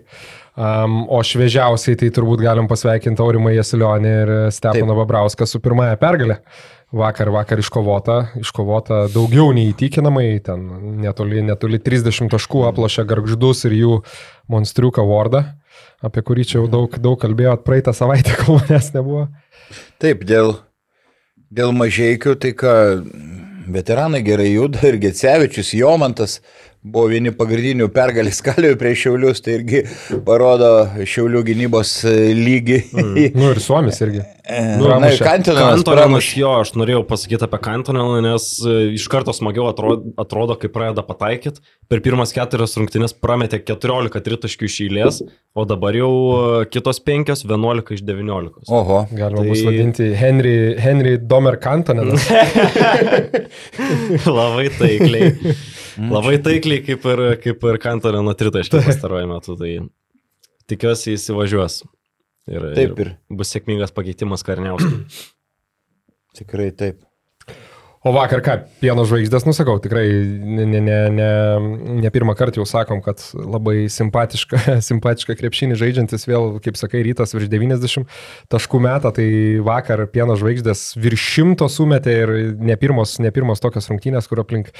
[0.56, 6.40] Um, o šviežiausiai tai turbūt galim pasveikinti Aurimą Jasilionį ir Stepaną Babrauską su pirmąją pergalę.
[6.96, 10.64] Vakar, vakar iškovota, iškovota daugiau nei įtikinamai, ten
[11.04, 14.02] netoli, netoli 30 taškų aplošė garždus ir jų
[14.48, 15.50] monstriuką Wardą,
[16.04, 19.26] apie kurį čia jau daug, daug kalbėjot praeitą savaitę, kol manęs nebuvo.
[20.02, 20.54] Taip, dėl,
[21.54, 22.74] dėl mažiekių, tai ką,
[23.68, 26.38] veteranai gerai juda ir Gecevičius, Jomantas
[26.92, 29.84] buvo vieni pagrindinių pergalės kalėjų prieš Šiaulius, tai irgi
[30.26, 30.70] parodo
[31.08, 32.80] Šiaulių gynybos e, lygį.
[32.96, 33.38] Mm.
[33.38, 34.24] Nu ir Suomis irgi.
[34.48, 35.24] Na, ir pramušė.
[35.26, 36.36] Kantinas Kantonenas, pramušė.
[36.40, 41.04] jo, aš norėjau pasakyti apie Kantoneną, nes e, iš karto smagiau atrodo, atrodo kai pradeda
[41.04, 41.60] pataikyti.
[41.88, 45.20] Per pirmas keturias rungtynės prametė 14 tritaškių iš eilės,
[45.52, 48.64] o dabar jau e, kitos 5, 11 iš 19.
[48.72, 52.24] Oho, Galima Tai- bus vadinti Henry, Henry Domer Kantonenas.
[54.38, 55.34] Labai taikliai.
[55.98, 59.56] Labai taikliai, kaip ir, kaip ir Kantoneno tritaškių pastaruoju metu.
[59.58, 59.72] Tai
[60.70, 61.80] tikiuosi įsivažiuos.
[62.48, 63.10] Ir, Taip ir.
[63.28, 65.02] Bus sėkmingas pakeitimas Karniauskui.
[66.38, 67.02] tikrai taip.
[68.06, 71.30] O vakar ką, pieno žvaigždės, nusakau, tikrai ne, ne, ne, ne,
[71.98, 77.34] ne pirmą kartą jau sakom, kad labai simpatiška, simpatiška krepšinį žaidžiantis vėl, kaip sakai, rytas
[77.34, 78.06] virš 90
[78.54, 79.26] taškų metą, tai
[79.66, 84.70] vakar pieno žvaigždės virš šimto sumetė ir ne pirmos, ne pirmos tokios rungtynės, kur aplink,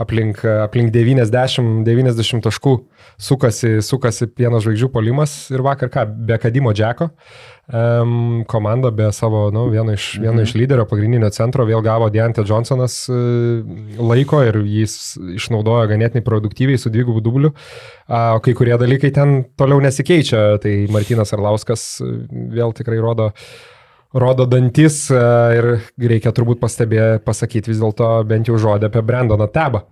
[0.00, 2.76] aplink, aplink 90, 90 taškų
[3.20, 7.12] sukasi, sukasi pieno žvaigždžių polimas ir vakar ką, be Kadimo Džeko.
[7.68, 10.42] Um, komanda be savo, nu, vieno iš, vieno Mhm.
[10.42, 13.12] iš lyderio pagrindinio centro vėl gavo Deante Johnsonas e,
[14.02, 17.52] laiko ir jis išnaudojo ganėtinai produktyviai su dvigubu dubliu.
[18.08, 22.10] A, O kai kurie dalykai ten toliau nesikeičia, tai Martinas Arlauskas e,
[22.50, 23.30] vėl tikrai rodo
[24.12, 25.22] rodo dantis e,
[25.56, 29.86] ir reikia turbūt pastebė, pasakyti vis dėlto bent jau žodį apie Brandoną Tebą.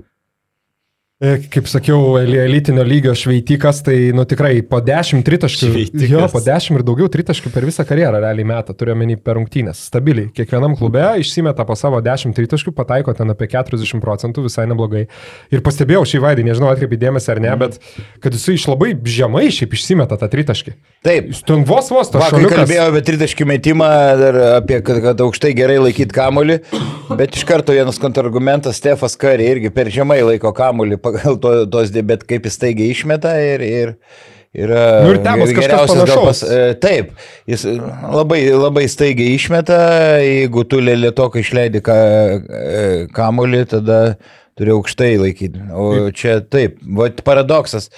[1.21, 5.66] E, Kaip sakiau, eli- elitinio lygio šveitikas, tai nu tikrai po 10 tritaškių.
[5.68, 6.09] Šveitikas.
[6.09, 9.83] Jo, po 10 ir daugiau tritaškių per visą karjerą realiai metą, turiu menį per rungtynės.
[9.91, 10.31] Stabiliai.
[10.33, 15.03] Kiekvienam klube išsimeta po savo 10 tritaškių, pataiko ten apie 40 procentų, visai neblogai.
[15.53, 17.77] Ir pastebėjau šį vaidį, nežinau, atkreipi dėmesį ar ne, bet
[18.25, 20.73] kad jisai iš labai žemai šiaip išsimeta tą tritaškį.
[21.05, 21.29] Taip.
[21.45, 22.57] Ten vos vos Vakar šaliukas.
[22.62, 23.91] kalbėjau apie tritaškių metimą,
[24.57, 26.59] apie kad, kad aukštai gerai laikyti kamolį,
[27.21, 31.90] bet iš karto vienas kontrargumentas, Stefas Kari irgi per žemai laiko kamolį pagal to, tos,
[32.06, 33.92] bet kaip jis taigiai išmeta ir, ir,
[34.54, 36.42] yra Nu ir kažkas geriausias panašaus.
[36.42, 37.12] e, Taip,
[37.50, 37.64] jis
[38.14, 39.76] labai, labai staigiai išmeta,
[40.24, 41.94] jeigu tu lėtokai išleidi ka,
[42.40, 44.00] e, kamulį, tada
[44.58, 45.62] turi aukštai laikyti.
[45.72, 47.90] O čia taip, vat paradoksas.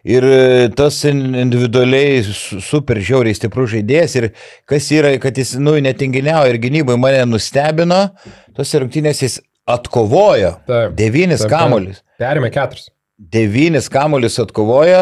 [0.00, 4.26] Ir e, tas in- individualiai su- super žiauriai stiprus žaidėjas ir
[4.68, 7.98] kas yra, kad jis, nu, netinginiavo ir gynybai mane nustebino,
[8.56, 9.34] tos rungtynės jis
[9.68, 10.54] atkovojo.
[10.66, 11.60] Taip, Devynis taip, taip.
[12.20, 12.90] Perėmė keturis.
[13.32, 15.00] Devynis kamuolius atkovojo,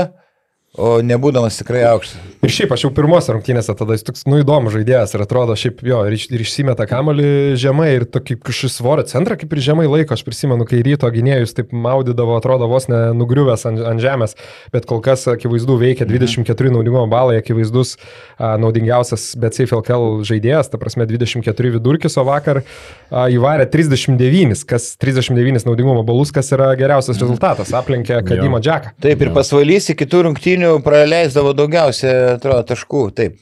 [0.77, 2.19] o nebūdamas tikrai aukštas.
[2.45, 5.81] Ir šiaip aš jau pirmose rungtynėse tada jis toks, nu, įdomus žaidėjas ir atrodo, šiaip
[5.87, 9.89] jo, ir, iš, ir išsimeta kamolį žemai ir tokį kažkokį svorio centrą kaip ir žemai
[9.91, 10.15] laiko.
[10.15, 14.37] Aš prisimenu, kai ryto gynėjus taip maudydavo, atrodo vos nenugriuvęs ant, ant žemės,
[14.75, 21.09] bet kol kas akivaizdu veikia 24 naudingumo balai, akivaizdus a, naudingiausias BCFLKL žaidėjas, ta prasme
[21.11, 27.75] 24 vidurkis, o vakar a, įvarė 39, kas 39 naudingumo balus, kas yra geriausias rezultatas,
[27.75, 28.95] aplenkė Kadimo Džeką.
[29.03, 33.05] Taip, ir pasvalys iki kitų rungtynių praleisdavo daugiausia, atrodo, taškų.
[33.19, 33.39] Taip.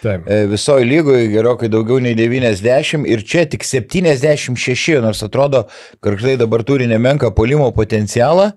[0.00, 0.24] Taip.
[0.24, 5.66] E, Visoje lygoje gerokai daugiau nei 90 ir čia tik 76, nors atrodo,
[6.00, 8.50] karštai dabar turi nemenką polimo potencialą.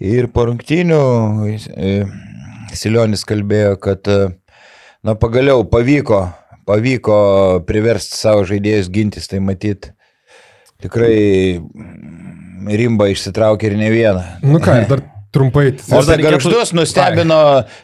[0.00, 1.00] Ir po rungtynių
[1.46, 1.94] e,
[2.74, 4.18] Silionis kalbėjo, kad e,
[5.06, 6.24] na, pagaliau pavyko,
[6.66, 7.20] pavyko
[7.68, 9.92] priversti savo žaidėjus gintis, tai matyt,
[10.82, 14.26] tikrai mm, rimba išsitraukė ir ne vieną.
[14.46, 15.74] Nu ką, dar trumpai.
[15.92, 17.38] O Ar dar garždus nustebino,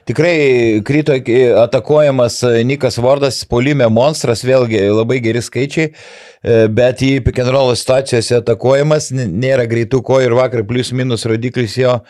[0.09, 1.14] tikrai krito
[1.62, 8.40] atakuojamas e, Nikas Vardas, polime monstras, vėlgi labai geri skaičiai, e, bet į roll situacijose
[8.40, 12.01] atakuojamas, nėra greitų kojų ir vakar plus minus rodiklis jo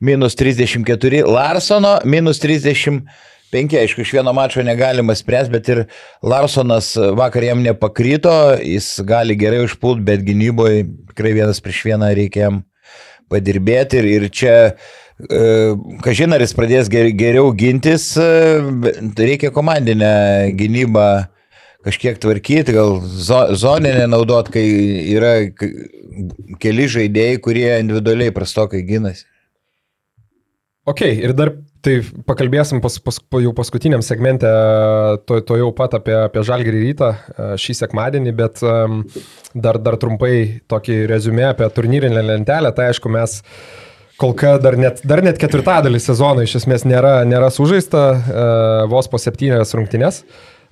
[0.00, 3.04] minus 34, Larsono minus 35.
[3.52, 5.82] Aišku, iš vieno mačo negalima spręsti, bet ir
[6.24, 8.32] Larsonas vakar jam nepakrito,
[8.64, 12.64] jis gali gerai užpult, bet gynyboje tikrai vienas prieš vieną reikia jam
[13.32, 14.56] padirbėti ir, ir čia,
[15.20, 15.40] e,
[16.04, 21.08] kažin ar jis pradės ger, geriau gintis, e, bet reikia komandinę gynybą
[21.86, 24.66] kažkiek tvarkyti, gal zo, zoninę naudot, kai
[25.14, 25.36] yra
[26.62, 29.26] keli žaidėjai, kurie individualiai prastokai gynasi.
[30.86, 31.52] Ok, ir dar
[31.86, 31.96] tai
[32.28, 34.50] pakalbėsim pas, pas, pa- jau paskutiniam segmente,
[35.28, 38.62] to, to jau pat apie, apie Žalgirį rytą e, šį sekmadienį, bet
[39.54, 42.74] dar, dar trumpai tokį rezumė apie turnyrinę lentelę.
[42.76, 43.40] Tai aišku, mes
[44.20, 49.08] kol kas dar net, dar net ketvirtadalį sezono iš esmės nėra, nėra sužaista, uh, vos
[49.12, 50.22] po septynės rungtynės.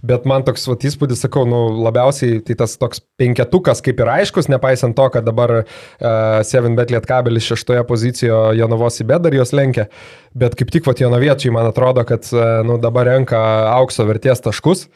[0.04, 4.50] Bet man toks vat, įspūdis, sakau, nu, labiausiai tai tas toks penketukas kaip ir aiškus,
[4.52, 5.64] nepaisant to, kad dabar uh,
[6.44, 9.88] 7bet lietkabelis šeštoje pozicijoje Jonavos į bet dar jos lenkia.
[10.36, 13.40] Bet kaip tik vat, Jonaviečiai, man atrodo, kad uh, nu, dabar renka
[13.78, 14.88] aukso vertės taškus.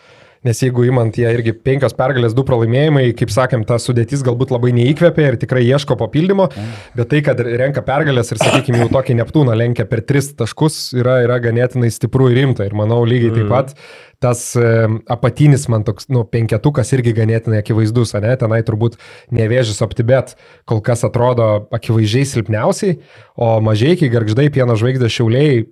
[0.47, 4.71] Nes jeigu imant jie irgi penkios pergalės, du pralaimėjimai, kaip sakėm, ta sudėtis galbūt labai
[4.77, 6.47] neįkvėpia ir tikrai ieško papildymo,
[6.95, 11.19] bet tai, kad renka pergalės ir, sakykime, jau tokį Neptūną lenkia per tris taškus, yra,
[11.25, 12.69] yra ganėtinai stipru ir rimta.
[12.71, 13.75] Ir manau, lygiai taip pat
[14.23, 14.67] tas e,
[15.11, 18.35] apatinis man toks, nu, penketukas irgi ganėtinai akivaizdus, ne?
[18.41, 18.99] Tenai turbūt
[19.35, 20.35] nevėžys optibet
[20.69, 22.99] kol kas atrodo akivaizdžiai silpniausiai,
[23.39, 25.67] o mažiekiai, garždai, pieno žvaigždė šiauliai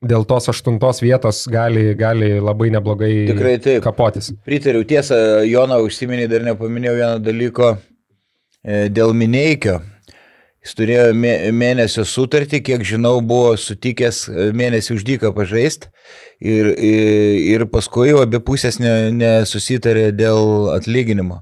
[0.00, 3.82] dėl tos aštuntos vietos gali, gali labai neblogai Tikrai taip.
[3.84, 4.32] kapotis.
[4.48, 9.80] Pritariu, tiesa, Jona užsiminė, dar nepaminėjau vieno dalyko e, dėl Mineikio.
[10.60, 15.88] Jis turėjo mė- mėnesio sutartį, kiek žinau, buvo sutikęs e, mėnesį uždyką pažaisti
[16.44, 21.40] ir, ir, ir paskui jau abi pusės ne- nesusitarė dėl atlyginimo.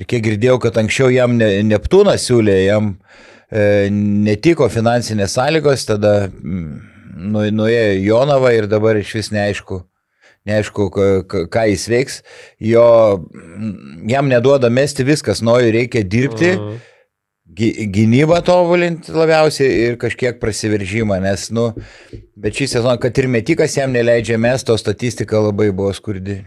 [0.00, 2.94] Ir kiek girdėjau, kad anksčiau jam ne, Neptūnas siūlė, jam
[3.52, 9.82] e, netiko finansinės sąlygos, tada nu, nuėjo į Jonavą ir dabar iš vis neaišku,
[10.48, 10.88] neaišku,
[11.52, 12.18] ką jis veiks.
[12.60, 12.88] Jo,
[14.08, 16.84] jam neduoda mesti viskas, nori reikia dirbti, Mhm.
[17.54, 21.70] Gy- gynybą tobulinti labiausiai ir kažkiek prasiveržimą, nes, nu,
[22.36, 26.42] bet šį sezoną, kad ir metikas jam neleidžia mesti, o statistika labai buvo skurdi.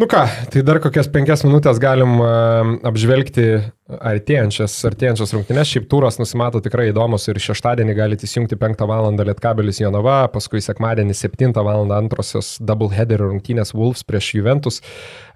[0.00, 3.44] Nu ką, tai dar kokias penkias minutės galim uh, apžvelgti
[3.92, 5.68] artėjančias, artėjančias rungtynes.
[5.68, 9.12] Šiaip turas nusimato tikrai įdomus ir šeštadienį galite įsijungti 5 val.
[9.20, 11.86] Lietkabelis Jonava, paskui sekmadienį 7 val.
[11.94, 14.80] antrosios double header rungtynės Wolves prieš Juventus,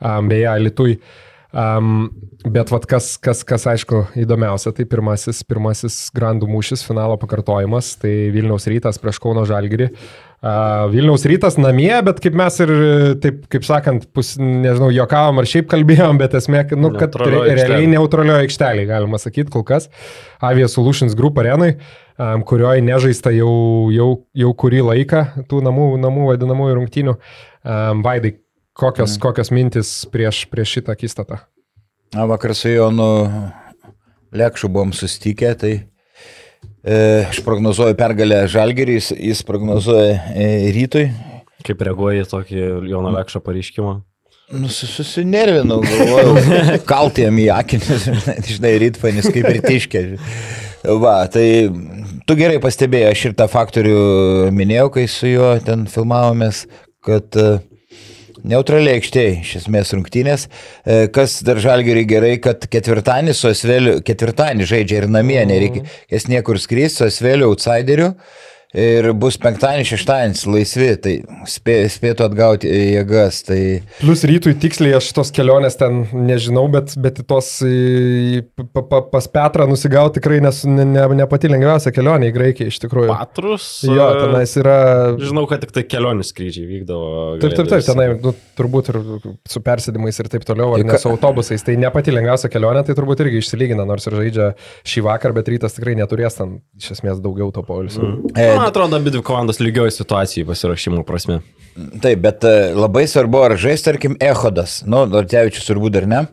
[0.01, 0.97] beje, Litui.
[0.97, 1.26] Um,
[1.57, 8.13] bet vat kas, kas, kas aišku įdomiausia, tai pirmasis, pirmasis grandų mūšis, finalo pakartojimas, tai
[8.35, 9.89] Vilniaus rytas prieš Kauno Žalgirį.
[10.47, 12.73] Uh, Vilniaus rytas namie, bet kaip mes ir,
[13.25, 17.89] taip, kaip sakant, pus, nežinau, jokavom ar šiaip kalbėjom, bet esmė, nu, kad re, realiai
[17.95, 19.89] neutralioje aikštelėje, galima sakyti, kol kas.
[20.45, 21.73] Avia Solutions Group arenai,
[22.21, 27.17] um, kurioje nežaista jau, jau, jau kurį laiką tų namų, namų vadinamųjų rungtynių.
[27.67, 28.37] Um, Vaidai,
[28.77, 29.23] kokios, mm.
[29.25, 31.41] kokios mintis prieš, prieš šitą akistatą?
[32.15, 33.11] Na, vakar su Jonu
[34.37, 35.75] Lekšu buvom sustikę, tai
[36.87, 41.09] E, Aš prognozuoju pergalę Žalgiriui, jis, jis prognozuoja e, rytui.
[41.67, 42.61] Kaip reaguoji į tokį
[42.93, 43.95] Jono Lekšą pareiškimą?
[44.55, 46.37] Nu, sus- susinervinau, galvojau,
[46.93, 48.07] kaltėjom į akinius,
[48.53, 50.05] žinai, rytfanis kaip ir tiškė.
[51.03, 51.47] Va, tai
[52.29, 53.99] tu gerai pastebėjai, aš ir tą faktorių
[54.55, 56.69] minėjau, kai su juo ten filmavomės,
[57.03, 57.49] kad e,
[58.51, 60.47] neutraliai aikštėje iš esmės rungtynės.
[60.47, 66.29] E, Kas dar žalgiui gerai, kad ketvirtadienį su Asveliu, ketvirtadienį žaidžia ir namie, nereikia, jas
[66.31, 68.15] niekur skrys su Asveliu outsideriu.
[68.77, 71.13] Ir bus penktadienis, šeštadienis laisvi, tai
[71.49, 73.39] spė, spėtų atgauti jėgas.
[73.49, 73.61] Tai
[74.03, 77.49] Plus rytui tiksliai aš tos kelionės ten nežinau, bet, bet tos
[78.77, 82.73] pa, pa, pas Petrą nusigauti tikrai nes, ne, ne, ne pati lengviausia kelionė į Graikiją
[82.73, 83.15] iš tikrųjų.
[83.15, 83.69] Patrus.
[83.89, 84.77] Jo, e, tenais yra...
[85.21, 87.09] Žinau, kad tik tai kelionių skrydžiai vykdavo.
[87.41, 89.01] Taip, taip, taip, tenai nu, turbūt ir
[89.49, 91.65] su persėdimais ir taip toliau, ar ne su autobusais.
[91.65, 94.53] Tai ne pati lengviausia kelionė, tai turbūt irgi išsilygina, nors ir žaidžia
[94.85, 98.05] šį vakar, bet rytas tikrai neturės ten iš esmės daugiau to poilsio.
[98.05, 98.37] Mm.
[98.37, 101.37] E, Man atrodo, abi dvi komandos lygioje situacijoje pasirašymų prasme.
[102.03, 104.81] Taip, bet e, labai svarbu, ar žais, tarkim, Ehodas.
[104.91, 106.25] Nu, Dortevičius turbūt dar ne.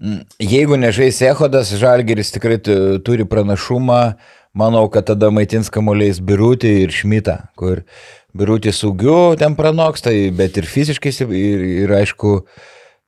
[0.00, 4.14] Mm, Jeigu nežais Ehodas, Žalgeris tikrai tu- turi pranašumą.
[4.56, 7.84] Manau, kad tada maitins kamuoliais Birutį ir Šmitą, kur
[8.32, 12.38] Birutį saugiu ten pranoks, tai bet ir fiziškai, ir, ir aišku,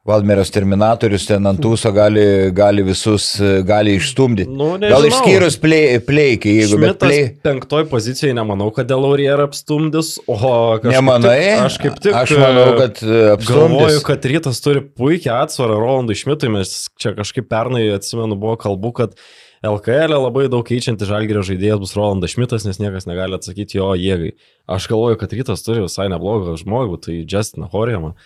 [0.02, 4.50] Valmeros terminatorius ten ant tūso gali, gali visus, e, gali išstumdyti.
[4.50, 5.10] Nu, Gal nežinau.
[5.12, 7.20] išskyrus plei- pleikį, jeigu bet Šmitas plei...
[7.46, 10.34] penktoj pozicijoje nemanau, kad Delaurier apstumdys, o
[10.82, 11.36] kažkaip Nemanai?
[11.38, 14.00] Tik, aš kaip tik Aš manau, kad e, Galvoju, apstumdys.
[14.10, 19.14] kad rytas turi puikią atsvarą Rolandui Šmitui, mes čia kažkaip pernai, atsimenu, buvo kalbų, kad
[19.62, 23.92] LKL e labai daug keičianti žalgerio žaidėjas bus Rolandas Šmitas, nes niekas negali atsakyti jo
[23.94, 24.34] jėgai.
[24.66, 28.16] Aš galvoju, kad rytas turi visai neblogą žmogų, tai Justiną Horjamą.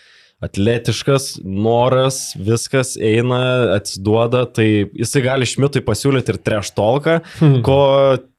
[0.44, 3.38] Atletiškas, noras, viskas eina,
[3.78, 7.14] atsiduoda, tai jisai gali Šmitui pasiūlyti ir treštolką,
[7.64, 7.78] ko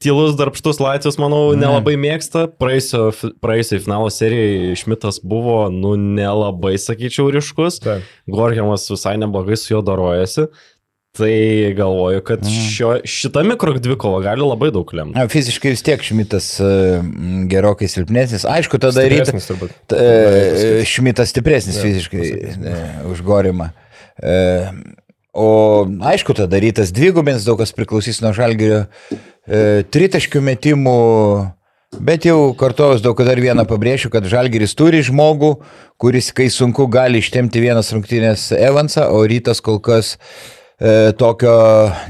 [0.04, 2.46] tylus darbštus Latvijos, manau, nelabai mėgsta.
[2.62, 3.10] Praėjusio,
[3.42, 7.82] praėjusio finalo serijai Šmitas buvo, nu, nelabai, sakyčiau, ryškus.
[8.30, 10.52] Gorgiamas visai neblogai su juo darojasi.
[11.18, 15.16] Tai galvoju, kad šio, šita mikro dvikova gali labai daug lemti.
[15.18, 16.68] Na, fiziškai vis tiek Šmitas e,
[17.50, 18.46] gerokai silpnesnis.
[18.46, 19.32] Aišku, tada rytas.
[19.34, 19.74] Stipresnis turbūt.
[19.90, 22.70] T- e, Šmitas stipresnis Jo, fiziškai pasakysim.
[22.70, 23.72] e, už Gorimą.
[24.22, 24.38] E,
[25.38, 28.88] O aišku, tada rytas dvigubins, daug kas priklausys nuo žalgerio
[29.46, 30.94] e, tritaškių metimų.
[32.04, 35.54] Bet jau kartuojus daug dar vieną pabrėšiu, kad Žalgeris turi žmogų,
[36.02, 40.20] kuris, kai sunku, gali ištemti vienas rungtynės Evansą, o rytas kol kas e,
[41.18, 41.54] tokio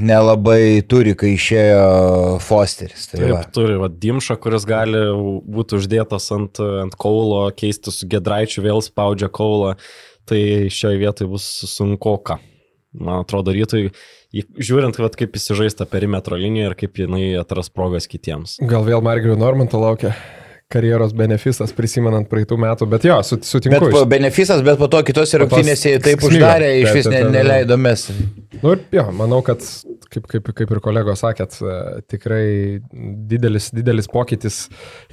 [0.04, 1.84] nelabai turi, kai išėjo
[2.44, 3.08] Fosteris.
[3.12, 3.40] Tai va.
[3.40, 5.06] Taip, turi va, Dimšą, kuris gali
[5.48, 9.78] būti uždėtas ant, ant kaulo, keisti su Gedraičiu, vėl spaudžia kaulą.
[10.28, 10.40] Tai
[10.74, 12.42] šioje vietoje bus sunkoka.
[12.98, 13.92] Man atrodo, rytui,
[14.34, 18.58] žiūrint, vat, kaip įsižaista perimetro linija ir kaip jinai atras progas kitiems.
[18.68, 20.16] Gal vėl Margerio Normanto laukia
[20.72, 23.90] karjeros benefisas, prisimenant praeitų metų, bet jo, su- Bet sutinku.
[23.92, 28.10] po benefisas, bet po to kitose rungtynėse taip uždarė, iš vis ne, neleido mes.
[28.62, 29.64] Nu, ir jo, manau, kad,
[30.12, 31.78] kaip, kaip, kaip ir kolegos sakėt, e,
[32.12, 32.46] tikrai
[33.32, 34.60] didelis, didelis pokytis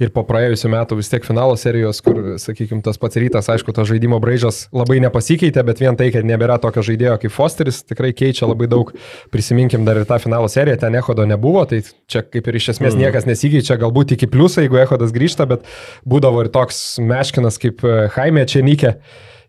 [0.01, 3.85] ir po praėjusiu metu vis tiek finalo serijos, kur, sakykime, tas pats rytas, aišku, to
[3.89, 8.49] žaidimo braižas labai nepasikeitė, bet vien tai, kad nebėra tokio žaidėjo kaip Fosteris, tikrai keičia
[8.49, 8.93] labai daug.
[9.33, 11.81] Prisiminkim dar ir tą finalo seriją, ten Ehodo nebuvo, tai
[12.11, 15.65] čia kaip ir iš esmės niekas nesikeičia, galbūt iki pliusą, jeigu Ehodas grįžta, bet
[16.07, 18.95] būdavo ir toks meškinas kaip e, Jaime Čenykė.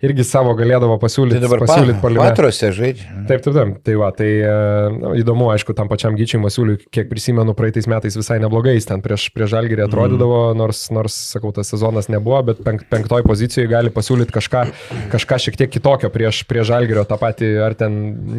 [0.04, 3.06] Irgi savo galėdavo Tai pasiūlyti, dabar pasiūlyti pa, patrose žaidžia.
[3.28, 3.72] Taip, taip, taip.
[3.86, 4.50] Tai va, tai e,
[4.92, 9.04] nu, įdomu, aišku, tam pačiam Gyčiui Masiuliui, kiek prisimenu, praeitais metais visai neblogai jis ten
[9.04, 10.60] prieš, prieš Žalgirį atrodydavo, mm.
[10.60, 14.66] nors, nors, sakau, tas sezonas nebuvo, bet penk, penktoj pozicijoje gali pasiūlyti kažką,
[15.14, 17.98] kažką šiek tiek kitokio prieš, prieš Žalgirio, tą patį ar ten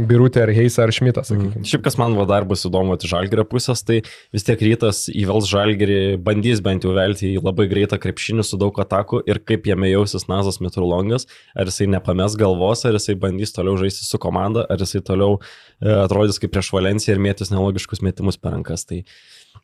[0.09, 1.65] Birutė, ar Heisa, ar Šmitas, sakykime.
[1.67, 4.03] Šiaip kas man va dar bus įdomu iš žalgerio pusės, tai
[4.35, 8.77] vis tiek rytas įvels žalgerį, bandys bent jau velti į labai greitą krepšinį su daug
[8.83, 13.77] atakų ir kaip jame jausis Nazas Mitrulongas, ar jisai nepames galvos, ar jisai bandys toliau
[13.79, 18.39] žaisti su komanda, ar jisai toliau e, atrodys kaip prieš Valenciją ir mėtys nelogiškus metimus
[18.41, 18.85] per rankas.
[18.89, 19.03] Tai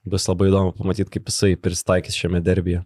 [0.05, 2.84] bus labai įdomu pamatyti, kaip jisai pristaikys šiame derbyje.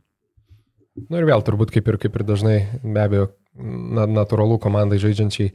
[0.97, 4.97] Na nu, ir vėl turbūt kaip ir, kaip ir dažnai, be abejo, na, natūralu komandai
[5.01, 5.51] žaidžiančiai.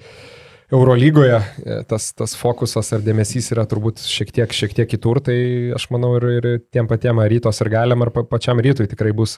[0.72, 5.36] Eurolygoje e, tas, tas fokusas ar dėmesys yra turbūt šiek tiek, šiek tiek kitur, tai
[5.76, 9.12] aš manau ir, ir tiem patiem ar rytos ir galiam, ar pa, pačiam rytui tikrai
[9.16, 9.36] bus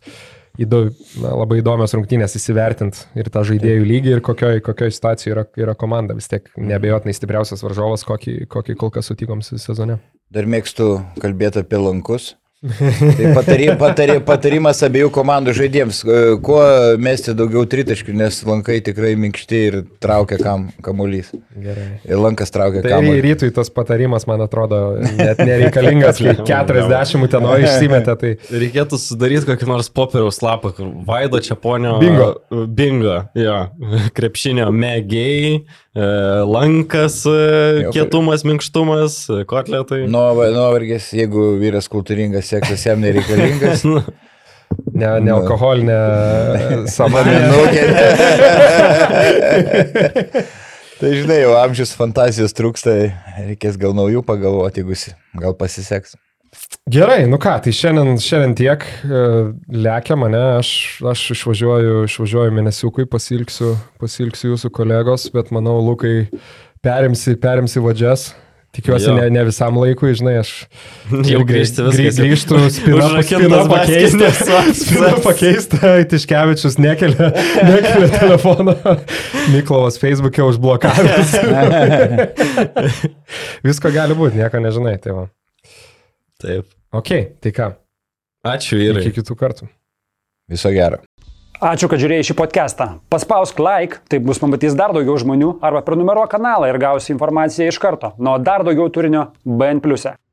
[0.62, 0.84] įdo,
[1.18, 5.74] na, labai įdomios rungtynės įsivertinti ir tą žaidėjų lygį ir kokioj, kokioj situacijoje yra, yra
[5.78, 6.14] komanda.
[6.14, 9.98] Vis tiek nebejotinai stipriausias varžovas, kokį, kokį kol kas sutikom se- sezone.
[10.30, 12.36] Dar mėgstu kalbėti apie lankus.
[12.64, 16.62] Tai patari, patari, patarimas abiejų komandų žaidėjams, e, kuo
[16.96, 21.28] mesti daugiau tritaškių, nes lankai tikrai minkšti ir traukia kam, kamuolys.
[21.60, 21.98] Gerai.
[22.08, 23.20] Ir lankas traukia Tai kamuolį.
[23.26, 24.80] rytui tas patarimas, man atrodo,
[25.18, 28.16] net nereikalingas, kai 40 utenoje išsimetė.
[28.22, 28.32] Tai
[28.64, 31.98] Reikėtų sudaryti kokį nors popieriaus lapą, kur Vaido Čiaponio.
[32.00, 32.30] Bingo.
[32.72, 33.58] Bingo, jo.
[34.16, 40.04] Krepšinio mėgiai, e, lankas, e, kietumas, minkštumas, e, kotletai.
[40.10, 43.84] Nuova- Nuovargis, jeigu vyras kultūringas, seksas jam nereikalingas.
[45.00, 45.98] ne, ne alkoholinė
[46.90, 47.36] samanė.
[47.46, 47.86] Minukė.
[50.98, 52.98] tai žinai, jau amžius fantazijos trūksta,
[53.46, 56.18] reikės gal naujų pagalvoti, jeigu gal pasiseks.
[56.90, 59.24] Gerai, nu ką, tai šiandien, šiandien tiek e,
[59.72, 60.70] lekia mane, aš,
[61.14, 63.72] aš išvažiuoju, išvažiuoju mėnesiukui, pasilgsiu,
[64.02, 66.26] pasilgsiu jūsų kolegos, bet manau, Lukai,
[66.84, 68.32] perimsi, perimsi vadžias.
[68.74, 69.14] Tikiuosi, Jo.
[69.14, 70.50] ne, ne visam laikui, žinai, aš
[71.30, 72.16] Jau grįžti viskas.
[72.18, 74.30] Grįžtų, spina, spina pakeista.
[74.74, 77.30] Spina pakeista, Tiškevičius nekelia,
[77.70, 78.74] nekelia telefono.
[79.54, 81.38] Miklovas Facebook'e užblokavęs.
[83.64, 85.28] Visko gali būti, nieko nežinai, tai va.
[86.44, 86.68] Taip.
[86.94, 87.10] Ok,
[87.42, 87.70] tai ką,
[88.44, 89.00] Ačiū ir.
[89.00, 89.68] iki kitų kartų.
[90.52, 91.00] Viso gero.
[91.64, 92.86] Ačiū, kad žiūrėjai šį podcastą.
[93.08, 97.78] Paspausk like, taip bus pamatys dar daugiau žmonių, arba prenumeruok kanalą ir gausi informaciją iš
[97.80, 98.12] karto.
[98.18, 99.80] Nuo dar daugiau turinio BN⁇.
[100.12, 100.23] e.